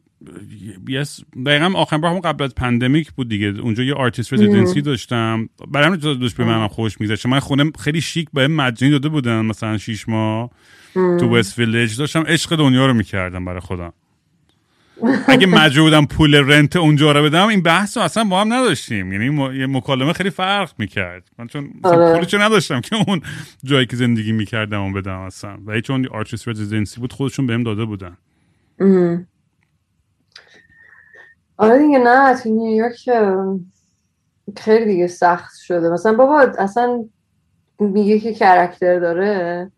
یس 0.88 1.20
دقیقا 1.46 1.72
آخرین 1.74 2.00
بار 2.02 2.10
همون 2.10 2.20
قبل 2.22 2.44
از 2.44 2.54
پندمیک 2.54 3.12
بود 3.12 3.28
دیگه. 3.28 3.46
اونجا 3.46 3.82
یه 3.82 3.94
آرتیست 3.94 4.32
رزیدنسی 4.32 4.82
داشتم. 4.82 5.48
برای 5.68 5.86
همین 5.86 5.98
دوست 5.98 6.36
به 6.36 6.44
منم 6.44 6.68
خوش 6.68 7.00
میگذشت. 7.00 7.26
من 7.26 7.38
خونه 7.38 7.70
خیلی 7.78 8.00
شیک 8.00 8.28
به 8.32 8.48
مجانی 8.48 8.92
داده 8.92 9.08
بودن 9.08 9.44
مثلا 9.44 9.78
شیش 9.78 10.08
ماه 10.08 10.50
تو 10.94 11.36
وست 11.36 11.58
ویلج 11.58 11.96
داشتم 11.96 12.22
عشق 12.26 12.56
دنیا 12.56 12.86
رو 12.86 12.94
می‌کردم 12.94 13.44
برای 13.44 13.60
خودم. 13.60 13.92
اگه 15.28 15.46
مجبور 15.46 15.84
بودم 15.84 16.06
پول 16.06 16.34
رنت 16.34 16.76
اونجا 16.76 17.12
رو 17.12 17.22
بدم 17.22 17.46
این 17.46 17.62
بحث 17.62 17.96
رو 17.96 18.02
اصلا 18.02 18.24
با 18.24 18.40
هم 18.40 18.52
نداشتیم. 18.52 19.12
یعنی 19.12 19.28
م- 19.30 19.54
یه 19.54 19.66
مکالمه 19.66 20.12
خیلی 20.12 20.30
فرق 20.30 20.72
می‌کرد. 20.78 21.30
من 21.38 21.46
چون 21.46 21.70
آره. 21.82 22.12
پولشو 22.14 22.38
نداشتم 22.42 22.80
که 22.80 22.96
اون 23.08 23.20
جایی 23.64 23.86
که 23.86 23.96
زندگی 23.96 24.32
می‌کردم 24.32 24.80
اون 24.80 24.92
بدم 24.92 25.18
اصلا. 25.18 25.58
و 25.66 25.80
چون 25.80 26.06
آرتیست 26.08 26.48
رزیدنسی 26.48 27.00
بود 27.00 27.12
خودشون 27.12 27.46
بهم 27.46 27.62
داده 27.62 27.84
بودن. 27.84 28.16
ام. 28.80 29.26
آره 31.56 31.78
دیگه 31.78 31.98
نه 31.98 32.36
تو 32.36 32.48
نیویورک 32.48 33.10
خیلی 34.56 34.84
دیگه 34.84 35.06
سخت 35.06 35.52
شده. 35.56 35.90
مثلا 35.90 36.12
بابا 36.14 36.40
اصلا 36.40 37.04
میگه 37.78 38.18
که 38.18 38.34
کرکتر 38.34 38.98
داره. 38.98 39.70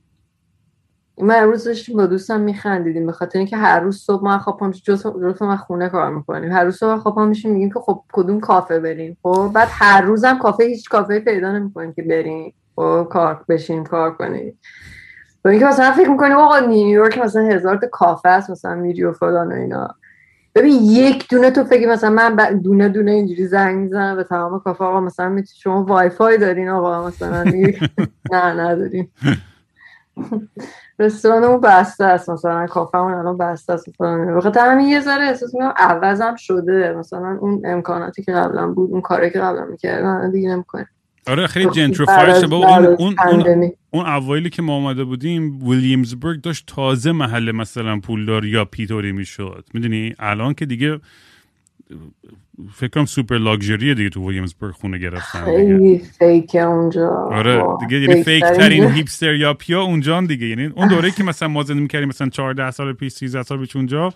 من 1.19 1.43
امروز 1.43 1.65
داشتیم 1.65 1.97
با 1.97 2.07
دوستم 2.07 2.41
میخندیدیم 2.41 3.07
به 3.07 3.13
خاطر 3.13 3.39
اینکه 3.39 3.57
هر 3.57 3.81
روز 3.81 3.99
صبح 3.99 4.25
ما 4.25 4.39
خواب 4.39 4.59
پا 4.59 4.67
میشیم. 4.67 4.95
جز 4.97 5.07
ما 5.43 5.57
خونه 5.57 5.89
کار 5.89 6.11
می‌کنیم. 6.11 6.53
هر 6.53 6.65
روز 6.65 6.77
صبح 6.77 6.97
خواب 6.97 7.21
میشیم 7.21 7.53
میگیم 7.53 7.71
که 7.71 7.81
خب 7.81 8.03
کدوم 8.13 8.41
کافه 8.41 8.81
بریم؟ 8.81 9.17
خب 9.23 9.51
بعد 9.55 9.69
هر 9.71 10.03
روزم 10.03 10.39
کافه 10.39 10.65
هیچ 10.65 10.89
کافه 10.89 11.21
پیدا 11.21 11.53
نمی‌کنیم 11.53 11.93
که 11.93 12.03
بریم. 12.03 12.55
خب 12.77 13.09
کار 13.11 13.45
بشیم 13.49 13.85
کار 13.85 14.15
کنیم. 14.15 14.59
و 15.45 15.49
اینکه 15.49 15.67
مثلا 15.67 15.93
فکر 15.93 16.11
می‌کنیم 16.11 16.37
آقا 16.37 16.59
نیویورک 16.59 17.19
مثلا 17.19 17.43
هزار 17.43 17.77
تا 17.77 17.87
کافه 17.93 18.29
است 18.29 18.51
مثلا 18.51 18.75
میری 18.75 19.05
و 19.05 19.13
فلان 19.13 19.53
و 19.53 19.55
اینا. 19.55 19.89
ببین 20.55 20.83
یک 20.83 21.29
دونه 21.31 21.51
تو 21.51 21.64
فکر 21.64 21.88
مثلا 21.88 22.11
من 22.11 22.59
دونه 22.59 22.88
دونه 22.88 23.11
اینجوری 23.11 23.47
زنگ 23.47 23.77
می‌زنم 23.79 24.17
به 24.17 24.25
تمام 24.25 24.61
کافه 24.61 24.85
آقا 24.85 25.01
مثلا 25.01 25.29
می‌تونی 25.29 25.57
شما 25.59 25.85
وای 25.85 26.11
فای 26.11 26.38
دارین 26.38 26.69
آقا 26.69 27.07
مثلا 27.07 27.45
نه 28.33 28.53
نداریم. 28.53 29.12
رستورانمون 30.99 31.61
بسته 31.61 32.05
است 32.05 32.31
مثلا 32.31 32.67
کافهمون 32.67 33.14
الان 33.14 33.38
بسته 33.38 33.73
است 33.73 33.88
مثلا 33.88 34.37
بخاطر 34.37 34.61
همین 34.61 34.88
یه 34.88 35.01
ذره 35.01 35.25
احساس 35.25 35.55
می‌کنم 35.55 35.75
عوضم 35.77 36.37
شده. 36.37 36.95
مثلا 36.99 37.38
اون 37.40 37.62
امکاناتی 37.64 38.23
که 38.23 38.33
قبلا 38.33 38.67
بود 38.73 38.90
اون 38.90 39.01
کاری 39.01 39.31
که 39.31 39.38
قبلا 39.40 39.64
می‌کردن 39.64 40.31
دیگه 40.31 40.49
نمی‌کنه 40.49 40.88
آره 41.27 41.47
خیلی 41.47 41.67
بعد 41.67 41.75
جنتریفای 41.75 42.17
از- 42.17 42.41
شده 42.41 42.55
اون 42.55 42.87
اون 42.87 43.17
اون. 43.29 43.73
اون 43.91 44.07
اوایلی 44.07 44.51
که 44.51 44.63
ما 44.63 44.77
آمده 44.77 45.05
بودیم 45.05 45.69
ویلیامزبرگ 45.69 46.41
داشت 46.41 46.65
تازه 46.67 47.13
محل 47.13 47.53
مثلا 47.53 48.01
پولدار 48.01 48.45
یا 48.45 48.65
پیتوری 48.65 49.13
می‌شد. 49.13 49.65
می‌دونی؟ 49.75 50.15
الان 50.19 50.55
که 50.55 50.67
دیگه 50.67 51.01
فکر 52.75 52.89
کنم 52.91 53.05
سوپر 53.05 53.39
لاکچریه 53.39 53.95
دیگه 53.95 54.09
تو 54.09 54.27
ویلیامزبرگ 54.29 54.73
خونه 54.75 54.99
گرفتن 54.99 55.57
دیگه. 55.57 56.05
فیکه 56.19 56.61
اونجا. 56.63 57.09
آره 57.11 57.65
دیگه 57.81 58.01
یعنی 58.01 58.23
فیک 58.25 58.45
ترین. 58.45 58.85
هیپستر 58.97 59.35
یا 59.35 59.55
پیا 59.55 59.83
اونجا 59.83 60.21
دیگه. 60.21 60.47
یعنی 60.47 60.67
اون 60.67 60.89
دوره 60.89 61.11
که 61.11 61.25
مثلا 61.25 61.49
ما 61.49 61.63
زندگی 61.63 61.83
می‌کردیم 61.83 62.09
مثلا 62.09 62.29
14 62.29 62.71
سال 62.71 62.93
پیش 62.93 63.13
13 63.13 63.43
سال 63.43 63.59
پیش 63.59 63.77
اونجا 63.77 64.13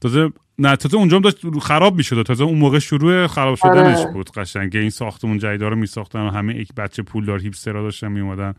تازه 0.00 0.32
نه 0.58 0.76
تازه 0.76 0.96
اونجا 0.96 1.16
هم 1.16 1.22
داشت 1.22 1.58
خراب 1.62 1.96
می‌شد. 1.96 2.22
تازه 2.22 2.44
اون 2.44 2.58
موقع 2.58 2.78
شروع 2.78 3.26
خراب 3.26 3.54
شدنش 3.54 3.98
آره. 3.98 4.12
بود 4.12 4.30
قشنگ. 4.30 4.76
این 4.76 4.90
ساختمون 4.90 5.38
جدیدا 5.38 5.68
رو 5.68 5.76
میساختن 5.76 6.20
و 6.20 6.30
همه 6.30 6.56
یک 6.56 6.74
بچه 6.74 7.02
پولدار 7.02 7.40
هیپسترا 7.40 7.82
داشتن 7.82 8.08
میومدن 8.08 8.54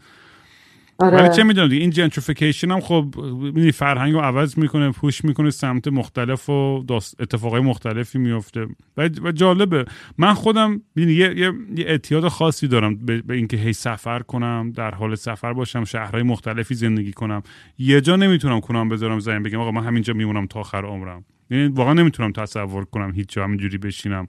آره. 1.01 1.17
ولی 1.17 1.35
چه 1.35 1.43
می‌دونم 1.43 1.67
دیگه 1.67 1.81
این 1.81 1.89
جنتریفیکیشن 1.89 2.71
هم 2.71 2.79
خب 2.79 3.15
می‌دونی 3.17 3.71
فرهنگ 3.71 4.13
رو 4.13 4.19
عوض 4.19 4.57
می‌کنه 4.57 4.91
پوش 4.91 5.25
می‌کنه 5.25 5.49
سمت 5.49 5.87
مختلف 5.87 6.49
و 6.49 6.85
اتفاقای 7.19 7.61
مختلفی 7.61 8.19
میفته 8.19 8.67
و, 8.97 9.09
جالبه. 9.31 9.85
من 10.17 10.33
خودم 10.33 10.81
یه, 10.95 11.07
یه, 11.11 11.35
یه 11.35 11.53
اعتیاد 11.77 12.27
خاصی 12.27 12.67
دارم 12.67 12.95
به, 12.95 13.21
به 13.21 13.33
اینکه 13.33 13.57
هی 13.57 13.73
سفر 13.73 14.19
کنم 14.19 14.71
در 14.75 14.95
حال 14.95 15.15
سفر 15.15 15.53
باشم 15.53 15.83
شهرهای 15.83 16.23
مختلفی 16.23 16.75
زندگی 16.75 17.11
کنم. 17.11 17.43
یه 17.77 18.01
جا 18.01 18.15
نمی‌تونم 18.15 18.59
کنم 18.59 18.89
بذارم 18.89 19.19
زمین 19.19 19.43
بگم 19.43 19.59
آقا 19.59 19.71
من 19.71 19.83
همینجا 19.83 20.13
میمونم 20.13 20.47
تا 20.47 20.59
آخر 20.59 20.85
عمرم. 20.85 21.25
یعنی 21.49 21.67
واقعا 21.67 21.93
نمی‌تونم 21.93 22.31
تصور 22.31 22.85
کنم 22.85 23.11
هیچ 23.15 23.27
جا 23.29 23.43
همینجوری 23.43 23.77
بشینم. 23.77 24.27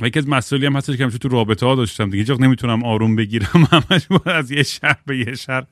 و 0.00 0.06
یکی 0.06 0.18
از 0.18 0.52
هم 0.52 0.76
هستش 0.76 0.96
که 0.96 1.02
همیشه 1.02 1.18
تو 1.18 1.28
رابطه 1.28 1.66
ها 1.66 1.74
داشتم 1.74 2.10
دیگه. 2.10 2.32
هیچ 2.32 2.40
نمی‌تونم 2.40 2.84
آروم 2.84 3.16
بگیرم. 3.16 3.68
همش 3.72 4.06
باید 4.06 4.28
از 4.28 4.50
یه 4.50 4.62
شهر 4.62 4.98
به 5.06 5.18
یه 5.18 5.34
شهر 5.34 5.64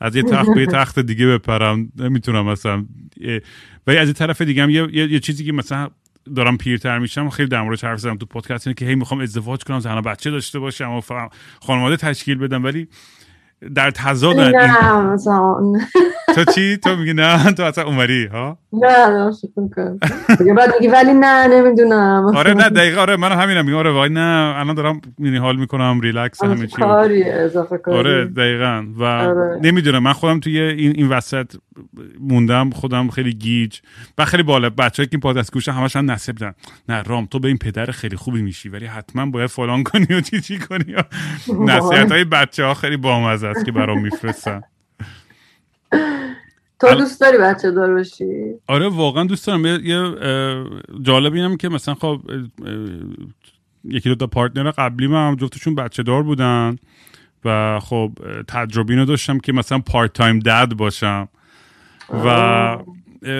از 0.00 0.16
یه 0.16 0.22
تخت 0.22 0.54
به 0.54 0.60
یه 0.60 0.66
تخت 0.66 0.98
دیگه 0.98 1.26
بپرم. 1.26 1.92
نمی‌تونم 1.96 2.46
مثلا 2.46 2.84
ولی 3.86 3.98
از 3.98 4.08
یه 4.08 4.14
طرف 4.14 4.42
دیگه 4.42 4.62
هم 4.62 4.70
یه, 4.70 4.88
یه, 4.92 5.12
یه 5.12 5.20
چیزی 5.20 5.44
که 5.44 5.52
مثلا 5.52 5.88
دارم 6.36 6.56
پیرتر 6.56 6.98
میشم 6.98 7.30
خیلی 7.30 7.48
در 7.48 7.62
موردش 7.62 7.84
حرف 7.84 7.98
زدم 7.98 8.16
تو 8.16 8.26
پادکست 8.26 8.66
اینه 8.66 8.74
که 8.74 8.86
هی 8.86 8.94
می‌خوام 8.94 9.20
ازدواج 9.20 9.64
کنم 9.64 9.80
زن 9.80 10.00
بچه 10.00 10.30
داشته 10.30 10.58
باشم 10.58 10.90
و 10.90 11.00
خانواده 11.62 11.96
تشکیل 11.96 12.38
بدم. 12.38 12.64
ولی 12.64 12.88
در 13.74 13.90
تضاد 13.90 14.40
نه 14.40 15.02
مثلا 15.02 15.72
تو 16.34 16.44
چی؟ 16.44 16.76
تو 16.76 16.96
میگی 16.96 17.12
نه 17.12 17.52
تو 17.52 17.62
اصلا 17.62 17.84
عمری 17.84 18.26
ها؟ 18.26 18.58
نه 18.82 20.54
بعد 20.54 20.70
ولی 20.92 21.12
نه 21.12 21.46
نمی‌دونم. 21.46 22.32
آره 22.36 22.54
نه 22.54 22.68
دقیقا 22.68 23.00
آره 23.00 23.16
من 23.16 23.32
همینم 23.32 23.64
میگم. 23.64 23.76
آره 23.78 23.90
وای 23.90 24.10
نه 24.10 24.54
الان 24.56 24.74
دارم 24.74 25.00
مینی 25.18 25.36
حال 25.36 25.56
می‌کنم 25.56 26.00
ریلکس 26.00 26.44
همه 26.44 26.66
چی. 26.66 26.76
کاری 26.76 27.22
اضافه 27.24 27.78
کاری. 27.78 27.98
آره 27.98 28.24
دقیقا. 28.24 28.84
و 28.98 29.04
آره. 29.04 29.60
نمی‌دونم 29.62 30.02
من 30.02 30.12
خودم 30.12 30.40
توی 30.40 30.60
این 30.60 30.92
این 30.96 31.08
وسط 31.08 31.54
موندم 32.20 32.70
خودم 32.70 33.08
خیلی 33.08 33.34
گیج. 33.34 33.78
و 34.18 34.24
خیلی 34.24 34.42
بالا 34.42 34.70
بچه 34.70 35.04
که 35.04 35.08
این 35.12 35.20
پادکست 35.20 35.52
گوشن 35.52 35.72
همش 35.72 35.96
هم 35.96 36.10
نصب 36.10 36.34
دن 36.34 36.52
نه 36.88 37.02
رام 37.02 37.26
تو 37.26 37.38
به 37.38 37.48
این 37.48 37.58
پدر 37.58 37.86
خیلی 37.86 38.16
خوبی 38.16 38.42
میشی 38.42 38.68
ولی 38.68 38.86
حتما 38.86 39.26
باید 39.26 39.50
فلان 39.50 39.82
کنی 39.82 40.06
و 40.10 40.20
چی 40.20 40.40
چی 40.40 40.58
کنی؟ 40.58 40.94
نصیحت 41.70 42.12
های 42.12 42.24
بچه 42.24 42.64
ها 42.64 42.74
خیلی 42.74 42.96
بامزه 42.96 43.46
است 43.46 43.64
که 43.64 43.72
برام 43.72 44.02
میفرستن. 44.02 44.60
تو 46.80 46.94
دوست 46.94 47.20
داری 47.20 47.38
بچه 47.38 47.70
دار 47.70 47.94
باشی 47.94 48.24
آره 48.66 48.88
واقعا 48.88 49.24
دوست 49.24 49.46
دارم. 49.46 49.66
یه, 49.66 50.14
جالب 51.02 51.34
اینم 51.34 51.56
که 51.56 51.68
مثلا 51.68 51.94
خب 51.94 52.20
یکی 53.84 54.08
دو 54.08 54.14
تا 54.14 54.26
پارتنر 54.26 54.70
قبلی 54.70 55.06
من 55.06 55.28
هم 55.28 55.36
جفتشون 55.36 55.74
بچه 55.74 56.02
دار 56.02 56.22
بودن 56.22 56.76
و 57.44 57.80
خب 57.80 58.12
تجربه 58.48 58.92
اینو 58.92 59.04
داشتم 59.04 59.38
که 59.38 59.52
مثلا 59.52 59.78
پارت 59.78 60.12
تایم 60.12 60.38
دد 60.38 60.72
باشم 60.74 61.28
و 62.24 62.78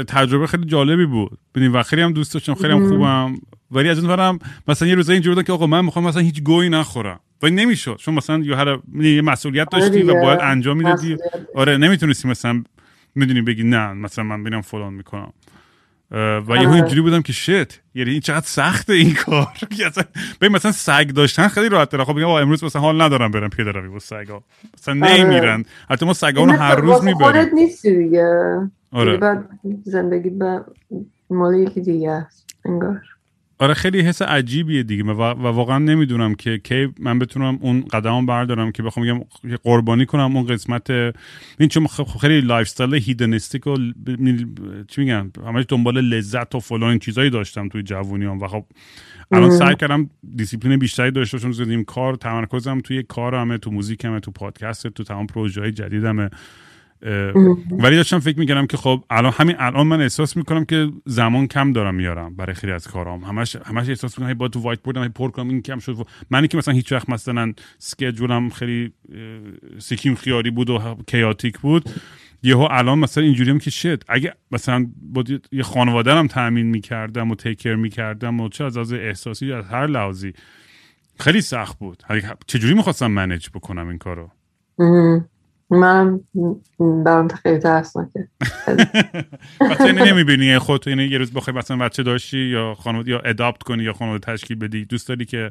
تجربه 0.08 0.46
خیلی 0.46 0.64
جالبی 0.64 1.06
بود. 1.06 1.38
ببین 1.54 1.72
و 1.72 1.82
خیلی 1.82 2.02
هم 2.02 2.12
دوست 2.12 2.34
داشتم 2.34 2.54
خیلی 2.54 2.72
هم 2.72 2.88
خوبم. 2.88 3.34
ولی 3.70 3.88
از 3.88 4.04
اون 4.04 4.38
مثلا 4.68 4.88
یه 4.88 4.94
روزایی 4.94 5.16
اینجوری 5.16 5.34
بودن 5.34 5.46
که 5.46 5.52
آقا 5.52 5.66
من 5.66 5.84
می‌خوام 5.84 6.04
مثلا 6.04 6.22
هیچ 6.22 6.42
گویی 6.42 6.68
نخورم. 6.68 7.20
ولی 7.42 7.54
نمی‌شد. 7.54 7.96
چون 7.96 8.14
مثلا 8.14 8.38
یه 8.38 8.56
هر 8.56 8.78
یه 9.00 9.22
مسئولیت 9.22 9.74
آره 9.74 9.88
داشتی 9.88 10.02
و. 10.02 10.22
باید 10.22 10.38
انجام 10.42 10.76
می‌دادی. 10.76 11.16
آره 11.54 11.76
نمی‌تونستی 11.76 12.28
مثلا 12.28 12.62
می‌دونی 13.16 13.42
بگی 13.42 13.62
نه 13.64 13.92
مثلا 13.92 14.24
من 14.24 14.42
ببینم 14.42 14.60
فلان 14.60 14.94
می‌کنم. 14.94 15.32
و 16.10 16.16
یهو 16.16 16.52
آره. 16.52 16.70
اینجوری 16.72 17.00
بودم 17.00 17.22
که 17.22 17.32
شت 17.32 17.80
یعنی 17.94 18.10
این 18.10 18.20
چقدر 18.20 18.46
سخته 18.46 18.92
این 18.92 19.14
کار. 19.14 19.46
اصلا 19.86 20.04
ببین 20.40 20.56
مثلا 20.56 20.72
سگ 20.72 21.10
داشتن 21.10 21.48
خیلی 21.48 21.68
راحت 21.68 21.90
تره. 21.90 22.04
خب 22.04 22.14
میگم 22.14 22.28
امروز 22.28 22.64
مثلا 22.64 22.82
حال 22.82 23.02
ندارم 23.02 23.30
برم 23.30 23.48
پیاده 23.48 23.72
روی 23.72 23.88
با 23.88 23.98
سگا. 23.98 24.42
مثلا 24.78 25.06
آره. 25.06 25.24
نمیرن. 25.24 25.64
البته 25.90 26.06
ما 26.06 26.12
سگا 26.12 26.44
رو 26.44 26.52
هر 26.52 26.74
روز 26.74 26.90
واک 26.90 27.04
می‌بریم. 27.04 27.32
خودت 27.32 27.54
نیستی 27.54 27.96
دیگه. 27.96 28.28
آره. 28.92 29.10
دیگه 29.10 29.20
بعد 29.20 29.48
زندگی 29.84 30.30
به 30.30 30.64
مال 31.30 31.54
یکی 31.54 31.80
دیگه 31.80 32.10
است. 32.10 32.46
انگار. 32.64 33.00
آره 33.58 33.74
خیلی 33.74 34.00
حس 34.00 34.22
عجیبیه 34.22 34.82
دیگه. 34.82 35.04
و, 35.04 35.22
و 35.22 35.46
واقعا 35.46 35.78
نمی‌دونم 35.78 36.34
که 36.34 36.58
کی 36.58 36.88
من 36.98 37.18
بتونم 37.18 37.58
اون 37.60 37.80
قدم 37.80 38.26
بردارم 38.26 38.72
که 38.72 38.82
بخوام 38.82 39.06
بگم 39.06 39.20
یه 39.50 39.56
قربانی 39.56 40.06
کنم 40.06 40.36
اون 40.36 40.46
قسمت 40.46 40.90
این 40.90 41.68
چون 41.70 41.86
خب 41.86 42.18
خیلی 42.18 42.40
lifestyle 42.40 42.94
hedonistic 42.94 43.66
و 43.66 43.76
چی 44.88 45.00
میگن؟ 45.00 45.30
همش 45.46 45.64
دنبال 45.68 46.00
لذت 46.00 46.54
و 46.54 46.60
فلان 46.60 46.90
این 46.90 46.98
چیزایی 46.98 47.30
داشتم 47.30 47.68
توی 47.68 47.82
جوونیام. 47.82 48.40
و 48.40 48.46
خب 48.46 48.64
الان 49.32 49.50
سعی 49.50 49.74
کردم 49.74 50.10
دیسیپلین 50.36 50.78
بیشتری 50.78 51.10
داشته 51.10 51.36
باشم. 51.36 51.52
زدیم 51.52 51.84
کار 51.84 52.14
تمرکزم 52.14 52.80
توی 52.80 53.02
کارمه 53.02 53.58
تو 53.58 53.70
موزیکمه 53.70 54.20
تو 54.20 54.30
پادکست 54.30 54.86
تو 54.86 55.04
تمام 55.04 55.26
پروژه 55.26 55.60
های 55.60 55.72
جدیدمه. 55.72 56.30
ولی 57.70 57.96
داشتم 57.96 58.18
فکر 58.18 58.38
می‌کردم 58.38 58.66
که 58.66 58.76
خب 58.76 59.04
الان 59.10 59.32
همین 59.36 59.56
الان 59.58 59.86
من 59.86 60.00
احساس 60.00 60.36
می‌کنم 60.36 60.64
که 60.64 60.88
زمان 61.04 61.46
کم 61.46 61.72
دارم 61.72 61.94
میارم 61.94 62.36
برای 62.36 62.54
خیلی 62.54 62.72
از 62.72 62.88
کارام. 62.88 63.24
همش 63.24 63.56
همش 63.56 63.88
احساس 63.88 64.18
می‌کنم 64.18 64.34
باید 64.34 64.48
تو 64.48 64.60
whiteboard 64.60 64.80
م 64.80 65.08
پر 65.08 65.30
کنم 65.30 65.48
این 65.48 65.62
کم 65.62 65.78
شد 65.78 65.96
منی 66.30 66.48
که 66.48 66.56
مثلا 66.56 66.74
هیچ 66.74 66.92
وقت 66.92 67.10
مثلا 67.10 67.52
schedule 67.78 68.42
م 68.42 68.50
خیلی 68.50 68.92
اه، 69.12 69.78
سیکیم 69.78 70.14
خیاری 70.14 70.50
بود 70.50 70.70
و 70.70 70.96
chaotic 71.06 71.58
بود 71.58 71.90
یهو 72.42 72.68
الان 72.70 72.98
مثلا 72.98 73.24
اینجوریم 73.24 73.58
که 73.58 73.70
شد 73.70 74.02
اگه 74.08 74.34
مثلا 74.50 74.86
با 75.02 75.24
یه 75.52 75.62
خانواده 75.62 76.14
هم 76.14 76.26
تامین 76.26 76.66
می‌کردم 76.66 77.30
و 77.30 77.34
تیکر 77.34 77.74
می‌کردم 77.74 78.40
و 78.40 78.48
چه 78.48 78.64
از 78.64 78.76
از 78.76 78.92
احساسی 78.92 79.52
از 79.52 79.64
هر 79.64 79.86
لحاظی 79.86 80.32
خیلی 81.20 81.40
سخت 81.40 81.78
بود. 81.78 82.02
چجوری 82.46 82.74
می‌خواستم 82.74 83.10
منیج 83.10 83.48
بکنم 83.54 83.88
این 83.88 83.98
کارو. 83.98 84.30
من 85.70 86.20
برام 86.78 87.28
خیلی 87.28 87.58
ترسناکه. 87.58 88.28
مثلا 89.70 89.90
نمی‌بینی؟ 89.90 90.58
خودت 90.58 90.86
یعنی 90.86 91.04
یه 91.04 91.18
روز 91.18 91.32
بخوای 91.32 91.56
مثلا 91.56 91.76
بچه 91.76 92.02
داشتی 92.02 92.38
یا 92.38 92.74
خانواده 92.74 93.10
یا 93.10 93.18
اداپت 93.18 93.62
کنی 93.62 93.82
یا 93.82 93.92
خانواده 93.92 94.32
تشکیل 94.32 94.58
بدی؟ 94.58 94.84
دوست 94.84 95.08
داری 95.08 95.24
که 95.24 95.50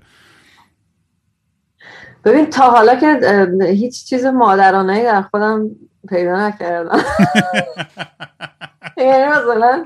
ببین 2.25 2.49
تا 2.49 2.69
حالا 2.69 2.95
که 2.95 3.19
هیچ 3.61 4.05
چیز 4.05 4.25
مادرانه 4.25 5.03
در 5.03 5.21
خودم 5.21 5.69
پیدا 6.09 6.47
نکردم. 6.47 6.99
یعنی 8.97 9.27
مثلا 9.31 9.85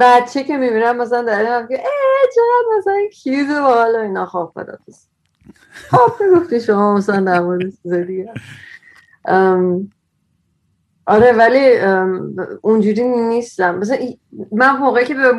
بچه 0.00 0.44
که 0.44 0.56
می‌بینم 0.56 0.96
مثلا 0.96 1.22
در 1.22 1.38
این 1.38 1.68
که 1.68 1.78
اه 1.78 2.30
چقدر 2.34 2.78
مثلا 2.78 3.08
کیوت 3.12 3.50
و 3.50 3.62
حالا 3.62 4.00
اینا. 4.00 4.26
خواب 4.26 4.52
خدافز 4.54 5.06
خب 5.90 6.12
می‌گفتی 6.20 6.60
شما 6.60 6.94
مثلا 6.94 7.20
در 7.20 7.40
مورد 7.40 7.70
چیز 7.82 7.92
دیگه. 7.92 8.32
آره 11.06 11.32
ولی 11.32 11.76
اونجوری 12.62 13.04
نیستم. 13.04 13.78
مثلا 13.78 13.96
من 14.52 14.76
موقعی 14.76 15.04
که 15.04 15.14
به 15.14 15.32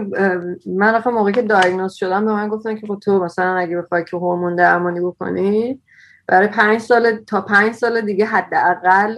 من 0.65 0.95
آخه 0.95 1.09
موقعی 1.09 1.33
که 1.33 1.41
دایگنوز 1.41 1.93
شدم 1.93 2.25
به 2.25 2.31
من 2.31 2.47
گفتن 2.47 2.75
که 2.75 2.87
خب 2.87 2.99
تو 3.03 3.23
مثلا 3.23 3.55
اگه 3.57 3.77
بخوای 3.77 4.03
که 4.03 4.17
هورمون 4.17 4.55
درمانی 4.55 4.99
بکنی 4.99 5.81
برای 6.27 6.47
پنج 6.47 6.79
سال 6.79 7.15
تا 7.15 7.41
پنج 7.41 7.73
سال 7.73 8.01
دیگه 8.01 8.25
حداقل 8.25 9.15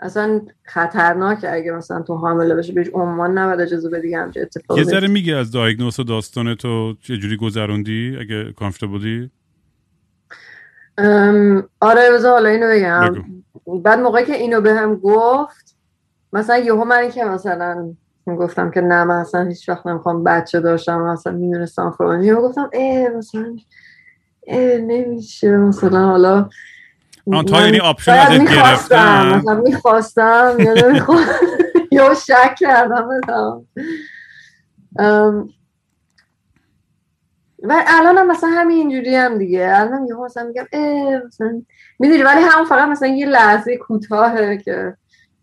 اصلا 0.00 0.40
خطرناکه 0.64 1.52
اگه 1.52 1.72
مثلا 1.72 2.02
تو 2.02 2.16
حامله 2.16 2.54
بشی. 2.54 2.72
بهش 2.72 2.90
عنوان 2.94 3.38
نباید 3.38 3.60
اجازه 3.60 3.90
بدی 3.90 4.14
همچین 4.14 4.42
اتفاقی 4.42 4.80
یه 4.80 4.86
ذره. 4.86 5.08
میگی 5.08 5.32
از 5.32 5.50
دایگنوز 5.50 6.00
و 6.00 6.04
داستان 6.04 6.54
تو 6.54 6.94
چجوری 7.02 7.36
گذروندی؟ 7.36 8.16
اگه 8.20 8.54
ام، 10.98 11.68
آره 11.80 12.10
بذار 12.12 12.32
حالا 12.32 12.48
اینو 12.48 12.66
بگم. 12.68 13.35
بعد 13.66 14.00
موقعی 14.00 14.24
که 14.24 14.34
اینو 14.34 14.60
بهم 14.60 14.96
گفت 14.96 15.76
مثلا 16.32 16.58
یهو 16.58 16.84
من 16.84 17.10
که 17.10 17.24
مثلا 17.24 17.94
گفتم 18.26 18.70
که 18.70 18.80
نه 18.80 19.04
من 19.04 19.14
اصلا 19.14 19.44
هیچ 19.44 19.68
وقت 19.68 19.86
نمی‌خوام 19.86 20.24
بچه 20.24 20.60
داشتم 20.60 21.00
مثلا 21.00 21.32
می‌دونستم 21.32 21.90
فلان 21.90 22.24
یهو 22.24 22.48
گفتم 22.48 22.70
اه 22.72 23.08
مثلا 23.08 23.56
اه 24.46 24.78
نمیشه 24.78 25.56
مثلا 25.56 26.06
حالا 26.06 26.48
آن 27.32 27.44
تا 27.44 27.56
من 27.56 27.64
یعنی 27.64 27.78
آپشن 27.78 28.12
ازت 28.12 28.54
گرفتن 28.54 29.34
مثلا 29.36 29.54
می‌خواستم 29.54 30.56
یا 30.58 30.72
نمی‌خواستم 30.74 31.32
یا 31.92 32.14
شک 32.14 32.54
کردم 32.58 33.08
بدم 33.08 33.62
و 37.68 37.84
الان 37.86 38.18
هم 38.18 38.26
مثلا 38.26 38.50
همین 38.50 38.76
اینجوری 38.76 39.14
هم 39.14 39.38
دیگه. 39.38 39.72
الان 39.74 40.06
یهو 40.08 40.24
مثلا 40.24 40.44
میگم 40.44 40.64
مثلا 41.26 41.62
می‌دونی 41.98 42.22
ولی 42.22 42.40
هم 42.40 42.64
فقط 42.64 42.88
مثلا 42.88 43.08
یه 43.08 43.26
لحظه 43.26 43.76
کوتاهه 43.76 44.56
که 44.56 44.96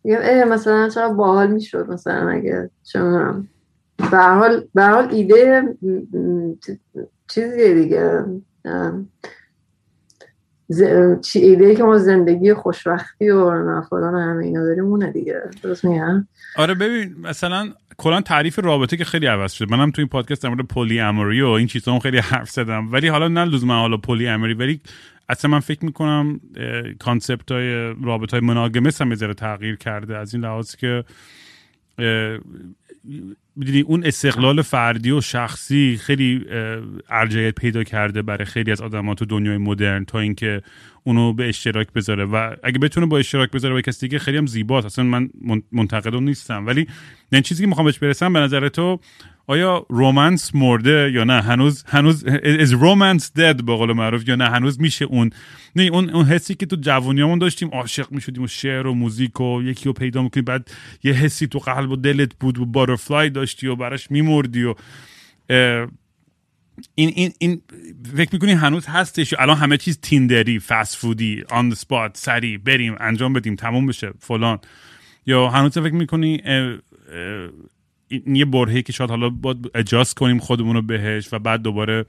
میگم 0.04 0.20
اه 0.22 0.44
مثلا 0.44 0.90
چرا 0.90 1.10
باحال 1.10 1.52
می‌شد 1.52 1.90
مثلا 1.90 2.30
اگه 2.30 2.70
چه 2.84 3.02
می‌دونم. 3.02 3.48
به 4.76 4.84
حال 4.84 5.08
ایده 5.12 5.64
چیزیه 7.30 7.74
دیگه. 7.74 8.26
چی 11.22 11.40
ایده 11.40 11.76
که 11.76 11.84
ما 11.84 11.98
زندگی 11.98 12.54
خوشبختی 12.54 13.30
و 13.30 13.52
نفران 13.52 14.16
همه 14.16 14.46
اینا 14.46 14.64
داریم 14.64 14.86
اونه 14.86 15.12
دیگه. 15.12 15.42
درست 15.64 15.86
میگم؟ 15.86 16.28
آره 16.58 16.74
ببین 16.74 17.16
مثلا 17.22 17.68
کلا 17.98 18.22
تعریف 18.22 18.60
رابطه 18.60 18.98
که 18.98 19.06
خیلی 19.06 19.26
عوض 19.26 19.54
شد 19.54 19.72
منم 19.72 19.92
تو 19.92 20.02
این 20.02 20.10
پادکست 20.10 20.44
در 20.44 20.50
مورد 20.50 20.62
polyamory 20.62 21.42
و 21.42 21.48
این 21.48 21.68
چیزا 21.68 22.00
خیلی 22.00 22.18
حرف 22.18 22.50
زدم. 22.50 22.92
ولی 22.92 23.08
حالا 23.08 23.28
نه 23.28 23.46
لزوما 23.46 23.80
حالا 23.80 23.98
polyamory 23.98 24.54
ولی 24.54 24.80
اصلا 25.30 25.52
من 25.52 25.60
فکر 25.60 25.86
می‌کنم 25.86 26.40
concept 27.00 27.52
های 27.52 27.94
رابطه 28.04 28.38
های 28.38 28.48
monogamous 28.48 29.02
هم 29.02 29.16
تغییر 29.16 29.76
کرده 29.76 30.18
از 30.18 30.34
این 30.34 30.44
لحاظ 30.44 30.76
که 30.76 31.04
می‌دونی 33.56 33.82
اون 33.82 34.06
استقلال 34.06 34.62
فردی 34.62 35.12
و 35.12 35.22
شخصی 35.22 36.00
خیلی 36.02 36.46
اه، 36.52 36.82
ارجعیت 37.10 37.56
پیدا 37.56 37.84
کرده 37.84 38.22
برای 38.22 38.46
خیلی 38.46 38.72
از 38.72 38.82
آدمات 38.82 39.20
تو 39.20 39.26
دنیای 39.26 39.58
مدرن 39.58 40.06
تا 40.06 40.20
اینکه 40.20 40.62
اونو 41.04 41.34
به 41.34 41.50
اشتراک 41.50 41.88
بذاره. 41.94 42.26
و 42.26 42.56
اگه 42.64 42.80
بتونه 42.80 43.06
با 43.06 43.18
اشتراک 43.18 43.52
بذاره 43.52 43.74
با 43.74 43.82
کسی 43.82 44.08
دیگه 44.08 44.20
خیلی 44.20 44.38
هم 44.38 44.46
زیباست. 44.46 44.86
اصلا 44.86 45.06
من 45.06 45.30
من- 45.42 45.64
منتقد 45.72 46.16
نیستم. 46.16 46.68
ولی 46.68 46.88
این 47.32 47.42
چیزی 47.42 47.64
که 47.64 47.68
می‌خوام 47.68 47.86
بهش 47.86 48.00
برسم 48.00 48.34
به 48.34 48.40
نظر 48.40 48.70
تو 48.70 49.00
آیا 49.48 49.86
رومنس 49.90 50.56
مرده 50.56 51.12
یا 51.14 51.24
نه؟ 51.24 51.42
هنوز 51.42 51.84
هنوز 51.88 52.26
is 52.26 52.70
romance 52.70 53.26
dead 53.26 53.64
به 53.64 53.76
قول 53.76 53.94
معروف 53.94 54.28
یا 54.28 54.36
نه؟ 54.36 54.50
هنوز 54.50 54.82
میشه 54.82 55.06
اون 55.06 55.30
نه 55.76 55.84
اون 55.84 56.10
اون 56.10 56.26
حسی 56.26 56.56
که 56.56 56.66
تو 56.66 56.76
جوونیامون 56.82 57.40
داشتیم 57.40 57.70
عاشق 57.70 58.12
می‌شدیم 58.12 58.44
و 58.44 58.48
شعر 58.48 58.88
و 58.88 58.94
موزیک 58.94 59.42
و 59.42 59.62
یکی 59.64 59.86
رو 59.86 59.94
پیدا 59.94 60.22
می‌کنی 60.22 60.44
بعد 60.44 60.72
یه 61.04 61.14
حسی 61.14 61.48
تو 61.48 61.60
قلب 61.60 61.92
و 61.92 61.96
دلت 61.96 62.32
بود 62.40 62.60
و 62.60 62.66
باترفلای 62.66 63.30
داشتی 63.30 63.68
و 63.68 63.76
براش 63.76 64.12
میمردی 64.12 64.64
و 64.64 64.76
این 66.96 67.12
این 67.16 67.34
این 67.40 67.62
فکر 68.18 68.30
می‌کنی 68.34 68.52
هنوز 68.52 68.86
هستش؟ 68.86 69.34
الان 69.40 69.58
همه 69.58 69.78
چیز 69.78 70.00
تیندری 70.02 70.60
فست 70.60 70.96
فودی 70.98 71.44
آن 71.50 71.72
the 71.72 71.76
سپات 71.76 72.18
سری 72.18 72.58
بریم 72.58 72.96
انجام 73.00 73.34
بدیم 73.34 73.56
تموم 73.56 73.88
بشه 73.88 74.14
فلان. 74.20 74.60
یا 75.26 75.50
هنوز 75.50 75.78
فکر 75.78 75.94
می‌کنی 75.94 76.42
یه 78.28 78.46
برهی 78.46 78.82
که 78.84 78.94
شاید 78.94 79.10
حالا 79.10 79.30
باید 79.30 79.72
اجاست 79.76 80.16
کنیم 80.18 80.40
خودمون 80.40 80.76
رو 80.76 80.82
بهش 80.82 81.34
و 81.34 81.40
بعد 81.40 81.62
دوباره 81.62 82.06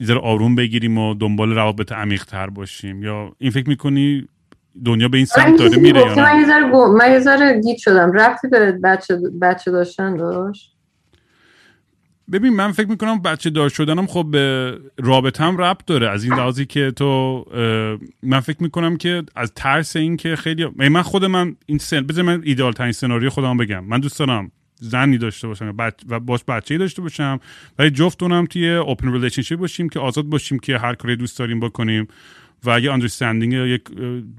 یه 0.00 0.14
آروم 0.14 0.54
بگیریم 0.54 0.98
و 0.98 1.14
دنبال 1.14 1.54
روابط 1.54 1.92
عمیق 1.92 2.24
تر 2.24 2.50
باشیم. 2.50 3.02
یا 3.02 3.32
این 3.38 3.50
فکر 3.50 3.68
می‌کنی 3.68 4.28
دنیا 4.84 5.08
به 5.08 5.16
این 5.16 5.26
سمت 5.26 5.58
داره 5.58 5.76
میره 5.76 6.00
یا 6.00 6.14
من 6.98 7.12
یه 7.12 7.20
ذره 7.20 7.60
گیت 7.60 7.78
شدم. 7.78 8.12
رفتی 8.12 8.48
به 8.48 8.72
بچه, 8.84 9.16
بچه 9.42 9.70
داشتن 9.70 10.16
داشت؟ 10.16 10.74
ببین 12.32 12.52
من 12.52 12.72
فکر 12.72 12.88
می‌کنم 12.88 13.22
بچه 13.22 13.50
دار 13.50 13.68
شدنم 13.68 14.06
خب 14.06 14.26
به 14.30 14.78
رابطم 14.98 15.56
ربط 15.56 15.84
داره. 15.86 16.10
از 16.10 16.24
این 16.24 16.32
لحاظی 16.32 16.66
که 16.66 16.90
تو 16.90 17.44
من 18.22 18.40
فکر 18.40 18.62
می‌کنم 18.62 18.96
که 18.96 19.22
از 19.36 19.52
ترس 19.54 19.96
این 19.96 20.16
که 20.16 20.36
خیلی 20.36 20.66
من 20.76 21.02
خود 21.02 21.24
من 21.24 21.56
این 21.66 21.78
سن 21.78 22.06
بذار 22.06 22.24
من 22.24 22.42
ایدال 22.44 22.72
ترین 22.72 22.92
سناریو 22.92 23.30
خودم 23.30 23.56
بگم. 23.56 23.84
من 23.84 24.00
دوست 24.00 24.18
دارم 24.18 24.50
زنی 24.80 25.18
داشته 25.18 25.48
باشم 25.48 25.74
و 26.08 26.20
باش 26.20 26.44
بچه 26.48 26.78
داشته 26.78 27.02
باشم. 27.02 27.40
ولی 27.78 27.90
جفتونم 27.90 28.46
توی 28.46 28.68
open 28.70 29.12
relationship 29.12 29.58
باشیم 29.58 29.88
که 29.88 30.00
آزاد 30.00 30.24
باشیم 30.24 30.58
که 30.58 30.78
هر 30.78 30.94
کاری 30.94 31.16
دوست 31.16 31.38
داریم 31.38 31.60
بکنیم. 31.60 32.08
و 32.64 32.80
یه 32.80 32.92
understanding 32.92 33.52
یک 33.52 33.82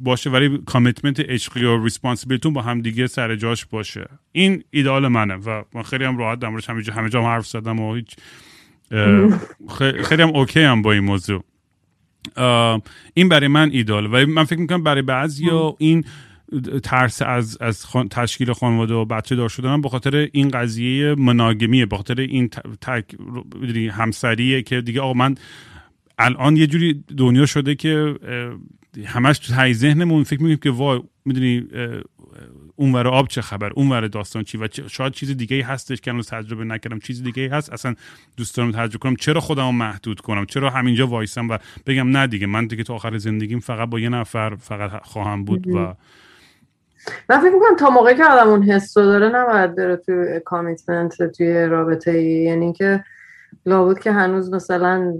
باشه 0.01 0.29
ولی 0.29 0.57
commitment 0.65 1.19
عشقی 1.19 1.65
و 1.65 1.83
responsibility 1.83 2.41
مون 2.41 2.53
با 2.53 2.61
هم 2.61 2.81
دیگه 2.81 3.07
سر 3.07 3.35
جاش 3.35 3.65
باشه. 3.65 4.09
این 4.31 4.63
ایدال 4.71 5.07
منه 5.07 5.33
و 5.33 5.63
من 5.73 5.83
خیلی 5.83 6.03
هم 6.03 6.17
راحت 6.17 6.39
دارم 6.39 6.59
همه 6.67 6.81
جا 6.81 6.93
همه 6.93 7.09
جا 7.09 7.23
حرف 7.23 7.47
زدم 7.47 7.79
و 7.79 7.95
هیچ 7.95 8.15
خیلی 10.07 10.21
هم 10.21 10.29
okay 10.29 10.61
م 10.61 10.81
با 10.81 10.91
این 10.91 11.03
موضوع. 11.03 11.43
این 13.13 13.29
برای 13.29 13.47
من 13.47 13.69
ایدال 13.71 14.13
ولی 14.13 14.25
من 14.25 14.43
فکر 14.43 14.59
می‌کنم 14.59 14.83
برای 14.83 15.01
بعضی 15.01 15.49
این 15.77 16.03
ترس 16.83 17.21
از 17.21 17.57
از 17.61 17.85
تشکیل 18.11 18.53
خانواده 18.53 18.93
و 18.93 19.05
بچه 19.05 19.35
دار 19.35 19.49
شدن 19.49 19.81
به 19.81 19.89
خاطر 19.89 20.29
این 20.31 20.49
قضیه 20.49 21.15
monogamy 21.15 21.77
ه 21.77 21.85
به 21.85 21.97
خاطر 21.97 22.19
این 22.19 22.49
تک 22.81 23.15
همسریه 23.91 24.61
که 24.61 24.81
دیگه 24.81 25.01
آقا 25.01 25.13
من 25.13 25.35
الان 26.17 26.57
یه 26.57 26.67
جوری 26.67 27.03
دنیا 27.17 27.45
شده 27.45 27.75
که 27.75 28.15
همش 29.05 29.39
تو 29.39 29.53
تای 29.53 29.73
ذهنمون 29.73 30.23
فکر 30.23 30.39
می‌کنیم 30.41 30.57
که 30.57 30.71
وای 30.71 31.01
می‌دونی 31.25 31.67
اونور 32.75 33.07
آب 33.07 33.27
چه 33.27 33.41
خبر 33.41 33.69
اونور 33.73 34.07
داستان 34.07 34.43
چی 34.43 34.57
و 34.57 34.67
شاید 34.87 35.13
چیز 35.13 35.37
دیگه 35.37 35.55
ای 35.55 35.61
هستش 35.61 36.01
که 36.01 36.11
هنوز 36.11 36.27
تجربه 36.27 36.63
نکردم 36.63 36.99
چیز 36.99 37.23
دیگه 37.23 37.43
ای 37.43 37.47
هست 37.49 37.73
اصلا 37.73 37.95
دوست 38.37 38.57
دارم 38.57 38.71
تجربه 38.71 38.97
کنم 38.97 39.15
چرا 39.15 39.41
خودم 39.41 39.75
محدود 39.75 40.21
کنم 40.21 40.45
چرا 40.45 40.69
همینجا 40.69 41.07
وایسم 41.07 41.49
و 41.49 41.57
بگم 41.85 42.17
نه 42.17 42.27
دیگه 42.27 42.47
من 42.47 42.67
دیگه 42.67 42.83
تا 42.83 42.95
آخر 42.95 43.17
زندگیم 43.17 43.59
فقط 43.59 43.89
با 43.89 43.99
یه 43.99 44.09
نفر 44.09 44.55
فقط 44.55 45.01
خواهم 45.03 45.43
بود 45.43 45.67
و 45.67 45.95
من 47.29 47.39
فکر 47.39 47.53
می‌کنم 47.53 47.75
تا 47.79 47.89
موقعی 47.89 48.15
که 48.15 48.25
آدم 48.25 48.49
اون 48.49 48.63
حس 48.63 48.93
داره 48.93 49.29
نباید 49.29 49.75
بره 49.75 49.95
توی 49.95 50.39
کامیتمنت 50.39 51.23
توی 51.23 51.65
رابطه 51.65 52.11
ای. 52.11 52.25
یعنی 52.25 52.73
که 52.73 53.03
لابد 53.65 53.99
که 53.99 54.11
هنوز 54.11 54.53
مثلا 54.53 55.13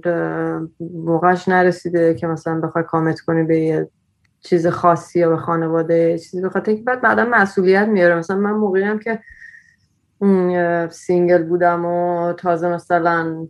موقعش 0.79 1.47
نرسیده 1.47 2.13
که 2.13 2.27
مثلا 2.27 2.59
بخوای 2.59 2.83
commit 2.83 3.19
کنی 3.19 3.43
به 3.43 3.59
یه 3.59 3.87
چیز 4.41 4.67
خاصی 4.67 5.19
یا 5.19 5.29
به 5.29 5.37
خانواده 5.37 6.17
چیزی. 6.17 6.41
بخاطر 6.41 6.71
اینکه 6.71 6.83
بعد 6.83 7.01
بعدا 7.01 7.25
مسئولیت 7.25 7.87
میاره. 7.87 8.15
مثلا 8.15 8.37
من 8.37 8.51
موقعی 8.51 8.83
هم 8.83 8.99
که 8.99 9.19
single 10.89 11.43
بودم 11.43 11.85
و 11.85 12.33
تازه 12.33 12.69
مثلا 12.69 13.47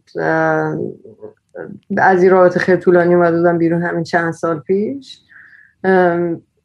از 1.97 2.23
این 2.23 2.31
رابطه 2.31 2.59
خیلی 2.59 2.77
طولانی 2.77 3.15
اومده 3.15 3.37
بودم 3.37 3.57
بیرون 3.57 3.83
همین 3.83 4.03
چند 4.03 4.33
سال 4.33 4.59
پیش. 4.59 5.21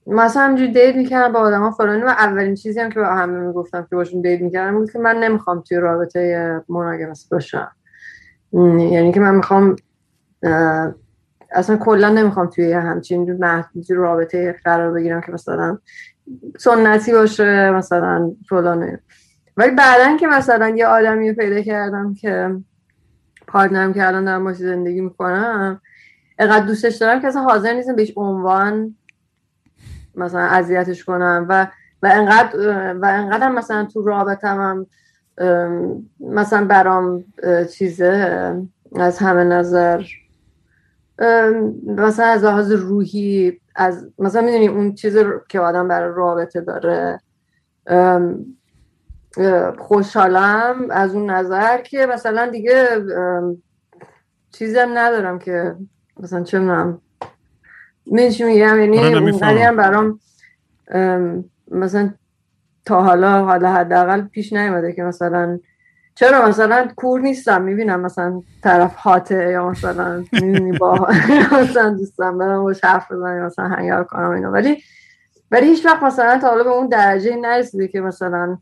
مثلا 0.07 0.43
همینجوری 0.43 0.73
date 0.72 0.97
می‌کردم 0.97 1.33
با 1.33 1.39
آدم 1.41 1.61
ها 1.61 1.71
فلانی 1.71 2.03
و 2.03 2.07
اولین 2.07 2.55
چیزی 2.55 2.81
هم 2.81 2.91
که 2.91 3.01
با 3.01 3.07
همه 3.07 3.39
می‌گفتم 3.47 3.87
که 3.91 3.97
باشون 3.97 4.21
date 4.20 4.41
می‌کردم 4.41 4.79
بود 4.79 4.93
که 4.93 4.99
من 4.99 5.17
نمی‌خوام 5.17 5.61
توی 5.61 5.77
رابطه 5.77 6.61
monogamous 6.68 7.29
باشم. 7.29 7.71
یعنی 8.79 9.13
که 9.13 9.21
من 9.21 9.35
می‌خوام 9.35 9.77
اصلا 11.51 11.77
کلا 11.77 12.09
نمی‌خوام 12.09 12.47
توی 12.47 12.73
همچین 12.73 13.41
رابطه 13.89 14.57
قرار 14.65 14.93
بگیرم 14.93 15.21
که 15.21 15.33
مثلا 15.33 15.79
سنتی 16.59 17.13
باشه 17.13 17.71
مثلا 17.71 18.33
فلانه. 18.49 19.01
ولی 19.57 19.71
بعدا 19.71 20.17
که 20.17 20.27
مثلا 20.27 20.69
یه 20.69 20.87
آدمی 20.87 21.33
پیدا 21.33 21.61
کردم 21.61 22.15
که 22.15 22.57
پارتنرم 23.47 23.93
که 23.93 24.07
الان 24.07 24.25
دارم 24.25 24.45
باشه 24.45 24.59
زندگی 24.59 25.01
می‌کنم 25.01 25.81
اقدر 26.39 26.67
دوستش 26.67 26.97
دارم 26.97 27.21
که 27.21 27.27
اصلا 27.27 27.43
حاضر 27.43 27.73
نیستم 27.73 27.97
بهش 27.97 28.13
عنوان 28.17 28.97
مثلا 30.17 30.41
اذیتش 30.41 31.05
کنم 31.05 31.47
و 31.49 31.67
و 32.03 32.11
انقدر 32.12 32.59
و 32.95 33.05
انقدر 33.05 33.49
مثلا 33.49 33.85
تو 33.85 34.03
رابطم 34.03 34.57
هم 34.61 34.87
مثلا 36.21 36.65
برام 36.65 37.25
چیزه 37.73 38.55
از 38.97 39.19
همه 39.19 39.45
نظر. 39.45 40.03
مثلا 41.87 42.27
از 42.27 42.45
لحاظ 42.45 42.73
روحی 42.73 43.61
از 43.77 44.09
مثلا 44.19 44.43
می‌دونی 44.43 44.69
اون 44.69 44.95
چیز 44.95 45.17
که 45.49 45.61
آدم 45.61 45.89
برای 45.89 46.12
رابطه 46.17 46.61
داره. 46.61 47.21
خوشحالم 49.79 50.91
از 50.91 51.15
اون 51.15 51.31
نظر 51.31 51.83
که 51.83 52.07
مثلا 52.07 52.47
دیگه 52.47 52.89
چیزم 54.53 54.89
ندارم 54.95 55.39
که 55.39 55.77
مثلا 56.21 56.43
چه 56.43 56.59
میگم 58.07 58.81
یعنی 58.81 58.99
آره، 58.99 59.19
اونقدی 59.19 59.59
هم 59.59 59.77
برام 59.77 60.21
مثلا 61.71 62.11
تا 62.85 63.03
حالا 63.03 63.45
حالا 63.45 63.73
حداقل 63.73 64.23
پیش 64.23 64.53
نیومده 64.53 64.93
که 64.93 65.03
مثلا 65.03 65.59
چرا 66.15 66.49
مثلا 66.49 66.89
کور 66.97 67.21
نیستم؟ 67.21 67.63
می‌بینم 67.63 68.01
مثلا 68.01 68.43
طرف 68.63 68.97
هاته 68.97 69.51
یا 69.51 69.69
مثلا 69.69 70.25
می‌بینی 70.33 70.79
با 70.79 71.09
مثلا 71.63 71.91
دوستم 71.91 72.39
برم 72.39 72.63
باش 72.63 72.85
حرف 72.85 73.13
بزنم 73.13 73.47
مثلا 73.47 73.69
هنگر 73.69 74.03
کنم 74.03 74.31
اینا. 74.31 74.51
ولی 74.51 74.83
ولی 75.51 75.67
هیچ 75.67 75.87
وقت 75.87 76.03
مثلا 76.03 76.39
تا 76.39 76.49
حالا 76.49 76.65
به 76.65 76.71
اون 76.71 76.89
درجه 76.89 77.37
نرسیده 77.37 77.89
که 77.89 78.01
مثلا 78.01 78.59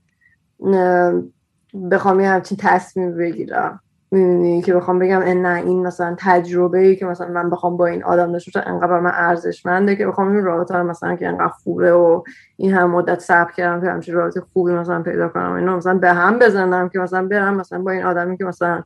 بخوام 1.90 2.20
یه 2.20 2.28
همچین 2.28 2.58
تصمیم 2.60 3.16
بگیرم. 3.16 3.80
می‌دونی؟ 4.12 4.62
که 4.62 4.74
بخوام 4.74 4.98
بگم 4.98 5.18
نه 5.18 5.62
این 5.64 5.86
مثلا 5.86 6.14
تجربه 6.18 6.78
ای 6.78 6.96
که 6.96 7.06
مثلا 7.06 7.28
من 7.28 7.50
بخوام 7.50 7.76
با 7.76 7.86
این 7.86 8.04
آدم 8.04 8.32
داشته 8.32 8.68
انقدر 8.68 9.00
من 9.00 9.12
ارزشمنده 9.14 9.96
که 9.96 10.06
بخوام 10.06 10.28
این 10.28 10.44
رابطه 10.44 10.76
رو 10.76 10.84
مثلا 10.84 11.16
که 11.16 11.28
انقدر 11.28 11.48
خوبه 11.48 11.92
و 11.92 12.22
این 12.56 12.72
هم 12.72 12.90
مدت 12.90 13.18
صبر 13.18 13.52
کردم 13.52 13.80
که 13.80 13.90
همچین 13.90 14.14
رابطه 14.14 14.42
خوبی 14.52 14.72
مثلا 14.72 15.02
پیدا 15.02 15.28
کنم. 15.28 15.52
اینا 15.52 15.76
مثلا 15.76 15.98
به 15.98 16.12
هم 16.12 16.38
بزنم 16.38 16.88
که 16.88 16.98
مثلا 16.98 17.28
برم 17.28 17.56
مثلا 17.56 17.82
با 17.82 17.90
این 17.90 18.02
آدمی 18.02 18.36
که 18.36 18.44
مثلا 18.44 18.82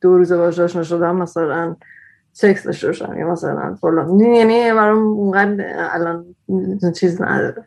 دو 0.00 0.16
روز 0.16 0.32
باش 0.32 0.58
آشنا 0.58 0.82
شدم 0.82 1.16
مثلا 1.16 1.76
سکس 2.32 2.64
داشته 2.64 2.86
باشم 2.86 3.18
یا 3.18 3.30
مثلا 3.30 3.74
فلان. 3.80 4.20
یعنی 4.20 4.72
برام 4.72 4.98
اونقدر 4.98 5.64
الان 5.90 6.24
چیز 6.94 7.22
نداره. 7.22 7.64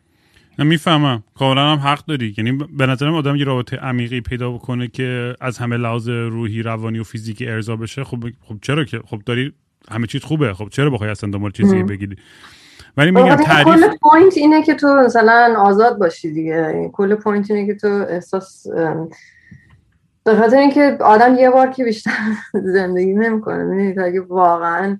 می‌فهمم. 0.58 1.22
کاملا 1.38 1.72
هم 1.72 1.78
حق 1.78 2.04
داری. 2.06 2.34
یعنی 2.38 2.52
به 2.52 2.86
نظرم 2.86 3.14
آدم 3.14 3.36
یه 3.36 3.44
رابطه 3.44 3.76
عمیقی 3.76 4.20
پیدا 4.20 4.50
بکنه 4.50 4.88
که 4.88 5.34
از 5.40 5.58
همه 5.58 5.76
لحاظ 5.76 6.08
روحی 6.08 6.62
روانی 6.62 6.98
و 6.98 7.04
فیزیکی 7.04 7.46
ارضا 7.46 7.76
بشه. 7.76 8.04
خب 8.04 8.18
خب 8.40 8.56
چرا 8.62 8.84
که؟ 8.84 9.00
خب 9.06 9.22
داری 9.26 9.52
همه 9.90 10.06
چیز 10.06 10.24
خوبه. 10.24 10.54
خب 10.54 10.68
چرا 10.68 10.90
بخوای 10.90 11.10
اصلا 11.10 11.30
دنبال 11.30 11.50
چیزی 11.50 11.82
بگیری؟ 11.82 12.16
ولی 12.96 13.10
میگم 13.10 13.36
تعریف 13.36 13.74
کل 13.74 13.96
point 14.02 14.36
اینه 14.36 14.62
که 14.62 14.74
تو 14.74 14.86
مثلا 14.86 15.54
آزاد 15.58 15.98
باشی 15.98 16.32
دیگه. 16.32 16.90
کل 16.92 17.14
point 17.14 17.50
اینه 17.50 17.66
که 17.66 17.74
تو 17.74 17.88
احساس 18.08 18.66
به 20.24 20.34
خاطر 20.36 20.56
اینکه 20.56 20.96
آدم 21.00 21.34
یه 21.34 21.50
بار 21.50 21.70
که 21.70 21.84
بیشتر 21.84 22.10
زندگی 22.74 23.12
نمی‌کنه 23.12 23.64
می‌دونی؟ 23.64 24.06
اگه 24.06 24.20
واقعا 24.20 24.98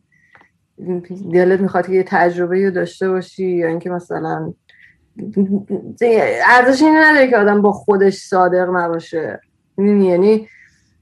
دلت 1.32 1.60
می‌خواد 1.60 1.86
که 1.86 1.92
یه 1.92 2.02
تجربه 2.02 2.64
رو 2.64 2.70
داشته 2.70 3.08
باشی 3.08 3.46
یا 3.46 3.68
اینکه 3.68 3.90
مثلا 3.90 4.54
ارزش 6.48 6.82
اینه 6.82 7.10
نداره 7.10 7.30
که 7.30 7.36
آدم 7.36 7.62
با 7.62 7.72
خودش 7.72 8.16
صادق 8.16 8.70
نباشه. 8.70 9.40
یعنی 9.78 10.48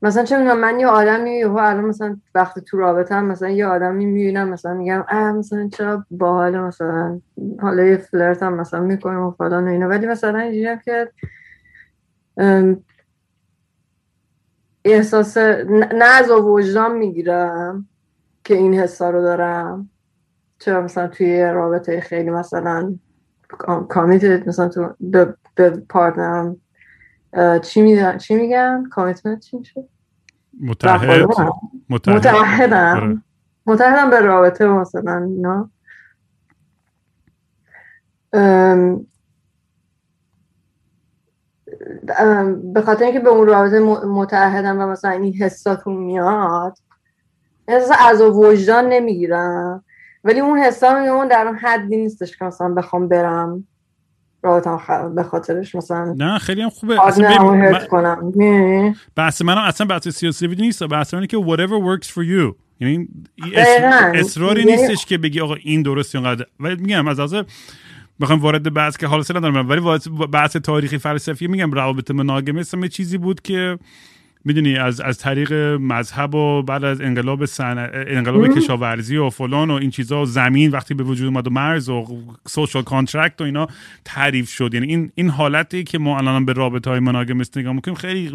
مثلا 0.03 0.25
چه 0.25 0.39
می‌دونم 0.39 0.59
من 0.59 0.81
یه 0.81 0.87
آدمی 0.87 1.45
و 1.45 1.57
الان 1.57 1.85
مثلا 1.85 2.17
وقتی 2.35 2.61
تو 2.61 3.05
هم 3.11 3.25
مثلا 3.25 3.49
یه 3.49 3.67
آدمی 3.67 4.07
می‌بینم 4.07 4.49
مثلا 4.49 4.75
میگم 4.75 5.05
اه 5.09 5.33
مثلا 5.33 5.69
چرا 5.69 6.07
باحال 6.11 6.59
مثلا 6.59 7.21
حالا 7.61 7.85
یه 7.85 7.97
flirt 7.97 8.43
هم 8.43 8.55
مثلا 8.55 8.81
می‌کنم 8.81 9.23
و 9.23 9.31
فلان 9.31 9.65
و 9.65 9.71
اینا. 9.71 9.89
ولی 9.89 10.07
مثلا 10.07 10.39
اینجوری 10.39 10.79
که 10.85 11.11
احساس 14.85 15.37
عذاب 15.37 16.31
وجدان 16.31 16.97
می‌گیرم 16.97 17.89
که 18.45 18.55
این 18.55 18.75
حسا 18.75 19.11
رو 19.11 19.23
دارم. 19.23 19.91
چرا 20.59 20.81
مثلا 20.81 21.09
توی 21.09 21.43
رابطه 21.43 22.01
خیلی 22.01 22.31
مثلا 22.31 22.95
committed 23.89 24.49
مثلا 24.49 24.69
تو 24.69 24.95
به, 25.01 25.35
به 25.55 25.71
partner 25.71 26.46
م 26.46 26.57
چی 27.63 27.83
میگن 27.83 28.19
چی 28.19 28.35
میگن؟ 28.35 28.85
commitment 28.91 29.41
چی 29.41 29.59
میشه؟ 29.59 29.85
متعهد. 30.61 31.29
متعهدم. 31.89 32.97
آره. 32.97 33.23
متحدم 33.67 34.11
به 34.11 34.21
رابطه 34.21 34.67
مثلا 34.67 35.25
اینا. 35.25 35.71
به 42.75 42.83
خاطر 42.87 43.05
اینکه 43.05 43.21
به 43.21 43.29
اون 43.29 43.47
رابطه 43.47 43.79
متحدم 44.07 44.79
و 44.81 44.87
مثلا 44.87 45.11
این 45.11 45.35
حساتون 45.35 45.97
میاد 45.97 46.79
احساس 47.69 47.97
از 48.09 48.21
وجدان 48.21 48.89
نمی‌گیرم. 48.89 49.85
ولی 50.25 50.41
اون 50.41 50.59
حسا 50.59 50.89
اون 50.89 51.29
در 51.29 51.47
اون 51.47 51.57
حدی 51.57 51.97
نیستش 51.97 52.37
که 52.37 52.45
مثلا 52.45 52.69
بخوام 52.69 53.09
برم. 53.09 53.65
رابطم 54.43 55.15
به 55.15 55.23
خاطرش 55.23 55.75
مثلا 55.75 56.15
نه 56.19 56.39
خیلی 56.39 56.63
هم 56.63 56.71
خوبه. 56.71 56.97
کنم. 57.91 58.33
بحث 59.17 59.43
من 59.43 59.59
اصلا 59.59 59.87
بحث 59.87 60.09
سیاسی 60.09 60.47
نیست. 60.47 60.83
بحث 60.83 61.15
منه 61.15 61.27
که 61.27 61.37
whatever 61.37 62.01
works 62.01 62.07
for 62.07 62.25
you. 62.25 62.55
یعنی 62.81 63.09
اصراری 64.15 64.61
یعنی 64.61 64.73
نیستش 64.77 65.07
که 65.07 65.19
بگی 65.19 65.41
آقا 65.41 65.55
این 65.55 65.83
درست 65.83 66.15
اینقدر. 66.15 66.47
ولی 66.61 66.77
میگم 66.77 67.09
از 67.09 67.21
از 67.21 67.35
بخوام 68.21 68.41
وارد 68.41 68.75
بحث 68.75 68.97
که 68.97 69.07
حالا 69.07 69.23
ندارم. 69.35 69.69
ولی 69.69 69.81
بحث 70.33 70.57
تاریخی 70.57 70.99
فلسفی 70.99 71.47
میگم 71.47 71.73
روابط 71.73 72.11
monogamy 72.11 72.63
یه 72.83 72.89
چیزی 72.89 73.19
بود 73.19 73.41
که 73.41 73.79
می‌دونی 74.45 74.77
از 74.77 75.01
از 75.01 75.19
طریق 75.19 75.53
مذهب 75.81 76.35
و 76.35 76.63
بعد 76.63 76.85
از 76.85 77.01
انقلاب 77.01 77.45
سن... 77.45 77.91
انقلاب 77.93 78.57
کشاورزی 78.57 79.17
و 79.17 79.31
فلان 79.31 79.71
و 79.71 79.75
این 79.75 79.91
چیزا 79.91 80.23
و 80.23 80.25
زمین 80.25 80.71
وقتی 80.71 80.95
به 80.95 81.05
وجود 81.05 81.27
اومد 81.27 81.47
و 81.47 81.51
مرز 81.51 81.89
و 81.89 82.07
social 82.47 82.83
contract 82.83 83.41
و 83.41 83.45
اینا 83.45 83.67
تعریف 84.05 84.51
شد 84.51 84.75
یعنی 84.75 84.87
این 84.87 85.13
این 85.15 85.31
حالتی 85.31 85.85
که 85.85 85.99
ما 85.99 86.19
الان 86.19 86.45
به 86.45 86.53
رابطه 86.53 86.91
های 86.91 87.01
monogamous 87.01 87.59
نگاه 87.59 87.73
می‌کنیم 87.73 87.95
خیلی 87.95 88.31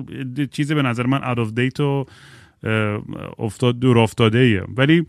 چیزی 0.52 0.76
به 0.76 0.82
نظر 0.82 1.06
من 1.06 1.24
اوت 1.24 1.56
دیت 1.56 1.80
و 1.80 2.06
افتاد 3.40 3.80
دور 3.80 4.00
افتاده 4.00 4.40
ایه. 4.40 4.64
ولی 4.78 5.06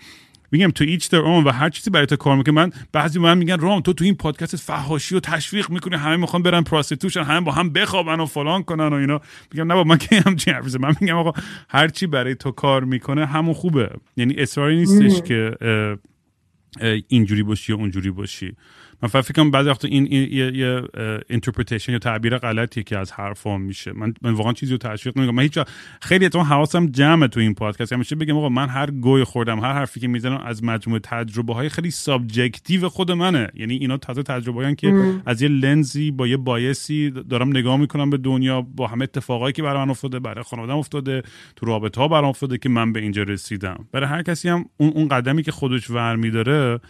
میگم 0.50 0.70
تو 0.70 0.84
each 0.84 1.10
their 1.10 1.18
own 1.18 1.44
و 1.44 1.50
هر 1.50 1.70
چیزی 1.70 1.90
برای 1.90 2.06
تو 2.06 2.16
کار 2.16 2.36
می‌کنه. 2.36 2.54
من 2.54 2.70
بعضی 2.92 3.18
من 3.18 3.38
میگن 3.38 3.58
آرام 3.58 3.80
تو 3.80 3.92
تو 3.92 4.04
این 4.04 4.14
پادکست 4.14 4.56
فحاشی 4.56 5.14
و 5.14 5.20
تشویق 5.20 5.70
می‌کنی 5.70 5.96
همه 5.96 6.16
می‌خوان 6.16 6.42
برن 6.42 6.62
prostitution 6.62 7.22
همه 7.22 7.40
با 7.40 7.52
هم 7.52 7.72
بخوابن 7.72 8.20
و 8.20 8.26
فلان 8.26 8.62
کنن 8.62 8.88
و 8.88 8.92
اینا. 8.92 9.20
میگم 9.52 9.72
نه 9.72 9.84
من 9.84 9.98
که 9.98 10.20
همچین 10.20 10.54
حرفی 10.54 10.78
من 10.78 10.94
میگم 11.00 11.16
آقا 11.16 11.40
هر 11.68 11.88
چی 11.88 12.06
برای 12.06 12.34
تو 12.34 12.50
کار 12.50 12.84
می‌کنه 12.84 13.26
همون 13.26 13.54
خوبه. 13.54 13.90
یعنی 14.16 14.34
اصراری 14.34 14.76
نیستش 14.76 15.22
که 15.22 15.56
اینجوری 17.08 17.42
باشی 17.42 17.72
یا 17.72 17.78
اونجوری 17.78 18.10
باشی. 18.10 18.56
من 19.02 19.08
فکر 19.08 19.32
کنم 19.32 19.50
بعضی 19.50 19.68
وقتا 19.68 19.88
این, 19.88 20.06
یه, 20.12 20.56
یه 20.56 20.82
interpretation 21.28 21.92
یا 21.92 21.98
تعبیر 21.98 22.38
غلطی 22.38 22.82
که 22.82 22.98
از 22.98 23.12
حرفام 23.12 23.62
میشه. 23.62 23.92
من 23.92 24.14
من 24.22 24.32
واقعا 24.32 24.52
چیزی 24.52 24.72
رو 24.72 24.78
تشویق 24.78 25.18
نمی‌کنم. 25.18 25.36
من 25.36 25.42
هیچ 25.42 25.58
خیلی 26.00 26.26
اتون 26.26 26.44
حواسم 26.44 26.86
جمعه 26.86 27.28
تو 27.28 27.40
این 27.40 27.54
پادکست. 27.54 27.92
همیشه 27.92 28.16
بگم 28.16 28.36
آقا 28.36 28.48
من 28.48 28.68
هر 28.68 28.90
گهی 28.90 29.24
خوردم 29.24 29.60
هر 29.60 29.72
حرفی 29.72 30.00
که 30.00 30.08
می‌زنم 30.08 30.42
از 30.44 30.64
مجموعه 30.64 31.00
تجربه 31.04 31.54
های 31.54 31.68
خیلی 31.68 31.90
subjective 31.90 32.88
خود 32.88 33.12
منه. 33.12 33.48
یعنی 33.54 33.74
اینا 33.76 33.96
تازه 33.96 34.22
تجربه 34.22 34.74
که 34.74 35.20
از 35.26 35.42
یه 35.42 35.48
لنزی 35.48 36.10
با 36.10 36.26
یه 36.26 36.36
bias 36.36 36.95
ی 36.95 37.10
دارم 37.10 37.48
نگاه 37.48 37.76
می‌کنم 37.76 38.10
به 38.10 38.16
دنیا 38.16 38.60
با 38.60 38.86
همه 38.86 39.02
اتفاقایی 39.02 39.52
که 39.52 39.62
برای 39.62 39.84
من 39.84 39.90
افتاده 39.90 40.18
برای 40.18 40.44
خانوادم 40.44 40.76
افتاده 40.76 41.22
تو 41.56 41.66
رابطه 41.66 42.00
ها 42.00 42.08
برام 42.08 42.28
افتاده 42.28 42.58
که 42.58 42.68
من 42.68 42.92
به 42.92 43.00
اینجا 43.00 43.22
رسیدم. 43.22 43.88
برای 43.92 44.08
هر 44.08 44.22
کسی 44.22 44.48
هم 44.48 44.64
اون, 44.76 44.90
اون 44.90 45.08
قدمی 45.08 45.42
که 45.42 45.52
خودش 45.52 45.90
ور 45.90 46.16
میداره 46.16 46.80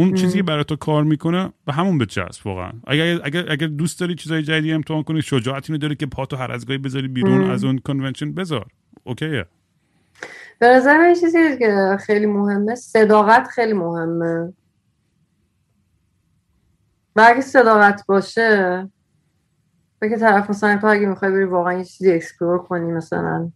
اون 0.00 0.14
چیزی 0.14 0.36
که 0.36 0.42
برای 0.42 0.64
تو 0.64 0.76
کار 0.76 1.04
می‌کنه 1.04 1.52
به 1.66 1.72
همون 1.72 1.98
بچسب 1.98 2.46
واقعا. 2.46 2.72
اگر 2.86 3.20
اگر 3.24 3.52
اگر 3.52 3.66
دوست 3.66 4.00
داری 4.00 4.14
چیزای 4.14 4.42
جدیدی 4.42 4.72
امتحان 4.72 5.02
کنی 5.02 5.22
شجاعت 5.22 5.70
اینو 5.70 5.78
داره 5.78 5.94
که 5.94 6.06
پاتو 6.06 6.36
هر 6.36 6.52
از 6.52 6.66
گاهی 6.66 6.78
بذاری 6.78 7.08
بیرون 7.08 7.50
از 7.50 7.64
اون 7.64 7.78
convention 7.78 8.32
بذار. 8.32 8.66
okay 9.04 9.38
ه 9.38 9.46
به 10.58 10.66
نظر 10.66 10.98
من 10.98 11.14
چیزی 11.14 11.58
که 11.58 11.96
خیلی 12.00 12.26
مهمه. 12.26 12.74
صداقت 12.74 13.48
خیلی 13.48 13.72
مهمه. 13.72 14.52
و 17.16 17.26
اگه 17.26 17.40
صداقت 17.40 18.06
باشه 18.06 18.88
که 20.00 20.16
طرف 20.16 20.50
مثلا 20.50 20.78
تو 20.78 20.86
اگه 20.86 21.06
می‌خوای 21.06 21.30
بری 21.32 21.44
واقعا 21.44 21.78
یه 21.78 21.84
چیزی 21.84 22.12
explore 22.12 22.58
کنی 22.58 22.92
مثلا 22.92 23.50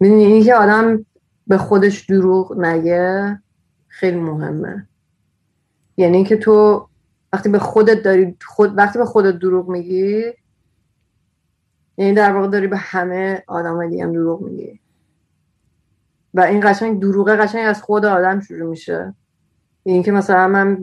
می‌دونی 0.00 0.24
این 0.24 0.44
که 0.44 0.54
آدم 0.54 1.06
به 1.46 1.58
خودش 1.58 2.04
دروغ 2.04 2.58
نگه 2.58 3.38
خیلی 3.88 4.16
مهمه. 4.16 4.88
یعنی 5.96 6.24
که 6.24 6.36
تو 6.36 6.88
وقتی 7.32 7.48
به 7.48 7.58
خودت 7.58 8.02
داری 8.02 8.36
خود 8.46 8.78
وقتی 8.78 8.98
به 8.98 9.04
خودت 9.04 9.38
دروغ 9.38 9.68
میگی 9.68 10.22
یعنی 11.96 12.14
در 12.14 12.32
واقع 12.32 12.48
داری 12.48 12.66
به 12.66 12.76
همه 12.76 13.42
آدم 13.46 13.88
دیگه 13.88 14.04
هم 14.04 14.12
دروغ 14.12 14.42
میگی. 14.42 14.80
و 16.34 16.40
این 16.40 16.60
قشنگ 16.70 17.00
دروغه 17.00 17.36
قشنگ 17.36 17.66
از 17.66 17.82
خود 17.82 18.04
آدم 18.04 18.40
شروع 18.40 18.70
میشه. 18.70 19.14
این 19.82 20.02
که 20.02 20.12
مثلا 20.12 20.48
من 20.48 20.78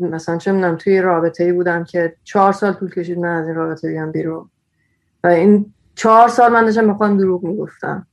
مثلا 0.00 0.38
چه 0.38 0.52
می‌دونم 0.52 0.76
توی 0.76 1.00
رابطه 1.00 1.44
ای 1.44 1.52
بودم 1.52 1.84
که 1.84 2.16
چهار 2.24 2.52
سال 2.52 2.72
طول 2.72 2.90
کشید 2.90 3.18
من 3.18 3.36
از 3.36 3.46
این 3.46 3.56
رابطه 3.56 3.88
بیام 3.88 4.12
بیرون. 4.12 4.50
و 5.24 5.26
این 5.26 5.74
چهار 5.94 6.28
سال 6.28 6.52
من 6.52 6.64
داشتم 6.64 6.84
می‌خوام 6.84 7.16
دروغ 7.16 7.44
می‌گفتم. 7.44 8.06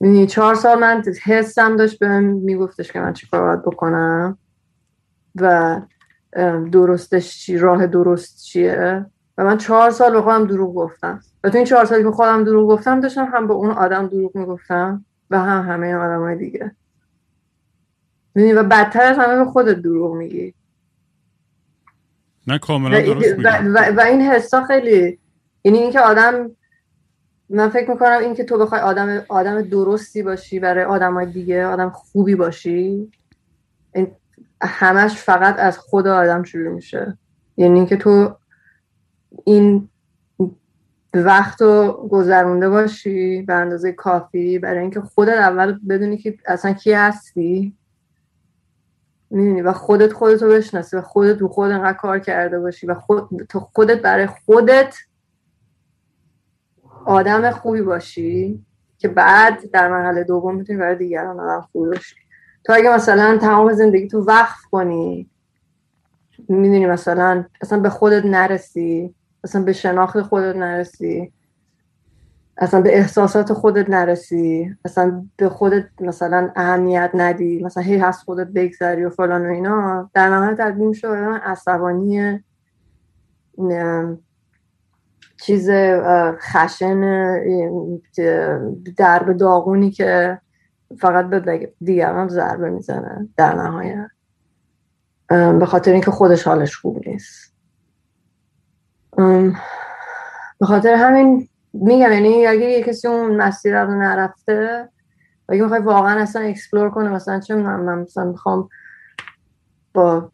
یعنی 0.00 0.26
چهار 0.26 0.54
سال 0.54 0.78
من 0.78 1.02
حسم 1.22 1.76
داشت 1.76 1.98
به 1.98 2.20
میگفتش 2.20 2.92
که 2.92 3.00
من 3.00 3.12
چیکار 3.12 3.42
باید 3.42 3.62
بکنم. 3.62 4.38
و 5.34 5.80
درستش 6.72 7.38
چی 7.38 7.58
راه 7.58 7.86
درست 7.86 8.42
چیه؟ 8.42 9.06
و 9.38 9.44
من 9.44 9.58
چهار 9.58 9.90
سال 9.90 10.12
به 10.12 10.22
خودم 10.22 10.46
دروغ 10.46 10.74
گفتم. 10.74 11.20
و 11.44 11.50
تو 11.50 11.56
این 11.56 11.66
چهار 11.66 11.84
سالی 11.84 12.02
که 12.02 12.10
خودم 12.10 12.44
دروغ 12.44 12.70
گفتم 12.70 13.00
داشتم 13.00 13.24
هم 13.24 13.46
به 13.46 13.52
اون 13.54 13.70
آدم 13.70 14.06
دروغ 14.06 14.36
می‌گفتم 14.36 15.04
و 15.30 15.38
هم 15.38 15.72
همه 15.72 15.94
آدم 15.94 16.20
های 16.20 16.36
دیگه 16.36 16.72
و 18.36 18.64
بدتر 18.64 19.02
از 19.02 19.18
همه 19.18 19.44
به 19.44 19.50
خودت 19.50 19.76
دروغ 19.76 20.14
میگی. 20.14 20.54
نه 22.46 22.58
کاملا 22.58 23.00
درست 23.00 23.38
و, 23.38 23.58
و, 23.58 23.78
و, 23.96 24.00
این 24.00 24.20
حسا 24.20 24.64
خیلی 24.64 25.18
یعنی 25.64 25.78
اینکه 25.78 26.00
آدم 26.00 26.50
من 27.48 27.68
فکر 27.68 27.90
می‌کنم 27.90 28.18
این 28.20 28.34
که 28.34 28.44
تو 28.44 28.58
بخوای 28.58 28.80
آدم 28.80 29.24
آدم 29.28 29.62
درستی 29.62 30.22
باشی 30.22 30.60
برای 30.60 30.84
آدم 30.84 31.14
های 31.14 31.26
دیگه 31.26 31.66
آدم 31.66 31.90
خوبی 31.90 32.34
باشی 32.34 33.12
همش 34.62 35.14
فقط 35.14 35.58
از 35.58 35.78
خود 35.78 36.06
آدم 36.06 36.42
شروع 36.42 36.74
میشه. 36.74 37.18
یعنی 37.56 37.78
اینکه 37.78 37.96
تو 37.96 38.36
این 39.44 39.88
وقت 41.14 41.62
رو 41.62 42.08
گذرونده 42.10 42.68
باشی 42.68 43.42
به 43.42 43.54
اندازه 43.54 43.92
کافی 43.92 44.58
برای 44.58 44.80
اینکه 44.80 45.00
خودت 45.00 45.38
اول 45.38 45.78
بدونی 45.88 46.18
که 46.18 46.38
اصلا 46.46 46.72
کی 46.72 46.92
هستی. 46.92 47.76
می‌دونی؟ 49.30 49.62
و 49.62 49.72
خودت 49.72 50.12
خودت 50.12 50.42
رو 50.42 50.48
بشناسی 50.48 50.96
و 50.96 51.00
خودت 51.00 51.40
رو 51.40 51.48
خود 51.48 51.70
انقدر 51.70 51.98
کار 51.98 52.18
کرده 52.18 52.60
باشی 52.60 52.86
و 52.86 52.94
خود 52.94 53.46
تو 53.48 53.60
خودت 53.60 54.02
برای 54.02 54.26
خودت 54.26 54.96
آدم 57.04 57.50
خوبی 57.50 57.82
باشی 57.82 58.64
که 58.98 59.08
بعد 59.08 59.70
در 59.70 59.88
مرحله 59.88 60.24
دوم 60.24 60.56
می‌تونی 60.56 60.78
برای 60.78 60.96
دیگران 60.96 61.40
آدم 61.40 61.68
خوبی 61.72 61.88
باشی. 61.88 62.16
تو 62.64 62.72
اگه 62.72 62.94
مثلا 62.94 63.38
تمام 63.38 63.72
زندگی 63.72 64.08
تو 64.08 64.20
وقف 64.24 64.62
کنی 64.70 65.30
می‌دونی 66.48 66.86
مثلا 66.86 67.44
اصلا 67.62 67.80
به 67.80 67.90
خودت 67.90 68.24
نرسی 68.24 69.14
اصلا 69.44 69.62
به 69.62 69.72
شناخت 69.72 70.22
خودت 70.22 70.56
نرسی 70.56 71.32
اصلا 72.56 72.80
به 72.80 72.98
احساسات 72.98 73.52
خودت 73.52 73.90
نرسی 73.90 74.76
اصلا 74.84 75.26
به 75.36 75.48
خودت 75.48 75.84
مثلا 76.00 76.50
اهمیت 76.56 77.10
ندی 77.14 77.62
مثلا 77.62 77.82
هی 77.82 77.96
هست 77.96 78.24
خودت 78.24 78.46
بگذری 78.46 79.04
و 79.04 79.10
فلان 79.10 79.46
و 79.46 79.50
اینا. 79.50 80.10
در 80.14 80.28
نهایت 80.28 80.58
تبدیل 80.58 80.86
میشه 80.86 81.08
عصبانی 81.08 82.40
چیز 85.42 85.70
خشن 86.40 87.00
درب 88.96 89.32
داغونی 89.32 89.90
که 89.90 90.40
فقط 90.98 91.26
به 91.26 91.72
دیگران 91.80 92.28
ضربه 92.28 92.70
می‌زنه 92.70 93.28
در 93.36 93.54
نهایت. 93.54 94.10
به 95.28 95.66
خاطر 95.66 95.92
اینکه 95.92 96.10
خودش 96.10 96.42
حالش 96.46 96.76
خوب 96.76 97.08
نیست. 97.08 97.54
به 100.60 100.66
خاطر 100.66 100.94
همین 100.94 101.48
میگم 101.72 102.12
یعنی 102.12 102.46
اگه 102.46 102.70
یه 102.70 102.82
کسی 102.82 103.08
اون 103.08 103.36
مسیر 103.36 103.84
رو 103.84 103.94
نرفته 103.94 104.88
اگه 105.48 105.62
می‌خوای 105.62 105.80
واقعا 105.80 106.22
اصلا 106.22 106.42
اکسپلور 106.42 106.90
کنه 106.90 107.08
مثلا 107.08 107.40
چه 107.40 107.54
من 107.54 107.98
مثلا 107.98 108.24
می‌خوام 108.24 108.68
با 109.94 110.30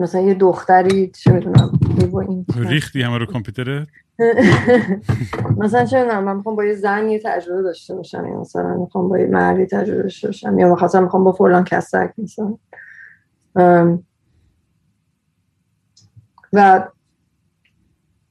مثلا 0.00 0.20
یه 0.20 0.34
دختری 0.34 1.10
چه 1.10 1.32
می‌دونم 1.32 1.78
این 2.28 2.46
ریختی 2.54 3.02
همه 3.02 3.18
رو 3.18 3.26
کامپیوتره؟ 3.26 3.86
مثلا 5.58 5.84
چه 5.84 6.02
می‌دونم 6.02 6.24
من 6.24 6.36
می‌خوام 6.36 6.56
با 6.56 6.64
یه 6.64 6.74
زن 6.74 7.08
یه 7.08 7.18
تجربه 7.18 7.62
داشته 7.62 7.94
باشم 7.94 8.26
یا 8.26 8.40
مثلا 8.40 8.76
می‌خوام 8.76 9.08
با 9.08 9.18
یه 9.18 9.26
مردی 9.26 9.66
تجربه 9.66 10.02
داشته 10.02 10.28
باشم 10.28 10.58
یا 10.58 10.74
مثلا 10.74 11.00
می‌خوام 11.00 11.24
با 11.24 11.32
فلان 11.32 11.64
کسک 11.64 12.12
مثلا. 12.18 12.58
و 16.52 16.88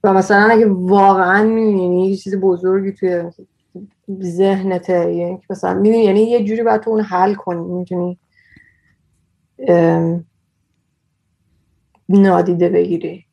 و 0.03 0.13
مثلا 0.13 0.49
اگه 0.51 0.65
واقعا 0.69 1.43
می‌بینی 1.43 2.09
یه 2.09 2.15
چیز 2.15 2.35
بزرگی 2.35 2.91
توی 2.91 3.23
ذهنته 4.21 5.13
یعنی 5.13 5.41
مثلا 5.49 5.73
می‌بینی 5.73 6.03
یعنی 6.03 6.19
یه 6.19 6.43
جوری 6.43 6.63
باید 6.63 6.81
تو 6.81 6.89
اون 6.89 7.01
حل 7.01 7.33
کنی 7.33 7.61
می‌تونی 7.61 8.19
نادیده 12.19 12.69
بگیری. 12.69 13.25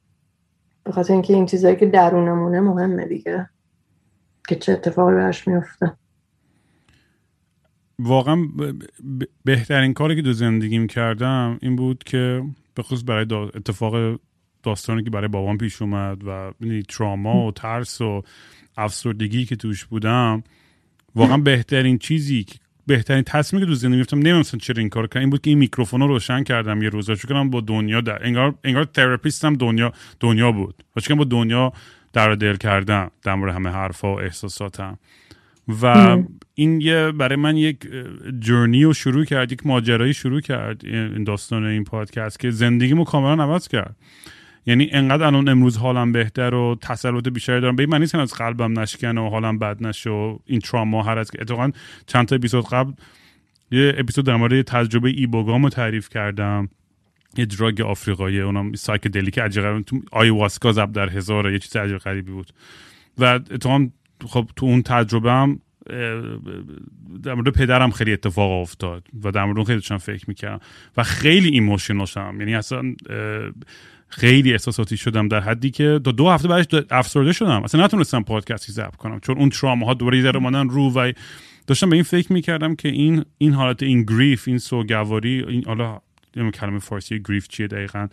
به 0.85 0.93
خاطر 0.93 1.13
اینکه 1.13 1.35
این 1.35 1.47
چیزایی 1.47 1.77
که 1.77 1.87
درونمونه 1.87 2.61
مهمه 2.61 3.07
دیگه. 3.07 3.51
که 4.49 4.57
چه 4.57 4.73
اتفاقی 4.73 5.15
برش 5.15 5.49
میفته. 5.49 5.93
واقعا 7.99 8.49
بهترین 9.45 9.95
کاری 9.95 10.17
که 10.17 10.23
دو 10.23 10.33
زندگیم 10.33 10.87
کردم 10.87 11.59
این 11.63 11.77
بود 11.77 12.05
که 12.05 12.43
به 12.75 12.83
خصوص 12.83 13.03
برای 13.07 13.27
اتفاق 13.33 14.21
داستانی 14.63 15.05
که 15.05 15.11
برای 15.11 15.29
بابام 15.29 15.59
پیش 15.59 15.83
اومد 15.83 16.25
و 16.27 16.53
تراما 16.89 17.47
و 17.47 17.53
ترس 17.53 18.01
و 18.01 18.23
افسردگی 18.77 19.45
که 19.45 19.57
توش 19.57 19.85
بودم 19.85 20.43
واقعا 21.15 21.37
بهترین 21.37 21.99
چیزی 21.99 22.47
بهترین 22.89 23.23
تصمیمی 23.23 23.67
که 23.67 23.71
تو 23.71 23.75
زندگی 23.75 23.99
گرفتم 23.99 24.17
نمی‌دونم 24.17 24.43
چرا 24.43 24.81
این 24.81 24.89
کار 24.89 25.07
کردم. 25.07 25.21
این 25.21 25.31
بود 25.31 25.41
که 25.41 25.51
این 25.51 25.59
میکروفون 25.59 26.01
رو 26.01 26.07
روشن 26.07 26.43
کردم 26.43 26.83
یه 26.83 26.89
روزا 26.89 27.15
چون 27.15 27.51
با 27.51 27.61
دنیا 27.61 28.01
در 28.01 28.27
انگار 28.27 28.55
انگار 28.65 28.85
تراپیستم 28.85 29.55
دنیا 29.55 29.93
دنیا 30.21 30.53
بود. 30.53 30.85
و 30.97 31.15
با 31.15 31.25
دنیا 31.25 31.73
در 32.13 32.35
دل 32.35 32.57
کردم 32.57 33.11
در 33.23 33.35
مورد 33.35 33.55
همه 33.55 33.71
حرفا 33.71 34.15
و 34.15 34.21
احساساتم. 34.21 34.99
و 35.83 36.17
این 36.55 36.81
یه 36.81 37.13
برای 37.13 37.37
من 37.37 37.57
یک 37.57 37.79
جرنی 38.41 38.85
رو 38.85 38.95
شروع 38.95 39.25
کرد 39.25 39.53
یک 39.53 39.67
ماجرایی 39.67 40.15
شروع 40.15 40.41
کرد 40.41 40.85
این 40.85 41.25
داستان 41.25 41.65
این 41.65 41.85
پادکست 41.85 42.41
که 42.41 42.51
زندگیمو 42.51 43.05
کاملا 43.05 43.45
عوض 43.45 43.69
کرد. 43.69 43.97
یعنی 44.69 44.89
انقدر 44.93 45.27
الان 45.27 45.49
امروز 45.49 45.77
حالم 45.77 46.13
بهتر 46.13 46.55
و 46.55 46.79
تسلط 46.81 47.29
بیشتری 47.29 47.61
دارم. 47.61 47.77
به 47.77 47.83
این 47.83 47.91
معنی 47.91 48.07
از 48.15 48.35
قلبم 48.35 48.79
نشکن 48.79 49.19
و 49.19 49.31
حالم 49.31 49.59
بد 49.59 49.87
نشه 49.87 50.11
و 50.11 50.39
این 50.47 50.61
تراما 50.61 51.03
هر 51.03 51.19
از 51.19 51.31
که 51.31 51.39
اتفاقا 51.41 51.71
چند 52.07 52.27
تا 52.27 52.37
اپیزود 52.37 52.69
قبل 52.69 52.93
یه 53.71 53.95
اپیزود 53.97 54.25
در 54.25 54.37
مورد 54.37 54.63
تجربه 54.63 55.09
ایبوگام 55.09 55.63
رو 55.63 55.69
تعریف 55.69 56.09
کردم. 56.09 56.69
یه 57.37 57.47
drug 57.47 57.81
آفریقایی 57.81 58.41
اونم 58.41 58.73
psychedelic 58.73 59.43
عجیب 59.43 59.81
تو 59.81 60.01
ayahuasca 60.13 60.73
ضرب 60.73 60.93
در 60.93 61.09
هزار 61.09 61.53
یه 61.53 61.59
چیز 61.59 61.77
عجیب 61.77 61.99
غریبی 61.99 62.33
بود. 62.33 62.53
و 63.19 63.25
اتفاقا 63.25 63.89
خب 64.27 64.51
تو 64.57 64.67
اون 64.67 64.83
تجربه 64.83 65.33
هم 65.33 65.61
در 67.23 67.35
مورد 67.35 67.49
پدرم 67.49 67.91
خیلی 67.91 68.13
اتفاق 68.13 68.51
افتاد 68.51 69.07
و 69.25 69.31
در 69.31 69.45
مورد 69.45 69.67
خیلی 69.67 69.81
فکر 69.81 70.25
می‌کردم 70.29 70.61
و 70.97 71.03
خیلی 71.03 71.49
emotional 71.49 72.07
شدم. 72.07 72.41
یعنی 72.41 72.55
اصلا 72.55 72.95
خیلی 74.09 74.53
احساساتی 74.53 74.97
شدم 74.97 75.29
در 75.29 75.41
حدی 75.41 75.71
که 75.71 76.01
تا 76.05 76.13
دو 76.13 76.29
هفته 76.29 76.49
بعدش 76.49 76.85
افسرده 76.91 77.33
شدم. 77.33 77.63
اصلا 77.63 77.85
نتونستم 77.85 78.23
پادکستی 78.23 78.73
ضبط 78.73 78.97
کنم 78.97 79.21
چون 79.21 79.39
اون 79.39 79.51
تراما 79.51 79.87
ها 79.87 79.95
دوباره 79.95 80.19
یه 80.19 80.37
اومدن 80.37 80.69
رو 80.69 80.93
و 80.93 81.13
داشتم 81.67 81.91
به 81.91 81.97
این 81.97 82.03
فکر 82.03 82.33
می‌کردم 82.33 82.75
که 82.75 82.89
این 82.89 83.25
این 83.39 83.53
حالت 83.53 83.83
این 83.83 84.03
grief 84.03 84.49
این 84.49 84.59
سوگواری 84.59 85.45
این 85.49 85.65
حالا 85.67 86.01
کلمه 86.55 86.79
فارسی 86.79 87.23
گریف 87.29 87.49
چیه 87.49 87.67
دقیقا. 87.67 88.09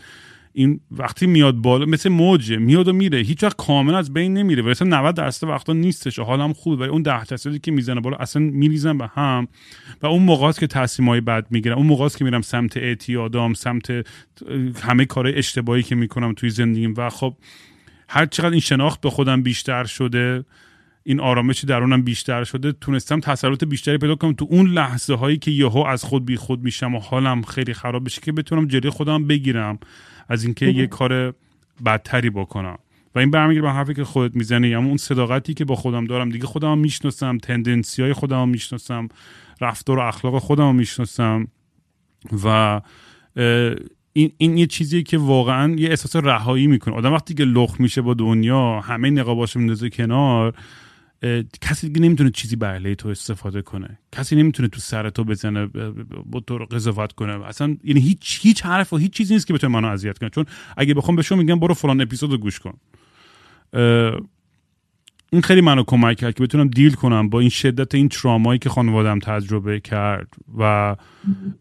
این 0.58 0.80
وقتی 0.92 1.28
میاد 1.28 1.56
بالا 1.56 1.86
مثل 1.86 2.10
موجه 2.10 2.58
میاد 2.58 2.88
و 2.88 2.94
میره. 2.94 3.20
هیچ 3.20 3.44
وقت 3.44 3.56
کامل 3.58 3.96
از 3.96 4.14
بین 4.14 4.34
نمیره. 4.34 4.64
و 4.64 4.70
مثلا 4.70 5.00
90 5.02 5.16
درصد 5.16 5.48
وقتا 5.48 5.74
نیستش. 5.74 6.20
حالم 6.20 6.54
خوبه 6.54 6.76
ولی 6.76 6.90
اون 6.90 7.02
10 7.02 7.26
درصدی 7.26 7.60
که 7.60 7.72
می‌زنه 7.72 8.02
بالا 8.02 8.18
اصلا 8.18 8.42
میریزن 8.42 8.98
به 8.98 9.08
هم. 9.08 9.48
و 10.02 10.08
اون 10.08 10.24
موقع 10.24 10.52
که 10.52 10.68
تصمیمای 10.68 11.22
بد 11.22 11.48
می‌گیرم 11.50 11.78
اون 11.78 11.88
موقع 11.88 12.10
که 12.10 12.24
میرم 12.24 12.42
سمت 12.42 12.78
اعتیادام 12.78 13.54
سمت 13.54 13.92
همه 14.82 15.06
کارهای 15.06 15.38
اشتباهی 15.38 15.84
که 15.84 15.96
می‌کنم 15.96 16.34
توی 16.34 16.50
زندگیم. 16.50 16.94
و 16.98 17.10
خب 17.10 17.36
هر 18.10 18.26
چقدر 18.26 18.52
این 18.52 18.60
شناخت 18.60 19.02
به 19.02 19.10
خودم 19.10 19.44
بیشتر 19.44 19.84
شده 19.84 20.46
این 21.04 21.20
آرامش 21.20 21.64
درونم 21.64 22.02
بیشتر 22.02 22.44
شده 22.44 22.72
تونستم 22.72 23.20
تسلط 23.20 23.64
بیشتری 23.64 23.98
پیدا 23.98 24.16
کنم 24.16 24.34
تو 24.34 24.48
اون 24.50 24.68
لحظه 24.68 25.16
هایی 25.16 25.38
که 25.38 25.52
یهو 25.52 25.80
از 25.80 26.04
خود 26.04 26.26
بی 26.26 26.36
خود 26.36 26.64
میشم 26.64 26.96
و 26.96 27.00
حالم 27.00 27.42
خیلی 27.42 27.74
خراب 27.74 28.06
بشه 28.06 28.22
که 28.22 28.32
بتونم 28.32 28.68
جلوی 28.68 28.90
خودم 28.90 29.28
بگیرم. 29.28 29.80
از 30.30 30.44
اینکه 30.44 30.66
یه 30.66 30.88
کار 30.88 31.34
بدتری 31.86 32.30
بکنم. 32.30 32.78
و 33.16 33.20
این 33.20 33.32
برمیگره 33.32 33.62
به 33.62 33.72
حرفی 33.72 33.94
که 33.94 34.04
خودت 34.04 34.36
می‌زنی 34.36 34.76
اما 34.76 34.88
اون 34.88 34.98
صداقتی 34.98 35.54
که 35.54 35.66
با 35.66 35.76
خودم 35.76 36.06
دارم 36.06 36.30
دیگه 36.30 36.46
خودم 36.46 36.78
می‌شناسم 36.78 37.38
تندنسی 37.38 38.02
های 38.02 38.14
خودم 38.14 38.50
می‌شناسم 38.50 39.08
رفتار 39.62 39.98
و 39.98 40.02
اخلاق 40.02 40.38
خودم 40.40 40.76
می‌شناسم. 40.76 41.48
و 42.44 42.82
این, 44.14 44.32
این 44.38 44.58
یه 44.58 44.68
چیزیه 44.68 45.04
که 45.04 45.18
واقعا 45.18 45.76
یه 45.76 45.90
احساس 45.90 46.16
رهایی 46.16 46.68
می‌کنه. 46.68 46.96
آدم 46.96 47.14
وقتی 47.14 47.34
که 47.34 47.44
لخ 47.44 47.76
میشه 47.80 48.02
با 48.02 48.14
دنیا 48.14 48.80
همه 48.80 49.10
نقاباشو 49.10 49.60
میندازه 49.60 49.90
کنار 49.90 50.54
کسی 51.62 51.88
دیگه 51.88 52.02
نمی‌تونه 52.02 52.30
چیزی 52.30 52.56
بر 52.56 52.94
تو 52.94 53.10
استفاده 53.10 53.62
کنه. 53.62 54.00
کسی 54.12 54.36
نمی‌تونه 54.36 54.70
تو 54.70 54.80
سر 54.80 55.10
تو 55.10 55.24
بزنه 55.24 55.66
با 56.26 56.40
تو 56.40 56.58
قضاوت 56.58 57.12
کنه. 57.12 57.46
اصلا 57.46 57.78
یعنی 57.84 58.00
هیچ 58.00 58.40
هیچ 58.42 58.66
حرف 58.66 58.94
و 58.94 58.98
هیچ 58.98 59.12
چیزی 59.12 59.34
نیست 59.34 59.48
که 59.48 59.54
بتونه 59.54 59.74
منو 59.74 59.88
اذیت 59.88 60.18
کنه 60.18 60.30
چون 60.30 60.46
اگه 60.78 60.94
بخوام 60.94 61.16
به 61.16 61.22
شما 61.22 61.38
میگم 61.38 61.60
برو 61.60 61.74
فلان 61.74 62.02
اپیزود 62.02 62.32
رو 62.32 62.38
گوش 62.38 62.60
کن. 62.60 62.78
این 65.32 65.42
خیلی 65.42 65.62
منو 65.62 65.84
کمک 65.88 66.18
کرد 66.18 66.34
که 66.34 66.44
بتونم 66.44 66.68
دیل 66.68 66.94
کنم 66.94 67.30
با 67.30 67.40
این 67.40 67.50
شدت 67.50 67.96
این 67.96 68.10
ترامایی 68.10 68.60
که 68.60 68.70
خانوادم 68.70 69.20
تجربه 69.20 69.80
کرد 69.80 70.34
و 70.58 70.96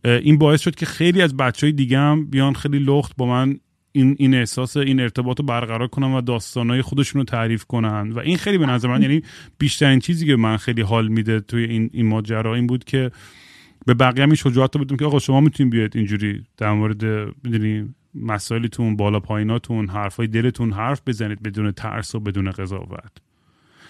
این 0.05 0.39
باعث 0.39 0.61
شد 0.61 0.75
که 0.75 0.87
خیلی 0.87 1.23
از 1.23 1.37
بچه 1.37 1.67
های 1.67 1.73
دیگه 1.73 1.99
هم 1.99 2.27
بیان 2.27 2.55
خیلی 2.55 2.79
لخت 2.79 3.13
با 3.17 3.27
من 3.27 3.59
این 3.97 4.17
این 4.19 4.35
احساس 4.35 4.77
این 4.77 5.01
ارتباط 5.01 5.41
رو 5.41 5.47
برقرار 5.47 5.89
کنن 5.89 6.15
و 6.15 6.21
داستانهای 6.21 6.83
خودشون 6.83 7.21
رو 7.21 7.25
تعریف 7.25 7.65
کنن. 7.65 8.13
و 8.13 8.19
این 8.19 8.37
خیلی 8.37 8.59
به 8.59 8.67
نظر 8.67 8.89
من 8.89 9.03
یعنی 9.03 9.23
بیشترین 9.59 9.99
چیزی 9.99 10.27
که 10.27 10.37
من 10.37 10.57
خیلی 10.57 10.83
حال 10.83 11.09
میده 11.09 11.41
توی 11.41 11.65
این 11.65 11.91
این 11.93 12.07
ماجرا 12.07 12.55
این 12.55 12.67
بود 12.67 12.85
که 12.85 13.11
به 13.87 13.95
بقیه 13.95 14.23
همین 14.23 14.35
شجاعت 14.35 14.77
بدم 14.77 14.97
که 14.97 15.05
آقا 15.05 15.19
شما 15.19 15.41
می‌تونید 15.41 15.73
بیاید 15.73 15.97
اینجوری 15.97 16.45
در 16.57 16.73
مورد 16.73 17.05
می‌دونی 17.45 17.95
مسائلتون 18.15 18.97
بالا 18.97 19.21
پاییناتون 19.21 19.89
حرفای 19.89 20.27
دلتون 20.27 20.73
حرف 20.73 21.03
بزنید 21.07 21.43
بدون 21.43 21.73
ترس 21.73 22.15
و 22.15 22.21
بدون 22.21 22.51
قضاوت. 22.51 23.13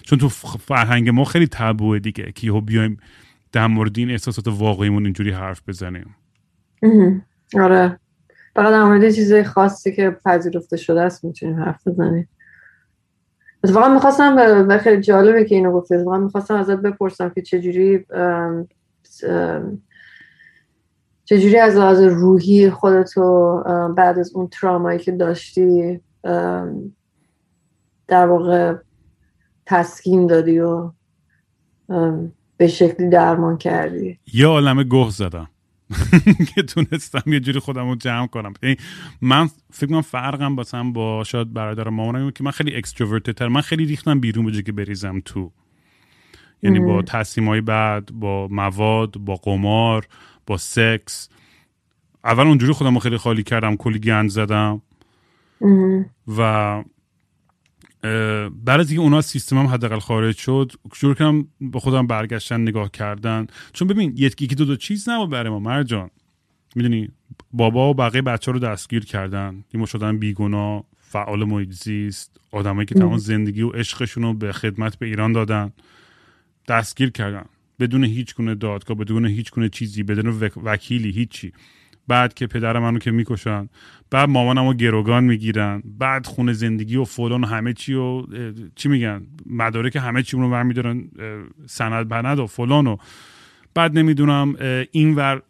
چون 0.02 0.18
تو 0.18 0.28
فرهنگ 0.28 1.08
ما 1.08 1.24
خیلی 1.24 1.46
تابوه 1.46 1.98
دیگه 1.98 2.32
که 2.34 2.50
بیایم 2.52 2.96
در 3.52 3.66
مورد 3.66 3.98
این 3.98 4.10
احساسات 4.10 4.48
واقعیمون 4.48 5.04
اینجوری 5.04 5.30
حرف 5.30 5.62
بزنیم. 5.68 6.16
آره. 7.60 7.98
فقط 8.54 8.70
در 8.70 8.84
مورد 8.84 9.10
چیز 9.10 9.34
خاصی 9.34 9.92
که 9.92 10.16
پذیرفته 10.24 10.76
شده 10.76 11.00
است 11.00 11.24
می‌تونیم 11.24 11.62
حرف 11.62 11.88
بزنیم. 11.88 12.28
واقعا 13.64 13.94
می‌خواستم 13.94 14.36
و 14.68 14.78
خیلی 14.78 15.02
جالبه 15.02 15.44
که 15.44 15.54
اینو 15.54 15.72
گفتی. 15.72 15.96
واقعا 15.96 16.18
می‌خواستم 16.18 16.54
ازت 16.54 16.76
بپرسم 16.76 17.28
که 17.28 17.42
چجوری 17.42 18.06
چجوری 21.24 21.58
از 21.58 21.76
لحاظ 21.76 22.00
روحی 22.00 22.70
خودتو 22.70 23.62
بعد 23.96 24.18
از 24.18 24.32
اون 24.34 24.48
ترامایی 24.48 24.98
که 24.98 25.12
داشتی 25.12 26.00
در 28.08 28.26
واقع 28.26 28.74
تسکین 29.66 30.26
دادی 30.26 30.58
و 30.58 30.90
به 32.56 32.66
شکلی 32.66 33.08
درمان 33.08 33.58
کردی؟ 33.58 34.18
یه 34.34 34.46
عالم 34.46 34.82
گوه 34.82 35.10
زدم. 35.10 35.48
که 36.54 36.62
تونستم 36.62 37.32
یه 37.32 37.40
جوری 37.40 37.58
خودم 37.58 37.88
رو 37.88 37.94
جمع 37.96 38.26
کنم. 38.26 38.52
یعنی 38.62 38.76
من 39.20 39.48
فکر 39.72 39.86
کنم 39.86 40.02
فرقم 40.02 40.56
باسم 40.56 40.92
با 40.92 41.24
شاید 41.24 41.52
برادر 41.52 41.88
مامانم 41.88 42.30
که 42.30 42.44
من 42.44 42.50
خیلی 42.50 42.76
اکستروورت 42.76 43.30
تر 43.30 43.48
من 43.48 43.60
خیلی 43.60 43.84
ریختم 43.84 44.20
بیرون 44.20 44.46
بجه 44.46 44.62
که 44.62 44.72
بریزم 44.72 45.22
تو. 45.24 45.52
یعنی 46.62 46.80
با 46.80 47.02
تصمیم 47.02 47.48
های 47.48 47.60
بعد 47.60 48.12
با 48.12 48.48
مواد 48.50 49.18
با 49.18 49.34
قمار 49.34 50.06
با 50.46 50.56
سکس 50.56 51.28
اول 52.24 52.46
اونجوری 52.46 52.72
خودم 52.72 52.94
رو 52.94 53.00
خیلی 53.00 53.16
خالی 53.16 53.42
کردم 53.42 53.76
کلی 53.76 53.98
گند 53.98 54.30
زدم. 54.30 54.82
و 56.38 56.82
بعد 58.64 58.80
از 58.80 58.90
اینکه 58.90 59.02
اونا 59.02 59.20
سیستم 59.20 59.58
هم 59.58 59.66
حداقل 59.66 59.98
خارج 59.98 60.36
شد 60.36 60.72
شروع 60.94 61.14
کردم 61.14 61.48
به 61.60 61.80
خودم 61.80 62.06
برگشتن 62.06 62.60
نگاه 62.60 62.90
کردن. 62.90 63.46
چون 63.72 63.88
ببین 63.88 64.12
یکی 64.16 64.46
دو 64.46 64.64
دو 64.64 64.76
چیز 64.76 65.08
نبود 65.08 65.30
برای 65.30 65.50
ما 65.50 65.58
مرجان. 65.58 66.10
می‌دونی 66.76 67.08
بابا 67.52 67.90
و 67.90 67.94
بقیه 67.94 68.22
بچه 68.22 68.52
رو 68.52 68.58
دستگیر 68.58 69.04
کردن. 69.04 69.64
ما 69.74 69.86
شدن 69.86 70.18
بیگنا 70.18 70.84
فعال 70.98 71.44
محیط 71.44 71.70
زیست 71.70 72.40
آدمایی 72.50 72.86
که 72.86 72.94
تمام 72.94 73.18
زندگی 73.18 73.62
و 73.62 73.70
عشقشون 73.70 74.22
رو 74.22 74.34
به 74.34 74.52
خدمت 74.52 74.98
به 74.98 75.06
ایران 75.06 75.32
دادن. 75.32 75.72
دستگیر 76.68 77.10
کردن. 77.10 77.44
بدون 77.80 78.04
هیچ 78.04 78.34
گونه 78.34 78.54
دادگاه 78.54 78.96
بدون 78.96 79.26
هیچ 79.26 79.50
گونه 79.50 79.68
چیزی 79.68 80.02
بدون 80.02 80.50
وکیلی 80.64 81.10
هیچی. 81.10 81.52
بعد 82.08 82.34
که 82.34 82.46
پدر 82.46 82.78
منو 82.78 82.98
که 82.98 83.10
می‌کشن 83.10 83.68
بعد 84.10 84.28
مامانمو 84.28 84.74
گروگان 84.74 85.24
می‌گیرن 85.24 85.82
بعد 85.98 86.26
خونه 86.26 86.52
زندگی 86.52 86.96
و 86.96 87.04
فلان 87.04 87.44
و 87.44 87.46
همه 87.46 87.72
چی 87.72 87.94
و 87.94 88.22
چی 88.76 88.88
میگن؟ 88.88 89.26
مدارک 89.46 89.96
همه 89.96 90.22
چی 90.22 90.36
رو 90.36 90.50
برمیدارن 90.50 91.04
سند 91.66 92.08
بند 92.08 92.38
و 92.38 92.46
فلان 92.46 92.86
و 92.86 92.96
بعد 93.74 93.98
نمی‌دونم 93.98 94.54
این 94.92 95.14
ور 95.14 95.42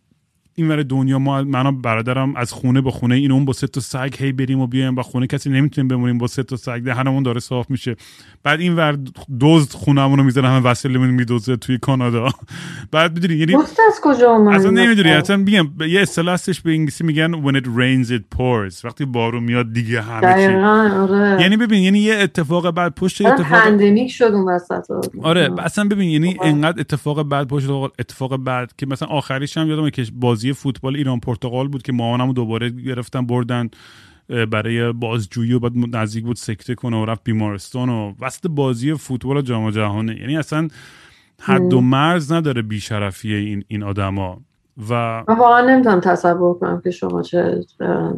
این 0.55 0.69
ور 0.69 0.83
دنیا 0.83 1.19
ما 1.19 1.43
من 1.43 1.81
برادرم 1.81 2.37
از 2.37 2.53
خونه 2.53 2.81
به 2.81 2.91
خونه 2.91 3.15
این 3.15 3.33
اون 3.33 3.45
با 3.45 3.53
سه 3.53 3.67
تا 3.67 3.81
سگ 3.81 4.15
هی 4.19 4.33
بریم 4.33 4.61
و 4.61 4.67
بیایم 4.67 4.97
و 4.97 5.03
خونه 5.03 5.27
کسی 5.27 5.51
نمی‌تونیم 5.51 5.89
بمونیم 5.89 6.19
با 6.19 6.27
سه 6.27 6.43
تا 6.43 6.57
سگ 6.57 6.79
دهنمون 6.79 7.23
داره 7.23 7.41
صاف 7.41 7.71
میشه. 7.71 7.97
بعد 8.43 8.61
این 8.61 8.77
ور 8.77 8.99
دزد 9.41 9.73
خونمون 9.73 10.19
رو 10.19 10.25
می‌ذاره 10.25 10.49
همه 10.49 10.61
وسایلمون 10.61 11.11
میدوزه 11.11 11.57
توی 11.57 11.79
کانادا. 11.79 12.29
بعد 12.93 13.15
می‌دونی 13.15 13.35
یعنی 13.35 13.55
از 13.55 14.01
کجا 14.03 14.31
اومد 14.31 14.55
اصلا 14.55 14.71
نمی‌دونی 14.71 15.11
اصلا 15.11 15.37
میگم 15.37 15.67
یه 15.89 16.01
اصطلاح 16.01 16.39
به 16.65 16.71
انگلیسی 16.71 17.05
میگن 17.05 17.33
when 17.33 17.61
it 17.61 17.67
rains 17.67 18.11
it 18.11 18.39
pours. 18.39 18.85
وقتی 18.85 19.05
بارون 19.05 19.43
میاد 19.43 19.73
دیگه 19.73 20.03
همه 20.03 20.47
چی. 20.47 20.55
آره. 20.55 21.43
یعنی 21.43 21.57
ببین 21.57 21.83
یعنی 21.83 21.99
یه 21.99 22.15
اتفاق 22.15 22.71
بعد 22.71 22.95
پشت 22.95 23.27
اتفاق 23.27 23.47
پندمیک 23.47 24.11
شد 24.11 24.25
اون 24.25 24.49
وسط. 24.49 24.91
آره 25.23 25.51
اصلا 25.59 25.89
ببین 25.89 26.11
یعنی 26.11 26.37
انقدر 26.43 26.81
اتفاق 26.81 27.23
بعد 27.23 27.49
پشت 27.49 27.71
اتفاق 27.99 28.37
بعد 28.37 28.73
که 28.79 28.87
مثلا 28.87 29.09
آخریش 29.09 29.57
هم 29.57 29.69
یادمه 29.69 29.91
که 29.91 30.07
بازی 30.15 30.44
فوتبال 30.53 30.97
ایران 30.97 31.21
پرتغال 31.21 31.69
بود 31.69 31.83
که 31.83 31.93
مامانمو 31.93 32.33
دوباره 32.33 32.71
گرفتن 32.71 33.27
بردن 33.27 33.71
برای 34.51 34.93
بازجویی 34.93 35.53
و 35.53 35.59
بعد 35.59 35.97
نزدیک 35.97 36.25
بود 36.25 36.37
سکته 36.37 36.75
کنه 36.75 37.03
و 37.03 37.05
رفت 37.05 37.25
بیمارستان 37.25 37.89
و 37.89 38.15
وسط 38.21 38.47
بازی 38.47 38.95
فوتبال 38.95 39.43
جام 39.43 39.71
جهانه 39.71 40.17
یعنی 40.21 40.37
اصلا 40.37 40.69
حد 41.41 41.73
و 41.73 41.81
مرز 41.81 42.33
نداره 42.33 42.63
بیشرفی 42.63 43.35
این 43.35 43.65
این 43.69 43.83
آدما. 43.83 44.41
و 44.91 45.25
من 45.29 45.39
واقعا 45.39 45.61
نمی‌تونم 45.61 46.01
تصور 46.01 46.59
کنم 46.59 46.81
که 46.85 46.91
شما 46.91 47.23
چه 47.23 47.65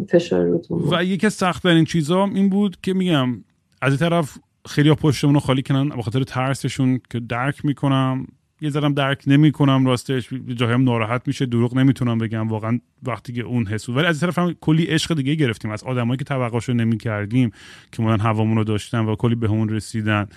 فشاری 0.09 0.51
روتون 0.51 0.83
و 0.91 1.05
یکی 1.05 1.31
سخت 1.31 1.66
این 1.66 1.85
چیزا 1.85 2.24
این 2.24 2.49
بود 2.49 2.77
که 2.83 2.95
میگم 2.95 3.45
از 3.83 3.93
این 3.93 3.97
طرف 3.97 4.39
خیلی 4.68 4.95
پشتمون 4.95 5.35
رو 5.35 5.41
خالی 5.41 5.62
کنن 5.62 5.89
به 5.89 6.03
خاطر 6.03 6.22
ترسشون 6.22 7.01
که 7.11 7.20
درک 7.20 7.64
می‌کنم. 7.64 8.27
یه 8.61 8.70
ذرم 8.70 8.94
درک 8.94 9.22
نمی‌کنم 9.26 9.86
راستش 9.86 10.28
جاهایم 10.54 10.84
ناراحت 10.84 11.22
میشه 11.26 11.46
دروغ 11.46 11.76
نمی‌تونم 11.76 12.18
بگم 12.18 12.48
واقعا 12.48 12.80
وقتی 13.02 13.32
که 13.32 13.42
اون 13.42 13.66
حسو 13.66 13.94
ولی 13.94 14.07
از 14.07 14.20
طرف 14.20 14.38
هم 14.38 14.57
کلی 14.61 14.84
عشق 14.84 15.14
دیگه 15.14 15.34
گرفتیم 15.34 15.70
از 15.70 15.84
آدمایی 15.84 16.18
که 16.18 16.24
توقعشو 16.24 16.72
نمی‌کردیم 16.72 17.50
که 17.92 18.02
ما 18.02 18.16
هوامون 18.16 18.57
رو 18.57 18.64
داشتن 18.64 18.98
و 18.98 19.16
کلی 19.16 19.34
به 19.34 19.48
همون 19.48 19.68
رسیدن. 19.68 20.28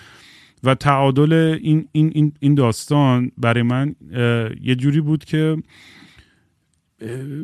و 0.63 0.76
تعادل 0.76 1.57
این 1.61 1.88
این 1.91 2.34
این 2.39 2.55
داستان 2.55 3.32
برای 3.38 3.63
من 3.63 3.95
یه 4.61 4.76
جوری 4.76 5.01
بود 5.01 5.26
که 5.26 5.57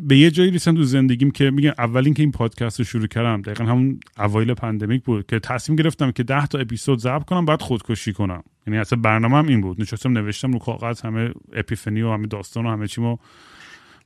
به 0.02 0.16
یه 0.16 0.30
جایی 0.30 0.50
رسیدم 0.50 0.76
تو 0.76 0.82
زندگیم 0.82 1.30
که 1.30 1.50
میگم 1.50 1.72
اولین 1.78 2.14
که 2.14 2.22
این 2.22 2.32
پادکست 2.32 2.78
رو 2.78 2.84
شروع 2.84 3.06
کردم 3.06 3.42
دقیقا 3.42 3.64
همون 3.64 4.00
اوایل 4.18 4.54
پندمیک 4.54 5.04
بود 5.04 5.26
که 5.26 5.38
تصمیم 5.38 5.76
گرفتم 5.76 6.10
که 6.10 6.22
ده 6.22 6.46
تا 6.46 6.58
اپیزود 6.58 6.98
ضبط 6.98 7.24
کنم 7.24 7.44
بعد 7.44 7.62
خودکشی 7.62 8.12
کنم. 8.12 8.42
یعنی 8.66 8.78
اصلا 8.78 8.98
برنامه 9.00 9.36
هم 9.36 9.46
این 9.46 9.60
بود. 9.60 9.80
نشستم 9.80 10.12
نوشتم 10.12 10.52
رو 10.52 10.58
کاغذ 10.58 11.00
همه 11.00 11.32
اپیفنی 11.52 12.02
و 12.02 12.12
همه 12.12 12.26
داستان 12.26 12.66
و 12.66 12.70
همه 12.70 12.86
چیمو 12.86 13.16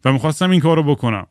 و 0.05 0.13
می‌خواستم 0.13 0.51
این 0.51 0.61
کار 0.61 0.77
رو 0.77 0.83
بکنم. 0.83 1.27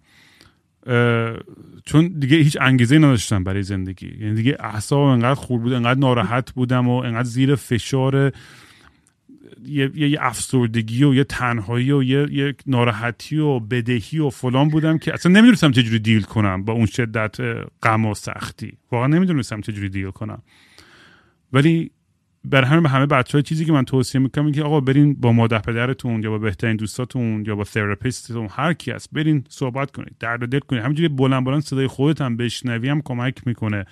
چون 1.86 2.07
دیگه 2.20 2.38
هیچ 2.38 2.57
انگیزه 2.61 2.97
نداشتم 2.97 3.43
برای 3.43 3.63
زندگی. 3.63 4.17
یعنی 4.20 4.36
دیگه 4.36 4.57
اعصاب 4.59 4.99
انقدر 4.99 5.34
خور 5.34 5.59
بود 5.59 5.74
انقدر 5.74 5.99
ناراحت 5.99 6.51
بودم 6.51 6.88
و 6.88 6.91
انقدر 6.91 7.24
زیر 7.24 7.55
فشار 7.55 8.32
یه, 9.66 9.91
یه 9.95 10.18
افسردگی 10.22 11.03
و 11.03 11.14
یه 11.14 11.24
تنهایی 11.24 11.91
و 11.91 12.03
یه, 12.03 12.28
یه 12.32 12.55
ناراحتی 12.68 13.38
و 13.38 13.60
بدهی 13.60 14.20
و 14.20 14.30
فلان 14.30 14.70
بودم 14.70 14.97
که 14.97 15.14
اصلا 15.14 15.32
نمی‌دونستم 15.32 15.72
چجوری 15.72 15.99
دیل 15.99 16.22
کنم 16.22 16.64
با 16.64 16.74
اون 16.74 16.86
شدت 16.86 17.38
غم 17.84 18.05
و 18.05 18.14
سختی. 18.14 18.78
واقعا 18.91 19.07
نمی‌دونستم 19.07 19.62
چجوری 19.62 19.89
دیل 19.89 20.10
کنم. 20.10 20.41
ولی 21.53 21.91
بر 22.43 22.64
همه 22.64 22.82
به 22.82 22.89
همه 22.89 23.05
بچه 23.05 23.32
های 23.32 23.43
چیزی 23.43 23.66
که 23.66 23.72
من 23.72 23.86
توصیه 23.86 24.22
می‌کنم 24.22 24.51
که 24.51 24.64
آقا 24.64 24.80
برین 24.80 25.14
با 25.14 25.32
مادر 25.32 25.60
پدرتون 25.60 26.24
یا 26.24 26.30
با 26.30 26.38
بهترین 26.38 26.76
دوستاتون 26.76 27.43
یا 27.47 27.55
با 27.55 27.64
تراپیستتون 27.64 28.47
هر 28.51 28.74
کی 28.74 28.91
هست 28.91 29.10
برین 29.12 29.43
صحبت 29.49 29.91
کنید 29.91 30.16
درد 30.20 30.49
دل 30.49 30.60
کنید. 30.60 30.84
همینجوری 30.84 31.07
بلند 31.10 31.45
بلند 31.45 31.62
صدای 31.62 31.88
خودت 31.88 32.22
هم 32.22 32.38
بشنوی 32.38 32.89
هم 32.89 33.01
کمک 33.01 33.47
می‌کنه. 33.47 33.86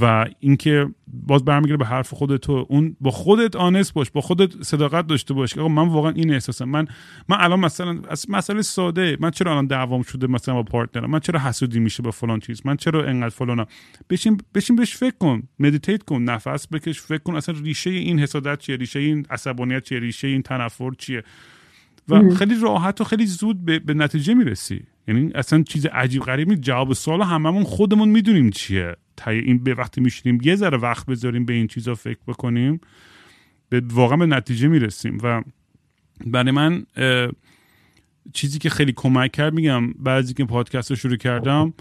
و 0.00 0.26
اینکه 0.40 0.86
باز 1.06 1.44
برمیگره 1.44 1.76
به 1.76 1.86
حرف 1.86 2.14
خودت 2.14 2.40
تو 2.40 2.66
اون 2.68 2.96
با 3.00 3.10
خودت 3.10 3.56
honest 3.56 3.94
باش 3.94 4.10
با 4.10 4.20
خودت 4.20 4.62
صداقت 4.62 5.06
داشته 5.06 5.34
باش. 5.34 5.58
آقا 5.58 5.68
من 5.68 5.88
واقعا 5.88 6.12
این 6.12 6.32
احساسم. 6.32 6.64
من 6.64 6.86
من 7.28 7.36
الان 7.40 7.60
مثلا 7.60 8.00
از 8.08 8.26
مسئله 8.28 8.62
ساده 8.62 9.16
من 9.20 9.30
چرا 9.30 9.50
الان 9.50 9.66
دعوام 9.66 10.02
شده 10.02 10.26
مثلا 10.26 10.54
با 10.54 10.62
partner 10.62 10.99
م؟ 10.99 11.10
من 11.10 11.20
چرا 11.20 11.40
حسودی 11.40 11.80
میشه 11.80 12.02
به 12.02 12.10
فلان 12.10 12.40
چیز؟ 12.40 12.62
من 12.64 12.76
چرا 12.76 13.04
انقدر 13.04 13.28
فلانا 13.28 13.66
بشین 14.10 14.40
بشین 14.54 14.76
بهش 14.76 14.96
فکر 14.96 15.16
کن. 15.18 15.42
meditate 15.58 16.02
کن. 16.02 16.22
نفس 16.22 16.68
بکش. 16.72 17.00
فکر 17.00 17.22
کن 17.22 17.34
اصلا 17.36 17.54
ریشه 17.64 17.90
این 17.90 18.18
حسادت 18.18 18.58
چیه؟ 18.58 18.76
ریشه 18.76 18.98
این 18.98 19.26
عصبانیت 19.30 19.84
چیه؟ 19.84 19.98
ریشه 19.98 20.28
این 20.28 20.42
تنفر 20.42 20.90
چیه؟ 20.98 21.22
و 22.08 22.34
خیلی 22.34 22.54
راحت 22.60 23.00
و 23.00 23.04
خیلی 23.04 23.26
زود 23.26 23.64
به, 23.64 23.78
به 23.78 23.94
نتیجه 23.94 24.34
می‌رسی. 24.34 24.86
یعنی 25.10 25.30
اصلا 25.34 25.62
چیز 25.62 25.86
عجیب 25.86 26.22
غریب 26.22 26.48
نیست. 26.48 26.62
جواب 26.62 26.92
سوال 26.92 27.22
هممون 27.22 27.64
خودمون 27.64 28.08
می‌دونیم 28.08 28.50
چیه. 28.50 28.96
این 29.26 29.64
به 29.64 29.74
وقتی 29.74 30.00
میشینیم 30.00 30.40
یه 30.42 30.56
ذره 30.56 30.78
وقت 30.78 31.06
بذاریم 31.06 31.44
به 31.44 31.52
این 31.52 31.66
چیزا 31.66 31.94
فکر 31.94 32.18
بکنیم 32.26 32.80
به 33.68 33.82
واقعا 33.92 34.16
به 34.16 34.26
نتیجه 34.26 34.68
می‌رسیم. 34.68 35.18
و 35.22 35.42
برای 36.26 36.50
من 36.50 36.86
چیزی 38.32 38.58
که 38.58 38.70
خیلی 38.70 38.92
کمک 38.96 39.32
کرد 39.32 39.54
میگم 39.54 39.92
بعضی 39.92 40.34
که 40.34 40.44
پادکست 40.44 40.90
رو 40.90 40.96
شروع 40.96 41.16
کردم 41.16 41.74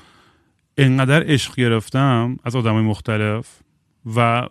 انقدر 0.78 1.24
عشق 1.28 1.56
گرفتم 1.56 2.38
از 2.44 2.56
آدمای 2.56 2.84
مختلف 2.84 3.60
و 4.16 4.48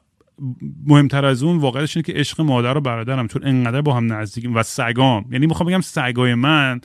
مهمتر 0.86 1.24
از 1.24 1.42
اون 1.42 1.58
واقعش 1.58 1.96
اینه 1.96 2.04
که 2.04 2.12
عشق 2.12 2.40
مادر 2.40 2.76
و 2.76 2.80
برادرم. 2.80 3.28
چون 3.28 3.46
انقدر 3.46 3.80
با 3.80 3.94
هم 3.94 4.12
نزدیکیم 4.12 4.56
و 4.56 4.62
سگام. 4.62 5.24
یعنی 5.32 5.46
می‌خوام 5.46 5.68
بگم 5.68 5.80
سگای 5.80 6.34
من 6.34 6.80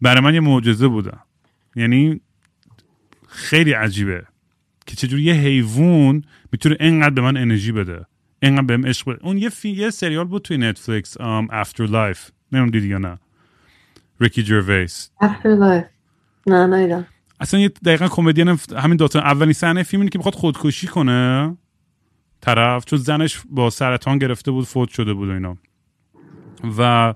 برای 0.00 0.20
من 0.20 0.34
یه 0.34 0.40
معجزه 0.40 0.88
بودن. 0.88 1.18
یعنی 1.76 2.20
خیلی 3.28 3.72
عجیبه 3.72 4.24
که 4.86 4.96
چجوری 4.96 5.22
یه 5.22 5.34
حیوان 5.34 6.24
می‌تونه 6.52 6.76
انقدر 6.80 7.10
به 7.10 7.20
من 7.20 7.36
انرژی 7.36 7.72
بده 7.72 8.06
انقدر 8.42 8.62
بهم 8.62 8.86
عشق 8.86 9.10
بده. 9.10 9.24
اون 9.24 9.38
یه 9.38 9.48
فی... 9.48 9.68
یه 9.68 9.90
سریال 9.90 10.24
بود 10.24 10.42
توی 10.42 10.56
نتفلیکس 10.56 11.20
ام 11.20 11.48
After 11.50 11.86
Life 11.86 12.30
نمی‌دونم 12.52 12.70
دیدی 12.70 12.88
یا 12.88 12.98
نه. 12.98 13.18
ریکی 14.20 14.42
جرویس 14.42 15.10
After 15.20 15.48
Life 15.48 15.84
نه 16.46 16.66
نه 16.66 17.06
اصلا 17.40 17.60
یه 17.60 17.68
دقیقا 17.68 18.08
کمدین 18.08 18.58
همین 18.76 18.96
داستان 18.96 19.22
اولین 19.22 19.52
صحنه 19.52 19.82
فیلمی 19.82 20.08
که 20.08 20.18
می‌خواد 20.18 20.34
خودکشی 20.34 20.86
کنه. 20.86 21.56
طرف 22.40 22.84
چون 22.84 22.98
زنش 22.98 23.42
با 23.50 23.70
سرطان 23.70 24.18
گرفته 24.18 24.50
بود 24.50 24.64
فوت 24.64 24.88
شده 24.88 25.14
بود 25.14 25.28
و 25.28 25.32
اینا. 25.32 25.56
و 26.78 27.14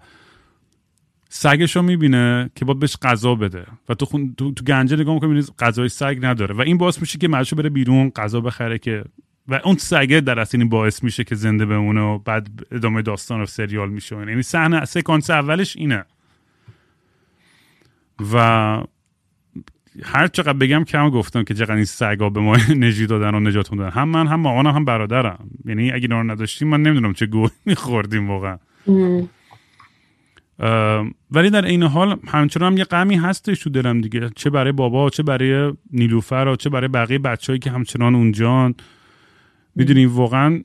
سگش 1.29 1.77
رو 1.77 1.83
می‌بینه 1.83 2.51
که 2.55 2.65
باید 2.65 2.79
بهش 2.79 2.97
غذا 3.03 3.35
بده. 3.35 3.67
و 3.89 3.95
تو, 3.95 4.07
خون 4.07 4.35
تو, 4.37 4.53
تو 4.53 4.65
گنجه 4.65 4.97
نگاه 4.97 5.15
می‌کنی 5.15 5.43
غذای 5.59 5.89
سگ 5.89 6.19
نداره. 6.23 6.55
و 6.55 6.61
این 6.61 6.79
باعث 6.79 7.01
میشه 7.01 7.19
که 7.19 7.29
مجبور 7.29 7.63
بره 7.63 7.71
بیرون 7.71 8.11
غذا 8.11 8.41
بخره 8.41 8.79
که 8.79 9.05
و 9.49 9.61
اون 9.65 9.77
سگه 9.77 10.21
در 10.21 10.41
اصل 10.41 10.65
باعث 10.65 11.03
میشه 11.03 11.25
که 11.25 11.35
زنده 11.35 11.67
بمونه 11.67 12.01
و 12.01 12.19
بعد 12.19 12.49
ادامه 12.73 13.03
داستان 13.03 13.41
و 13.41 13.47
سریال 13.47 13.89
میشه 13.89 14.17
یعنی 14.17 14.43
صحنه 14.43 14.85
سکانس 14.85 15.31
اولش 15.31 15.77
اینه. 15.77 16.05
و 18.33 18.37
هر 20.03 20.27
چقدر 20.27 20.53
بگم 20.53 20.85
کم 20.85 21.11
گفتم 21.11 21.43
که 21.45 21.55
چقدر 21.55 21.75
این 21.75 21.85
سگا 21.85 22.31
به 22.31 22.41
ما 22.41 22.57
نجی 22.85 23.07
دادن 23.07 23.35
و 23.35 23.41
نجات 23.41 23.71
دادن 23.71 23.91
هم 23.91 24.09
من 24.09 24.27
هم 24.27 24.41
مامانم 24.41 24.75
هم 24.75 24.85
برادرم. 24.85 25.51
یعنی 25.65 25.93
اگه 25.93 26.09
رو 26.09 26.23
نداشتیم 26.23 26.69
من 26.69 26.83
نمی‌دونم 26.83 27.13
چه 27.13 27.27
گوی 27.27 27.51
میخوردیم 27.67 28.31
واقعا. 28.31 28.59
ولی 31.31 31.51
در 31.51 31.65
این 31.65 31.83
حال 31.83 32.19
همچنان 32.27 32.73
هم 32.73 32.79
یه 32.79 32.85
غمی 32.85 33.17
هستش 33.17 33.61
تو 33.61 33.71
دلم 33.71 34.01
دیگه. 34.01 34.31
چه 34.37 34.51
برای 34.51 34.73
بابا 34.73 35.11
چه 35.11 35.23
برای 35.23 35.73
نیلوفر 35.93 36.55
چه 36.57 36.71
برای 36.71 36.89
بقیه 36.89 37.19
بچههایی 37.19 37.59
که 37.59 37.71
همچنان 37.71 38.15
اونجان. 38.15 38.75
می‌دونی 39.75 40.07
واقعا 40.07 40.63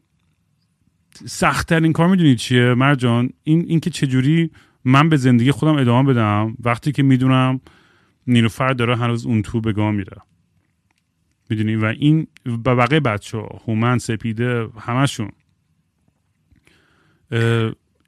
سختترین 1.25 1.93
کار 1.93 2.07
می‌دونی 2.07 2.35
چیه؟ 2.35 2.73
مرجان 2.73 3.29
این 3.43 3.65
اینکه 3.67 3.89
چجوری 3.89 4.51
من 4.85 5.09
به 5.09 5.17
زندگی 5.17 5.51
خودم 5.51 5.75
ادامه 5.75 6.13
بدم 6.13 6.57
وقتی 6.59 6.91
که 6.91 7.03
می‌دونم 7.03 7.61
نیلوفر 8.27 8.73
داره 8.73 8.95
هنوز 8.95 9.25
اون 9.25 9.41
تو 9.41 9.61
به 9.61 9.91
میره. 9.91 10.17
می‌دونی؟ 11.49 11.75
و 11.75 11.85
این 11.85 12.27
بقیه 12.65 12.99
بچه 12.99 13.37
ها 13.37 13.61
هومن 13.67 13.97
سپیده 13.97 14.67
همشون. 14.79 15.31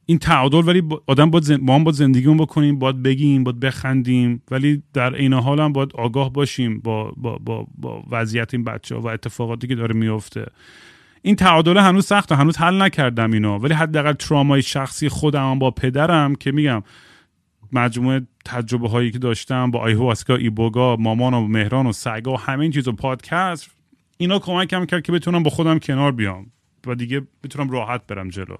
این 0.05 0.19
تعادل 0.19 0.67
ولی 0.67 0.83
آدم 1.07 1.31
باید 1.31 1.43
زن... 1.43 1.57
ما 1.61 1.75
هم 1.75 1.83
باید 1.83 1.95
زندگیمون 1.95 2.37
بکنیم 2.37 2.79
باید 2.79 3.03
بگیم 3.03 3.43
باید 3.43 3.59
بخندیم 3.59 4.41
ولی 4.51 4.83
در 4.93 5.15
عین 5.15 5.33
حال 5.33 5.59
هم 5.59 5.73
باید 5.73 5.89
آگاه 5.93 6.33
باشیم 6.33 6.79
با, 6.79 7.13
با, 7.17 7.37
با, 7.37 7.67
با 7.77 8.03
وضعیت 8.11 8.53
این 8.53 8.63
بچه 8.63 8.95
ها 8.95 9.01
و 9.01 9.07
اتفاقاتی 9.07 9.67
که 9.67 9.75
داره 9.75 9.95
میفته 9.95 10.45
این 11.21 11.35
تعادل 11.35 11.77
هنوز 11.77 12.05
سخته 12.05 12.35
هنوز 12.35 12.57
حل 12.57 12.81
نکردم 12.81 13.31
اینو 13.31 13.57
ولی 13.57 13.73
حداقل 13.73 14.13
ترامای 14.13 14.61
شخصی 14.61 15.09
خودم 15.09 15.59
با 15.59 15.71
پدرم 15.71 16.35
که 16.35 16.51
میگم 16.51 16.83
مجموعه 17.71 18.21
تجربه 18.45 18.89
هایی 18.89 19.11
که 19.11 19.19
داشتم 19.19 19.71
با 19.71 19.87
ایهواسکا 19.87 20.35
ایبوگا 20.35 20.95
مامان 20.95 21.33
و 21.33 21.47
مهران 21.47 21.87
و 21.87 21.91
سگا 21.91 22.33
و 22.33 22.39
همه 22.39 22.61
این 22.61 22.71
چیز 22.71 22.87
و 22.87 22.91
پادکست 22.91 23.69
اینا 24.17 24.39
کمکم 24.39 24.85
کرد 24.85 25.03
که 25.03 25.11
بتونم 25.11 25.43
با 25.43 25.49
خودم 25.49 25.79
کنار 25.79 26.11
بیام 26.11 26.51
و 26.87 26.95
دیگه 26.95 27.21
بتونم 27.43 27.69
راحت 27.69 28.07
برم 28.07 28.29
جلو. 28.29 28.55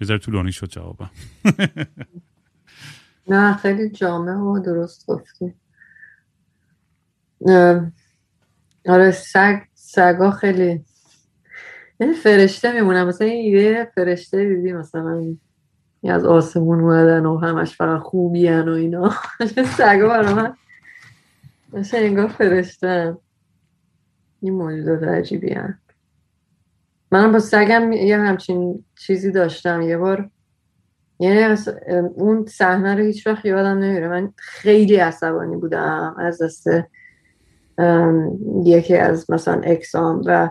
یه 0.00 0.06
ذره 0.06 0.18
طولانی 0.18 0.52
شد 0.52 0.66
جوابم. 0.66 1.10
نه 3.28 3.54
خیلی 3.56 3.90
جامع 3.90 4.36
و 4.36 4.58
درست 4.58 5.06
گفتی. 5.06 5.54
آره 8.88 9.10
سگ 9.10 9.58
سگا 9.74 10.30
خیلی 10.30 10.84
یعنی 12.00 12.12
فرشته 12.12 12.72
میمونم 12.72 13.08
مثلا 13.08 13.28
یه 13.28 13.92
فرشته 13.94 14.44
دیدی 14.48 14.72
مثلا 14.72 15.36
از 16.04 16.24
آسمون 16.24 16.80
اومدن 16.80 17.26
و 17.26 17.38
همش 17.38 17.76
فقط 17.76 18.00
خوبی 18.00 18.48
و 18.48 18.68
اینا. 18.68 19.14
سگا 19.78 20.08
برای 20.08 20.34
من. 20.34 20.56
مثلا 21.72 22.00
انگار 22.00 22.28
فرشته 22.28 23.16
این 24.40 24.54
موجودات 24.54 25.02
عجیبی 25.02 25.52
هم. 25.52 25.78
من 27.14 27.32
با 27.32 27.38
سگم 27.38 27.92
یه 27.92 28.18
همچین 28.18 28.84
چیزی 28.98 29.32
داشتم. 29.32 29.82
یه 29.82 29.96
بار 29.96 30.30
یعنی 31.20 31.56
اون 32.14 32.46
صحنه 32.46 32.94
رو 32.94 33.04
هیچ 33.04 33.26
وقت 33.26 33.44
یادم 33.44 33.78
نمیره. 33.78 34.08
من 34.08 34.32
خیلی 34.36 34.96
عصبانی 34.96 35.56
بودم 35.56 36.16
از 36.18 36.42
دست 36.42 36.66
یکی 38.64 38.96
از 38.96 39.30
مثلا 39.30 39.60
اکسام 39.64 40.22
و 40.26 40.50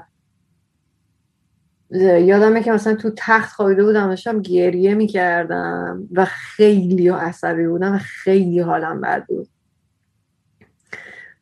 یادمه 2.19 2.63
که 2.63 2.71
مثلا 2.71 2.95
تو 2.95 3.11
تخت 3.17 3.55
خوابیده 3.55 3.83
بودم 3.83 4.07
داشتم 4.07 4.41
گریه 4.41 4.95
می‌کردم 4.95 6.07
و 6.11 6.25
خیلی 6.25 7.09
عصبی 7.09 7.67
بودم 7.67 7.95
و 7.95 7.97
خیلی 7.97 8.59
حالم 8.59 9.01
بد 9.01 9.25
بود. 9.25 9.47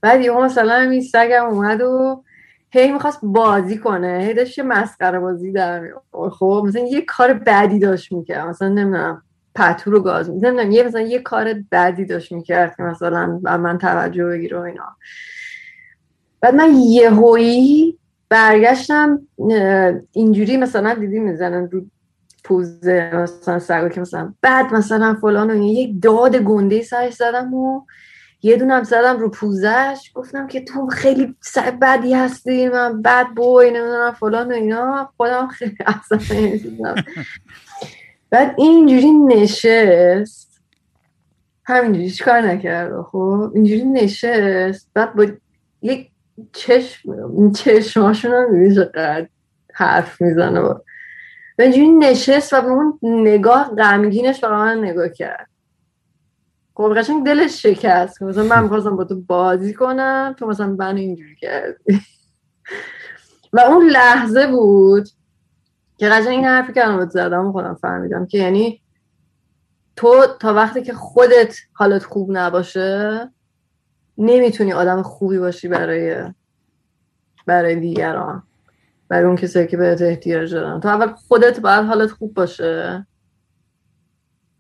بعد 0.02 0.22
یه 0.22 0.32
مثلا 0.32 0.76
این 0.76 1.02
سگم 1.02 1.46
اومد 1.46 1.82
و 1.82 2.24
هی 2.74 2.92
می‌خواست 2.92 3.20
بازی 3.24 3.78
کنه 3.78 4.24
هی 4.28 4.34
داشت 4.34 4.58
یه 4.58 4.64
مسخره 4.64 5.20
بازی 5.20 5.52
در 5.52 5.90
خب 6.32 6.64
مثلا 6.68 6.82
یه 6.82 7.02
کار 7.02 7.34
بدی 7.34 7.80
داشت 7.80 8.12
می‌کرد. 8.12 8.48
مثلا 8.48 8.68
نمی‌دونم 8.68 9.22
پتو 9.56 9.92
رو 9.92 10.00
گاز 10.00 10.30
نمی‌دونم 10.30 10.72
یه 10.72 10.84
مثلا 10.84 11.02
یه 11.02 11.20
کار 11.20 11.54
بدی 11.72 12.06
داشت 12.06 12.32
می‌کرد 12.32 12.76
که 12.76 12.84
مثلا 12.84 13.40
من 13.44 13.78
توجه 13.78 14.26
بگیره 14.26 14.58
و 14.58 14.62
اینا. 14.62 14.96
بعد 16.42 16.56
من 16.56 16.74
یهویی 16.76 17.98
برگشتم 18.30 19.20
اینجوری 20.12 20.58
مثلا 20.58 20.94
دیدی 20.94 21.20
می‌زنن 21.20 21.70
رو 21.72 21.82
پوزه 22.44 23.12
مثلا 23.14 23.60
سگو 23.60 23.90
که 23.90 24.02
مثلا 24.02 24.34
بعد 24.42 24.74
مثلا 24.74 25.18
فلان 25.22 25.52
و 25.52 25.56
یک 25.56 26.02
داد 26.02 26.36
گنده 26.36 26.82
سرش 26.82 27.14
زدم 27.14 27.54
و 27.54 27.82
یه 28.44 28.58
دونم 28.58 28.84
زدم 28.84 29.20
رو 29.20 29.30
پوزش. 29.30 30.12
گفتم 30.16 30.48
که 30.48 30.62
تو 30.64 30.88
خیلی 30.88 31.36
بدی 31.82 32.14
هستی 32.14 32.70
من 32.70 33.02
بد 33.02 33.28
بوی 33.36 33.72
نمی‌دونم 33.72 34.12
فلان 34.12 34.52
و 34.52 34.56
اینا. 34.56 35.14
خودم 35.18 35.48
خیلی 35.48 35.78
اصلا 35.86 36.20
بعد 38.30 38.56
اینجوری 38.58 39.12
نشست. 39.12 40.62
همینجوری 41.66 42.18
کار 42.26 42.42
نکرد 42.42 43.02
خب؟ 43.02 43.52
اینجوری 43.56 43.86
نشست. 43.86 44.90
بعد 44.94 45.16
با 45.16 45.26
یک 45.82 46.10
چشم 46.54 47.52
چشماشون 47.52 48.32
هم 48.32 48.52
می‌بینی 48.52 48.76
چقدر 48.76 49.28
حرف 49.74 50.22
می‌زنه. 50.22 50.60
و 50.60 50.74
اینجوری 51.60 51.92
نشست 51.92 52.54
و 52.54 52.62
به 52.62 52.68
اون 52.68 53.00
نگاه 53.02 53.76
غمگینش 53.76 54.40
برای 54.40 54.76
من 54.76 54.84
نگاه 54.84 55.10
کرد. 55.10 55.51
خب 56.74 56.94
قشنگ 56.98 57.26
دلش 57.26 57.62
شکست. 57.62 58.24
مثلا 58.24 58.44
من 58.44 58.64
می‌خواستم 58.64 58.96
با 58.96 59.04
تو 59.04 59.22
بازی 59.22 59.74
کنم 59.74 60.36
تو 60.40 60.48
مثلا 60.48 60.68
من 60.68 60.98
اینجوری 60.98 61.36
کردی. 61.36 62.02
و 63.54 63.60
اون 63.60 63.90
لحظه 63.90 64.48
بود 64.48 65.10
که 65.98 66.10
قشنگ 66.10 66.28
این 66.28 66.46
حرفی 66.46 66.74
که 66.74 66.88
الان 66.88 67.10
زدم 67.10 67.52
خودم 67.52 67.74
فهمیدم 67.74 68.26
که 68.26 68.38
یعنی 68.38 68.82
تو 69.96 70.26
تا 70.40 70.54
وقتی 70.54 70.84
که 70.84 70.94
خودت 70.94 71.56
حالت 71.74 72.04
خوب 72.04 72.30
نباشه 72.32 73.30
نمی‌تونی 74.18 74.74
آدم 74.74 75.02
خوبی 75.02 75.40
باشی 75.40 75.68
برای 75.68 76.34
برای 77.46 77.76
دیگران. 77.76 78.44
برای 79.08 79.26
اون 79.26 79.36
کسایی 79.36 79.68
که 79.68 79.78
بهت 79.78 80.02
احتیاج 80.02 80.54
دارن. 80.54 80.80
تو 80.80 80.88
اول 80.88 81.08
خودت 81.08 81.60
باید 81.60 81.86
حالت 81.86 82.12
خوب 82.12 82.34
باشه 82.34 83.08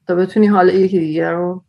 تا 0.08 0.16
بتونی 0.16 0.48
حال 0.48 0.70
یکی 0.70 1.00
دیگر 1.00 1.32
رو 1.32 1.64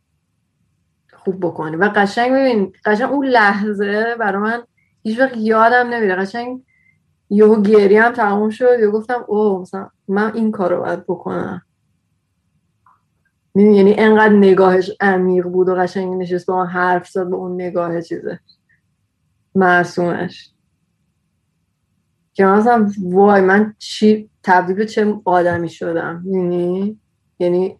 خوب 1.25 1.47
بکنی 1.47 1.77
و 1.77 1.93
قشنگ 1.95 2.33
ببین 2.33 2.73
قشنگ 2.85 3.11
اون 3.13 3.27
لحظه 3.27 4.17
برای 4.21 4.43
من 4.43 4.63
هیچ 5.03 5.19
وقت 5.19 5.37
یادم 5.37 5.89
نمیره. 5.89 6.15
قشنگ 6.15 6.63
یهو 7.31 7.63
گریه 7.63 8.03
هم 8.03 8.13
تموم 8.13 8.51
شد. 8.51 8.81
یا 8.81 8.91
گفتم 8.91 9.25
او 9.29 9.61
مثلا 9.61 9.91
من 10.09 10.35
این 10.35 10.51
کار 10.51 10.75
رو 10.75 10.81
باید 10.81 11.07
بکنم. 11.07 11.63
یعنی 13.55 13.95
انقدر 13.99 14.35
نگاهش 14.35 14.91
عمیق 15.01 15.45
بود 15.47 15.69
و 15.69 15.75
قشنگ 15.75 16.23
نشست 16.23 16.47
با 16.47 16.57
من 16.57 16.67
حرف 16.67 17.09
زد 17.09 17.31
به 17.31 17.37
اون 17.37 17.55
نگاه 17.55 18.03
چیزه. 18.03 18.41
معصومش. 19.55 20.53
که 22.35 22.45
مثلا 22.45 22.91
وای 23.03 23.41
من 23.41 23.75
چی 23.79 24.31
تبدیل 24.43 24.77
به 24.77 24.87
چه 24.87 25.21
آدمی 25.25 25.69
شدم؟ 25.69 26.25
یعنی 26.27 27.01
یعنی 27.39 27.79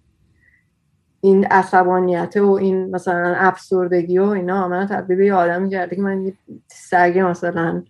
این 1.25 1.47
عصبانیت 1.47 2.37
و 2.37 2.51
این 2.51 2.91
مثلا 2.91 3.35
افسردگی 3.37 4.19
و 4.19 4.25
اینا 4.25 4.69
من 4.69 4.87
تبدیل 4.87 5.17
به 5.17 5.27
یه 5.27 5.35
آدمی 5.35 5.71
کرده 5.71 5.97
که 5.97 6.03
من 6.03 6.33
سگ 6.67 7.19
مثلا 7.19 7.83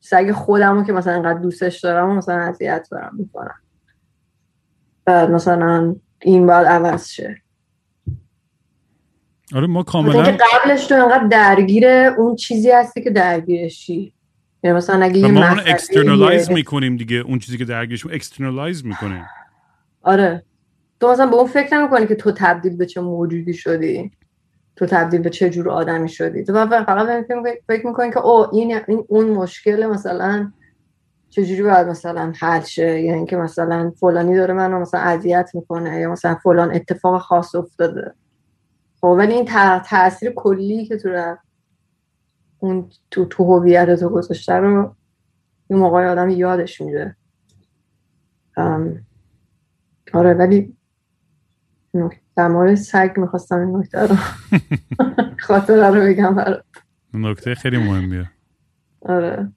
سگ 0.00 0.32
خودمو 0.32 0.84
که 0.84 0.92
مثلا 0.92 1.14
انقدر 1.14 1.38
دوستش 1.38 1.80
دارم 1.80 2.10
و 2.10 2.14
مثلا 2.14 2.34
اذیت 2.34 2.88
دارم 2.90 3.14
می‌کنم. 3.18 3.54
بعد 5.04 5.30
مثلا 5.30 5.96
این 6.22 6.46
باید 6.46 6.66
عوض 6.66 7.08
شه. 7.08 7.36
آره 9.54 9.66
ما 9.66 9.82
کاملا 9.82 10.22
قبلش 10.22 10.86
تو 10.86 10.94
انقدر 10.94 11.26
درگیر 11.26 11.86
اون 11.88 12.36
چیزی 12.36 12.70
هستی 12.70 13.02
که 13.02 13.10
درگیرشی. 13.10 14.14
یعنی 14.64 14.76
مثلا 14.76 15.04
اگه 15.04 15.28
ما 15.28 15.48
اون 15.48 15.60
externalize 15.66 16.50
می‌کنیم 16.50 16.96
دیگه 16.96 17.16
اون 17.16 17.38
چیزی 17.38 17.58
که 17.58 17.64
درگیرش 17.64 18.06
externalize 18.06 18.86
می‌کنیم. 18.86 19.26
آره. 20.02 20.42
تو 21.04 21.10
مثلا 21.10 21.26
به 21.26 21.36
اون 21.36 21.46
فکر 21.46 21.78
نمی‌کنی 21.78 22.06
که 22.06 22.14
تو 22.14 22.32
تبدیل 22.32 22.76
به 22.76 22.86
چه 22.86 23.00
موجودی 23.00 23.54
شدی؟ 23.54 24.10
تو 24.76 24.86
تبدیل 24.86 25.22
به 25.22 25.30
چه 25.30 25.50
جور 25.50 25.70
آدمی 25.70 26.08
شدی؟ 26.08 26.44
تو 26.44 26.66
فقط 26.66 27.26
فکر 27.66 27.86
می‌کنی 27.86 28.10
که 28.10 28.18
او 28.18 28.54
این, 28.54 28.80
این 28.88 29.04
اون 29.08 29.30
مشکل 29.30 29.86
مثلا 29.86 30.52
چجوری 31.30 31.62
باید 31.62 31.86
مثلا 31.86 32.32
حل 32.38 32.60
شه؟ 32.60 33.00
یعنی 33.00 33.16
اینکه 33.16 33.36
مثلا 33.36 33.92
فلانی 34.00 34.34
داره 34.34 34.54
منو 34.54 34.80
مثلا 34.80 35.00
اذیت 35.00 35.50
می‌کنه 35.54 36.00
یا 36.00 36.12
مثلا 36.12 36.34
فلان 36.34 36.74
اتفاق 36.74 37.20
خاص 37.20 37.54
افتاده. 37.54 38.14
خب 39.00 39.14
ولی 39.18 39.34
این 39.34 39.44
تاثیر 39.84 40.30
کلی 40.30 40.86
که 40.86 40.96
تو 40.96 41.36
اون 42.58 42.90
تو 43.10 43.24
تو 43.24 43.44
هویت 43.44 43.94
تو 43.94 44.08
گذاشته 44.08 44.52
رو 44.52 44.94
این 45.70 45.78
موقع 45.78 46.06
آدم 46.06 46.28
یادش 46.28 46.80
میره. 46.80 47.16
آره 50.12 50.34
ولی 50.34 50.76
در 52.36 52.48
مورد 52.48 52.74
سگ 52.74 53.10
می‌خواستم 53.16 53.58
این 53.58 53.76
نکته 53.76 54.06
رو 54.06 54.16
خاطر 55.46 55.90
رو 55.90 56.06
بگم 56.06 56.34
برات. 56.34 56.64
نکته 57.14 57.54
خیلی 57.54 57.78
مهمیه. 57.78 58.30
آره. 59.02 59.52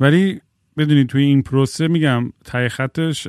ولی 0.00 0.40
بدونی 0.76 1.04
توی 1.04 1.24
این 1.24 1.42
پروسه 1.42 1.88
میگم 1.88 2.32
تای 2.44 2.68
خطش 2.68 3.28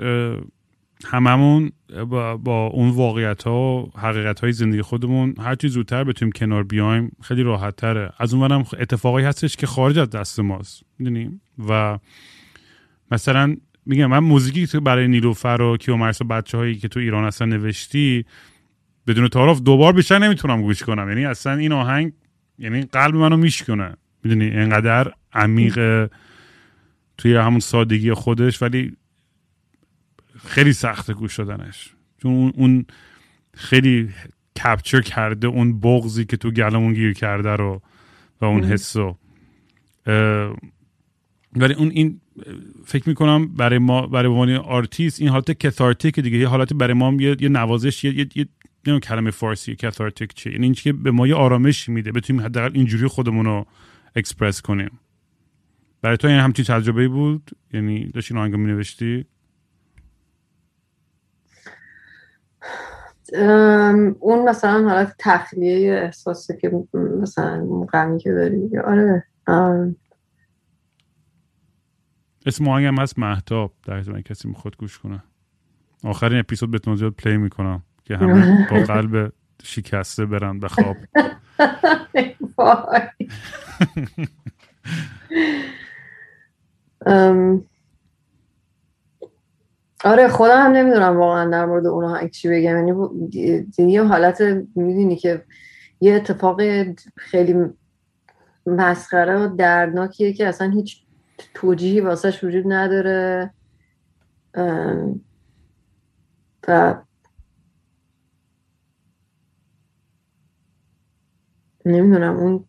هممون 1.05 1.71
با, 2.09 2.37
با 2.37 2.67
اون 2.67 2.89
واقعیت 2.89 3.43
ها 3.43 3.83
و 3.83 3.99
حقیقت 3.99 4.39
های 4.39 4.51
زندگی 4.51 4.81
خودمون 4.81 5.35
هرچی 5.37 5.67
زودتر 5.67 6.03
بتونیم 6.03 6.31
کنار 6.31 6.63
بیایم 6.63 7.11
خیلی 7.21 7.43
راحت 7.43 7.75
تره 7.75 8.11
از 8.17 8.33
اونورم 8.33 8.65
اتفاقی 8.79 9.23
هستش 9.23 9.55
که 9.55 9.67
خارج 9.67 9.99
از 9.99 10.09
دست 10.09 10.39
ماست. 10.39 10.83
می‌دونیم 10.99 11.41
و 11.69 11.99
مثلا 13.11 13.55
میگم 13.87 14.05
من 14.05 14.19
موزیکی 14.19 14.67
که 14.67 14.79
برای 14.79 15.07
نیلوفر 15.07 15.61
و 15.61 15.77
کیومرس 15.77 16.21
و 16.21 16.25
بچه 16.25 16.57
هایی 16.57 16.75
که 16.75 16.87
تو 16.87 16.99
ایران 16.99 17.23
اصلا 17.23 17.47
نوشتی 17.47 18.25
بدون 19.07 19.27
تعارف 19.27 19.61
دوبار 19.61 19.93
بیشتر 19.93 20.19
نمی‌تونم 20.19 20.61
گوش 20.61 20.83
کنم. 20.83 21.09
یعنی 21.09 21.25
اصلا 21.25 21.53
این 21.53 21.71
آهنگ 21.71 22.13
یعنی 22.59 22.81
قلب 22.81 23.15
منو 23.15 23.37
میشکنه 23.37 23.97
می‌دونی؟ 24.23 24.45
اینقدر 24.45 25.13
عمیق 25.33 26.09
توی 27.17 27.35
همون 27.35 27.59
سادگی 27.59 28.13
خودش 28.13 28.61
ولی 28.61 28.95
خیلی 30.45 30.73
سخته 30.73 31.13
گوش 31.13 31.31
شدنش 31.33 31.93
چون 32.21 32.53
اون 32.55 32.85
خیلی 33.53 34.09
کپچر 34.63 35.01
کرده 35.01 35.47
اون 35.47 35.79
بغزی 35.79 36.25
که 36.25 36.37
تو 36.37 36.51
گلمون 36.51 36.93
گیر 36.93 37.13
کرده 37.13 37.55
رو 37.55 37.81
و 38.41 38.45
اون 38.45 38.63
حسو. 38.63 39.17
ولی 41.59 41.73
اون 41.73 41.89
این 41.89 42.21
فکر 42.85 43.09
می‌کنم 43.09 43.47
برای 43.47 43.79
ما 43.79 44.07
برای 44.07 44.31
عنوان 44.31 44.55
آرتیست 44.55 45.21
این 45.21 45.29
حالت 45.29 45.51
cathartic 45.51 46.19
دیگه. 46.19 46.37
یه 46.37 46.47
حالت 46.47 46.73
برای 46.73 46.93
ما 46.93 47.13
یه, 47.13 47.35
یه 47.39 47.49
نوازش 47.49 48.03
یه, 48.03 48.17
یه, 48.35 48.47
یه 48.85 48.99
کلمه 48.99 49.31
فارسی 49.31 49.75
cathartic 49.75 50.33
چیه. 50.33 50.53
یعنی 50.53 50.73
که 50.73 50.93
به 50.93 51.11
ما 51.11 51.27
یه 51.27 51.35
آرامش 51.35 51.89
میده. 51.89 52.11
بتونیم 52.11 52.41
حداقل 52.41 52.71
اینجوری 52.73 53.07
خودمون 53.07 53.45
رو 53.45 53.65
اکسپرس 54.15 54.61
کنیم. 54.61 54.99
برای 56.01 56.17
تو 56.17 56.27
این 56.27 56.39
همچین 56.39 56.65
تجربه 56.65 57.07
بود؟ 57.07 57.51
یعنی 57.73 58.11
داشتی 58.13 58.37
آهنگ 58.37 58.55
می 58.55 58.71
نوشتی 58.71 59.25
اون 64.19 64.49
مثلا 64.49 64.89
حالت 64.89 65.15
تخلیه 65.19 65.93
احساسی 65.93 66.57
که 66.57 66.71
مثلا 67.21 67.65
غمی 67.93 68.19
که 68.19 68.31
داری. 68.31 68.77
آره. 68.77 69.25
اسم 72.47 72.67
آهنگ 72.67 72.85
هم 72.85 72.97
هست 72.97 73.19
محتاب 73.19 73.73
در 73.85 74.01
زمان 74.01 74.21
کسی 74.21 74.47
می‌خواد 74.47 74.77
گوش 74.77 74.99
کنه. 74.99 75.23
آخرین 76.03 76.39
اپیزود 76.39 76.71
بهتون 76.71 76.95
زیاد 76.95 77.13
پلی 77.13 77.37
می‌کنم 77.37 77.83
که 78.05 78.17
همه 78.17 78.67
با 78.71 78.83
قلب 78.93 79.33
شکسته 79.63 80.25
برن 80.25 80.59
به 80.59 80.67
خواب. 80.67 80.95
آره 90.03 90.27
خودم 90.27 90.65
هم 90.65 90.71
نمی‌دونم 90.71 91.17
واقعا 91.17 91.49
در 91.49 91.65
مورد 91.65 91.85
اون 91.85 92.29
چی 92.29 92.49
بگم. 92.49 92.87
یعنی 92.87 92.93
یه 93.91 94.03
حالت 94.03 94.41
می‌دونی 94.75 95.15
که 95.15 95.45
یه 96.01 96.13
اتفاق 96.13 96.61
خیلی 97.15 97.55
مسخره 98.65 99.35
و 99.35 99.55
دردناکیه 99.55 100.33
که 100.33 100.47
اصلا 100.47 100.69
هیچ 100.69 101.06
توجیهی 101.53 102.01
واسهش 102.01 102.43
وجود 102.43 102.63
نداره. 102.67 103.53
و 106.67 107.01
نمی‌دونم 111.85 112.37
اون 112.37 112.65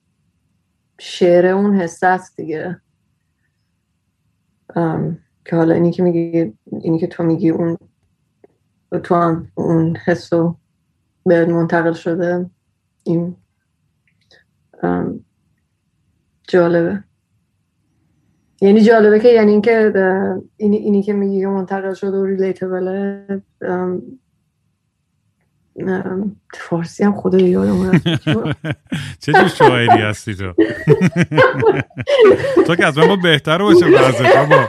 شعر 1.01 1.47
اون 1.47 1.81
حسه 1.81 2.07
است 2.07 2.37
دیگه. 2.37 2.81
که 5.45 5.57
حالا 5.57 5.75
اینی 5.75 5.91
که 5.91 6.03
میگی 6.03 6.55
اینی 6.83 6.99
که 6.99 7.07
تو 7.07 7.23
میگی 7.23 7.51
اون 7.51 7.79
تو 9.05 9.15
هم 9.15 9.53
اون 9.55 9.97
حسو 9.97 10.57
به 11.27 11.47
منتقل 11.47 11.93
شده 11.93 12.51
این 13.05 13.37
جالبه. 16.49 17.05
یعنی 18.61 18.81
جالبه 18.81 19.21
که 19.21 19.29
یعنی 19.29 19.51
اینکه 19.53 19.93
اینی, 20.57 20.77
اینی 20.77 21.03
که 21.03 21.13
میگی 21.13 21.47
منتقل 21.47 21.95
شده 21.95 22.17
و 22.17 22.25
ریلیتبله 22.25 23.25
فارسی 26.55 27.05
هم 27.05 27.13
خدا 27.13 27.39
یادم 27.39 28.01
چه 29.23 29.33
جور 29.33 29.49
شاعری 29.49 30.03
هستی 30.03 30.35
تو؟ 30.35 30.53
تو 32.67 32.77
که 32.77 32.87
از 32.87 32.99
من 32.99 33.09
با 33.09 33.17
بهتر 33.17 33.59
باشه 33.59 33.87
بابا. 34.37 34.65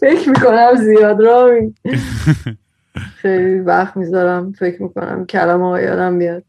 فکر 0.00 0.28
می‌کنم 0.28 0.74
زیاد 0.76 1.20
را 1.20 1.60
خیلی 3.22 3.58
وقت 3.58 3.96
می‌ذارم. 3.96 4.52
فکر 4.52 4.82
می‌کنم 4.82 5.26
کلام 5.26 5.62
ها 5.62 5.80
یادم 5.80 6.18
بیاد. 6.18 6.44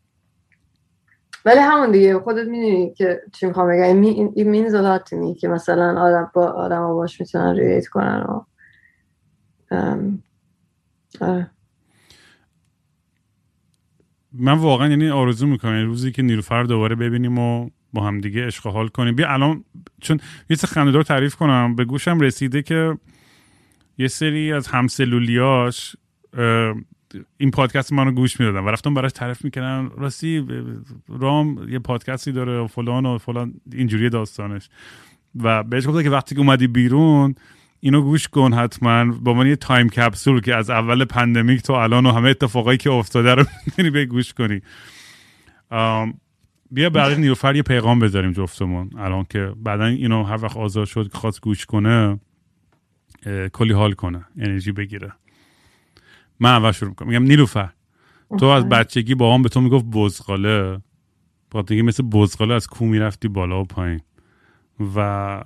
ولی 1.45 1.59
همون 1.59 1.91
دیگه 1.91 2.19
خودت 2.19 2.47
می‌دونی 2.47 2.93
که 2.93 3.21
چی 3.33 3.45
می‌خوام 3.45 3.69
بگم. 3.69 4.01
این 4.01 4.49
مینز 4.49 4.75
می 5.11 5.35
که 5.35 5.47
مثلا 5.47 6.01
آدم 6.01 6.31
با 6.33 6.47
آدم 6.47 6.81
ها 6.81 6.93
باش 6.93 7.19
می‌تونن 7.19 7.55
ریلیت 7.55 7.87
کنن 7.87 8.21
و 8.21 8.41
آره. 11.21 11.51
من 14.33 14.57
واقعا 14.57 14.87
یعنی 14.87 15.09
آرزو 15.09 15.47
می‌کنم 15.47 15.71
یعنی 15.71 15.85
روزی 15.85 16.11
که 16.11 16.21
نیلوفر 16.21 16.63
دوباره 16.63 16.95
ببینیم 16.95 17.39
و 17.39 17.69
با 17.93 18.01
هم 18.01 18.21
دیگه 18.21 18.45
عشق 18.45 18.67
حال 18.67 18.87
کنیم. 18.87 19.15
بیا 19.15 19.29
الان 19.33 19.63
چون 20.01 20.19
یه 20.49 20.55
چیز 20.55 20.65
خنده‌دار 20.65 21.03
تعریف 21.03 21.35
کنم. 21.35 21.75
به 21.75 21.85
گوشم 21.85 22.19
رسیده 22.19 22.61
که 22.61 22.97
یه 23.97 24.07
سری 24.07 24.53
از 24.53 24.67
همسلولیاش 24.67 25.95
این 27.37 27.51
پادکست 27.51 27.93
منو 27.93 28.11
گوش 28.11 28.39
می‌دادن 28.39 28.59
و 28.59 28.67
رفتم 28.69 28.93
براش 28.93 29.11
تعریف 29.11 29.43
می‌کنن 29.45 29.89
راستی 29.97 30.45
رام 31.07 31.69
یه 31.69 31.79
پادکستی 31.79 32.31
داره 32.31 32.59
و 32.59 32.67
فلان 32.67 33.05
و 33.05 33.17
فلان. 33.17 33.53
اینجوری 33.73 34.09
داستانش. 34.09 34.69
و 35.35 35.63
بهش 35.63 35.87
گفتم 35.87 36.03
که 36.03 36.09
وقتی 36.09 36.35
که 36.35 36.41
اومدی 36.41 36.67
بیرون 36.67 37.35
اینو 37.79 38.01
گوش 38.01 38.27
کن 38.27 38.53
حتما. 38.53 39.05
با 39.05 39.33
من 39.33 39.47
یه 39.47 39.55
time 39.55 39.89
capsule 39.89 40.41
که 40.41 40.55
از 40.55 40.69
اول 40.69 41.05
pandemic 41.05 41.61
تا 41.61 41.83
الان 41.83 42.05
و 42.05 42.11
همه 42.11 42.29
اتفاقایی 42.29 42.77
که 42.77 42.91
افتاده 42.91 43.35
رو 43.35 43.45
می‌تونی 43.65 43.89
به 43.89 44.05
گوش 44.05 44.33
کنی. 44.33 44.61
بیا 46.71 46.89
برای 46.89 47.17
نیوفر 47.17 47.55
یه 47.55 47.61
پیغام 47.61 47.99
بذاریم 47.99 48.31
جفتمون. 48.31 48.89
الان 48.97 49.25
که 49.29 49.53
بعدا 49.63 49.85
اینو 49.85 50.23
هر 50.23 50.43
وقت 50.43 50.57
آزاد 50.57 50.87
شد 50.87 51.11
که 51.11 51.17
خواست 51.17 51.41
گوش 51.41 51.65
کنه 51.65 52.19
کلی 53.53 53.73
حال 53.73 53.91
کنه 53.91 54.25
انرژی 54.37 54.71
بگیره. 54.71 55.11
من 56.39 56.49
اول 56.49 56.71
شروع 56.71 56.89
می‌کنم. 56.89 57.07
میگم 57.07 57.23
نیلوفر 57.23 57.69
تو 58.39 58.45
از 58.45 58.69
بچگی 58.69 59.15
با 59.15 59.35
هم 59.35 59.41
به 59.41 59.49
تو 59.49 59.61
می‌گفت 59.61 59.85
بزغاله. 59.85 60.79
با 61.51 61.65
مثل 61.71 62.03
بزغاله 62.03 62.53
از 62.53 62.67
کو 62.67 62.85
می‌رفتی 62.85 63.27
بالا 63.27 63.61
و 63.61 63.65
پایین. 63.65 64.01
و 64.95 65.43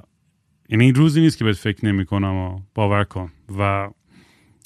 یعنی 0.69 0.83
این 0.83 0.95
روزی 0.95 1.21
نیست 1.21 1.37
که 1.37 1.43
بهت 1.43 1.55
فکر 1.55 1.85
نمی 1.85 2.05
کنم 2.05 2.35
و 2.35 2.59
باور 2.75 3.03
کن. 3.03 3.31
و 3.59 3.89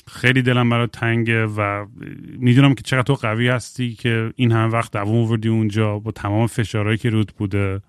خیلی 0.07 0.41
دلم 0.41 0.69
برای 0.69 0.87
تنگه 0.87 1.45
و 1.45 1.85
می‌دونم 2.37 2.73
که 2.73 2.81
چقدر 2.83 3.03
تو 3.03 3.13
قوی 3.13 3.47
هستی 3.47 3.93
که 3.93 4.33
این 4.35 4.51
هم 4.51 4.71
وقت 4.71 4.91
دوام 4.91 5.15
آوردی 5.15 5.49
اونجا 5.49 5.99
با 5.99 6.11
تمام 6.11 6.47
فشارهایی 6.47 6.97
که 6.97 7.09
رود 7.09 7.33
بوده. 7.37 7.81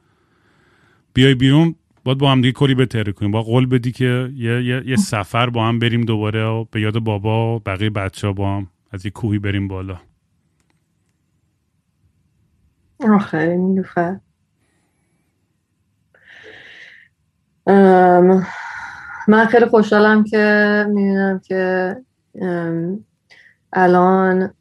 بیای 1.12 1.34
بیرون 1.34 1.74
باید 2.08 2.18
با 2.18 2.32
هم 2.32 2.40
دیگه 2.40 2.52
کلی 2.52 2.74
بهتره 2.74 3.12
کنیم. 3.12 3.30
با 3.30 3.42
قول 3.42 3.66
بدی 3.66 3.92
که 3.92 4.30
یه, 4.34 4.64
یه،, 4.64 4.82
یه 4.86 4.96
سفر 4.96 5.50
با 5.50 5.66
هم 5.66 5.78
بریم 5.78 6.00
دوباره 6.00 6.44
و 6.44 6.64
به 6.64 6.80
یاد 6.80 6.98
بابا 6.98 7.56
و 7.56 7.58
بقیه 7.58 7.90
بچه 7.90 8.26
ها 8.26 8.32
با 8.32 8.56
هم 8.56 8.66
از 8.90 9.04
یه 9.04 9.10
کوهی 9.10 9.38
بریم 9.38 9.68
بالا. 9.68 10.00
آخرین 13.00 13.84
من 19.28 19.46
خیلی 19.50 19.66
خوشحالم 19.66 20.24
که 20.24 20.84
می‌بینم 20.88 21.40
که 21.44 21.96
الان 23.72 24.54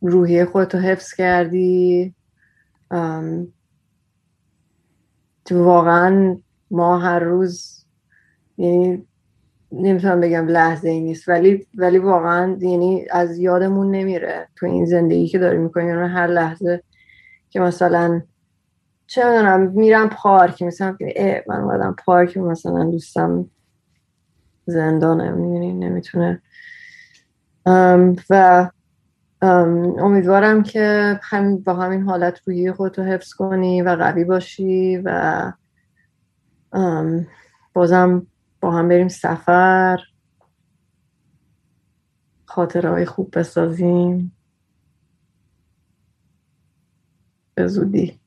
روحیه 0.00 0.44
خودتو 0.44 0.78
حفظ 0.78 1.14
کردی. 1.14 2.14
واقعا 5.52 6.36
ما 6.70 6.98
هر 6.98 7.18
روز 7.18 7.84
یعنی 8.58 9.06
نمی‌تونم 9.72 10.20
بگم 10.20 10.46
لحظه 10.46 10.88
ای 10.88 11.00
نیست 11.00 11.28
ولی 11.28 11.66
ولی 11.74 11.98
واقعا 11.98 12.56
یعنی 12.60 13.06
از 13.10 13.38
یادمون 13.38 13.90
نمیره 13.90 14.48
تو 14.56 14.66
این 14.66 14.84
زندگی 14.84 15.28
که 15.28 15.38
داریم 15.38 15.60
می‌کنیم. 15.60 15.88
یعنی 15.88 16.08
هر 16.08 16.26
لحظه 16.26 16.82
که 17.50 17.60
مثلا 17.60 18.22
چه 19.06 19.24
می‌دونم 19.24 19.60
میرم 19.60 20.08
پارک 20.08 20.62
مثلا 20.62 20.96
من 21.48 21.60
اومدم 21.60 21.96
پارک 22.04 22.36
مثلا 22.36 22.84
دوستم 22.84 23.50
زندانه 24.66 25.30
می‌دونی 25.30 25.72
نمی‌تونه. 25.72 26.42
و 28.30 28.70
امیدوارم 29.42 30.62
که 30.62 31.18
هم 31.22 31.58
با 31.58 31.74
همین 31.74 32.02
حالت 32.02 32.40
روی 32.44 32.72
خودتو 32.72 33.02
حفظ 33.02 33.32
کنی 33.32 33.82
و 33.82 33.96
قوی 33.96 34.24
باشی 34.24 34.96
و 35.04 35.52
بازم 37.72 38.26
با 38.60 38.72
هم 38.72 38.88
بریم 38.88 39.08
سفر. 39.08 39.98
خاطرهای 42.44 43.06
خوب 43.06 43.38
بسازیم. 43.38 44.36
به 47.54 47.66
زودی. 47.66 48.20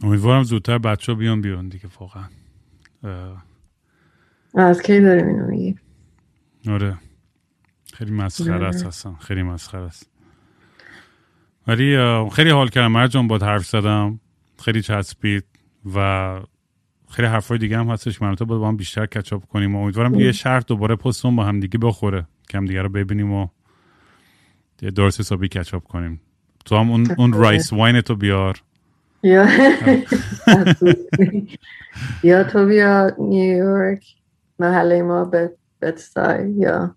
امیدوارم 0.00 0.42
زودتر 0.42 0.78
بچه 0.78 1.12
ها 1.12 1.18
بیان 1.18 1.40
بیان 1.40 1.68
دیگه 1.68 1.88
واقعا. 2.00 2.24
از 4.54 4.82
کی 4.82 5.00
داریم 5.00 5.26
اینو 5.26 5.46
میگی 5.46 5.78
آره. 6.68 6.98
خیلی 7.98 8.10
مسخره 8.10 8.66
است 8.66 8.86
اصلا 8.86 9.14
خیلی 9.14 9.42
مسخره 9.42 9.82
است. 9.82 10.10
ولی 11.66 11.96
خیلی 12.32 12.50
حال 12.50 12.68
کردم. 12.68 12.92
مرجان 12.92 13.28
با 13.28 13.38
حرف 13.38 13.66
زدم. 13.66 14.20
خیلی 14.64 14.82
چسبید 14.82 15.44
و 15.94 16.40
خیلی 17.10 17.28
حرفای 17.28 17.58
دیگه 17.58 17.78
هم 17.78 17.90
هستش 17.90 18.22
من 18.22 18.34
تو 18.34 18.44
با 18.44 18.68
هم 18.68 18.76
بیشتر 18.76 19.06
کچاپ 19.06 19.46
کنیم 19.46 19.74
و 19.76 19.82
امیدوارم 19.82 20.14
یه 20.14 20.32
شهر 20.32 20.60
دوباره 20.60 20.96
پستون 20.96 21.36
با 21.36 21.44
هم 21.44 21.60
دیگه 21.60 21.78
بخوره 21.78 22.26
که 22.48 22.58
هم 22.58 22.64
دیگه 22.64 22.82
رو 22.82 22.88
ببینیم 22.88 23.32
و 23.32 23.48
درست 24.94 25.20
حسابی 25.20 25.48
کچاپ 25.48 25.84
کنیم. 25.84 26.20
تو 26.64 26.76
هم 26.76 26.90
اون, 26.90 27.06
اون 27.18 27.32
رایس 27.32 27.72
واین 27.72 28.00
تو 28.00 28.14
بیار. 28.14 28.62
یا 29.22 29.46
یا 32.22 32.44
تو 32.44 32.66
بیا 32.66 33.10
نیویورک. 33.18 34.04
محله 34.58 35.02
ما 35.02 35.24
به 35.24 35.56
بتسای 35.82 36.50
یا 36.50 36.96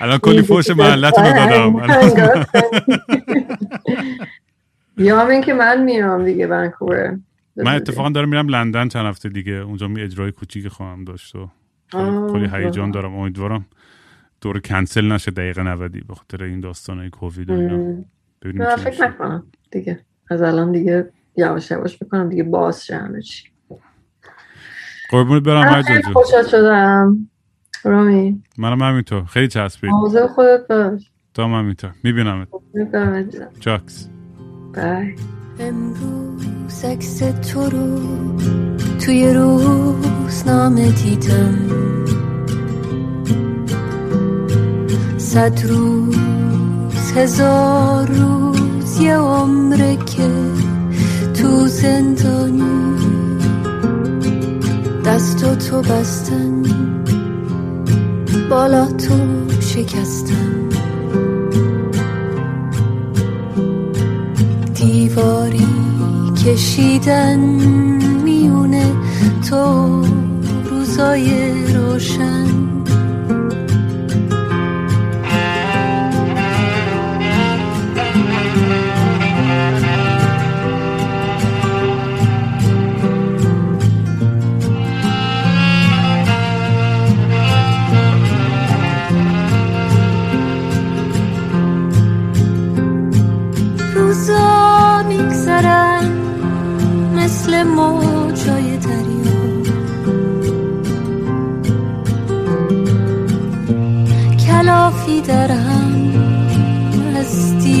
الان 0.00 0.18
کلی 0.18 0.42
فوش 0.42 0.70
محلتون 0.70 1.24
رو 1.24 1.32
دادم 1.32 1.76
یا 4.96 5.20
همین 5.20 5.40
که 5.40 5.54
من 5.54 5.82
میام 5.82 6.24
دیگه 6.24 6.46
ونکوور 6.46 7.18
من 7.56 7.74
اتفاقا 7.74 8.08
دارم 8.08 8.28
میرم 8.28 8.48
لندن 8.48 8.88
چند 8.88 9.06
هفته 9.06 9.28
دیگه 9.28 9.52
اونجا 9.52 9.88
می 9.88 10.02
اجرای 10.02 10.32
کوچیک 10.32 10.68
خواهم 10.68 11.04
داشت 11.04 11.36
و 11.36 11.48
کلی 12.32 12.48
هیجان 12.52 12.90
دارم 12.90 13.14
امیدوارم 13.14 13.66
دور 14.40 14.60
کنسل 14.60 15.12
نشه 15.12 15.30
دقیقه 15.30 15.62
90 15.62 15.92
به 16.06 16.14
خاطر 16.14 16.44
این 16.44 16.60
داستانای 16.60 17.10
کووید 17.10 17.50
و 17.50 17.52
اینا 18.44 18.76
فکر 18.76 19.04
نکنم 19.04 19.46
دیگه 19.70 20.00
از 20.30 20.42
الان 20.42 20.72
دیگه 20.72 21.10
یواش 21.36 21.70
یواش 21.70 21.98
بکنم 22.02 22.28
دیگه 22.28 22.42
باز 22.42 22.86
شه 22.86 22.96
همه 22.96 23.22
چی 23.22 23.53
قربونت 25.14 25.42
برم 25.42 25.62
هر 25.62 25.82
جا 25.82 26.12
خوشحال 26.12 26.46
شدم. 26.50 27.30
رامی. 27.84 28.42
منم 28.58 28.82
همینطور. 28.82 29.24
خیلی 29.24 29.48
چسبید. 29.48 29.90
موضوع 29.90 30.26
خودت 30.26 30.60
باش. 30.68 31.10
تا 31.34 31.48
من 31.48 31.58
همینطور 31.58 31.90
می‌بینم 32.04 32.46
جاکس. 33.60 34.08
بای. 34.74 35.14
امروز 35.60 36.84
عکس 36.84 37.18
تو 37.18 37.70
رو 37.70 38.00
توی 38.98 39.34
روزنامه 39.34 40.92
دیدم. 40.92 41.58
صد 45.18 45.66
روز 45.68 47.12
هزار 47.16 48.06
روز 48.06 49.00
یه 49.00 49.16
عمره 49.16 49.96
که 49.96 50.30
تو 51.34 51.66
زندانی 51.66 52.94
دست 55.06 55.58
تو 55.58 55.82
بستن 55.82 56.62
بالا 58.50 58.86
تو 58.86 59.14
شکستن. 59.60 60.68
دیواری 64.74 65.66
کشیدن 66.44 67.38
میونه 68.24 68.92
تو 69.50 70.02
روزای 70.70 71.50
روشن. 71.74 72.46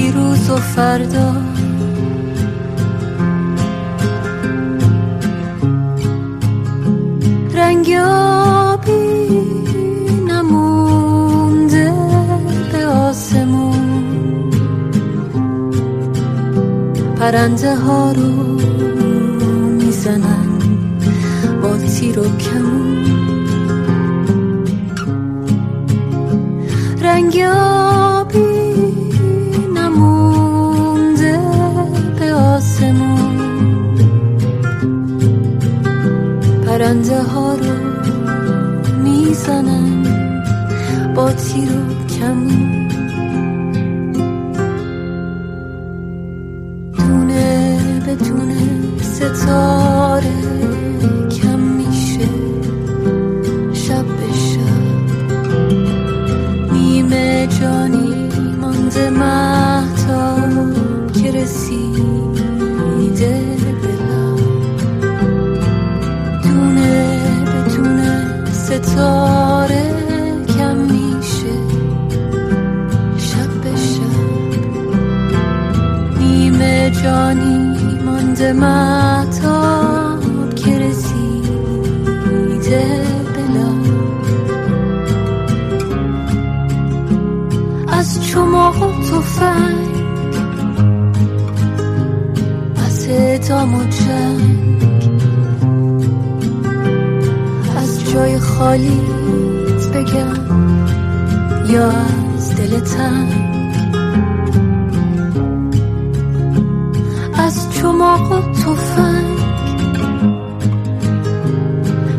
دیروز 0.04 0.50
و 0.50 0.56
فردا. 0.56 1.32
رنگ 7.54 7.90
آبی 8.06 9.28
نمونده 10.28 11.92
به 12.72 12.86
آسمون. 12.86 14.50
پرنده 17.16 17.76
ها 17.76 18.12
رو 18.12 18.60
می‌زنن 19.70 20.58
با 21.62 21.76
تیر 21.76 22.20
و 22.20 22.22
کمون. 22.22 23.04
رنگ 27.02 27.36
آبی 27.56 28.13
پرنده 36.84 37.22
ها 37.22 37.54
رو 37.54 37.72
می‌زنن. 39.02 40.04
با 41.14 41.32
تیر 41.32 41.72
و 41.72 42.06
کمون 42.06 42.73
مهتاب 78.52 80.24
که 80.54 80.78
رسیده 80.78 81.44
به 83.34 83.40
لب 83.40 83.84
از 87.88 88.26
چماق 88.26 88.82
و 88.82 88.92
تفنگ 89.02 89.94
از 92.86 93.08
اعدام 93.08 93.74
و 93.74 93.84
جنگ 93.84 94.82
از 97.76 98.10
جای 98.12 98.38
خالیت 98.38 99.88
بگم 99.94 100.34
یا 101.68 101.90
از 102.36 102.56
دل 102.56 102.80
تنگ. 102.80 103.43
تفنگ 108.64 109.38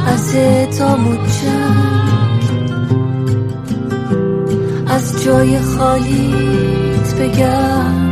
از 0.08 0.36
اعدام 0.36 1.08
و 1.08 1.16
جنگ. 1.16 2.44
از 4.88 5.24
جای 5.24 5.60
خالیت 5.60 7.16
بگم 7.20 8.12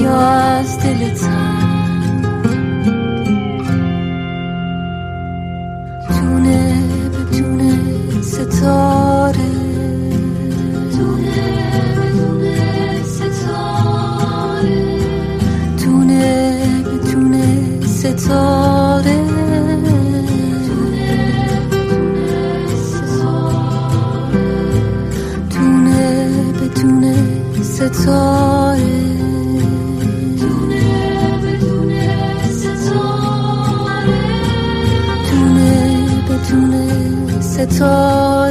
یا 0.00 0.20
از 0.20 0.78
دل 0.78 1.14
تنگ. 1.14 1.67
ستاره. 17.98 19.18
دونه 25.50 26.02
به 26.52 26.68
دونه 26.68 27.14
ستاره. 27.62 28.96
دونه 35.30 35.72
به 36.28 36.36
دونه 36.50 36.86
ستاره. 37.40 38.47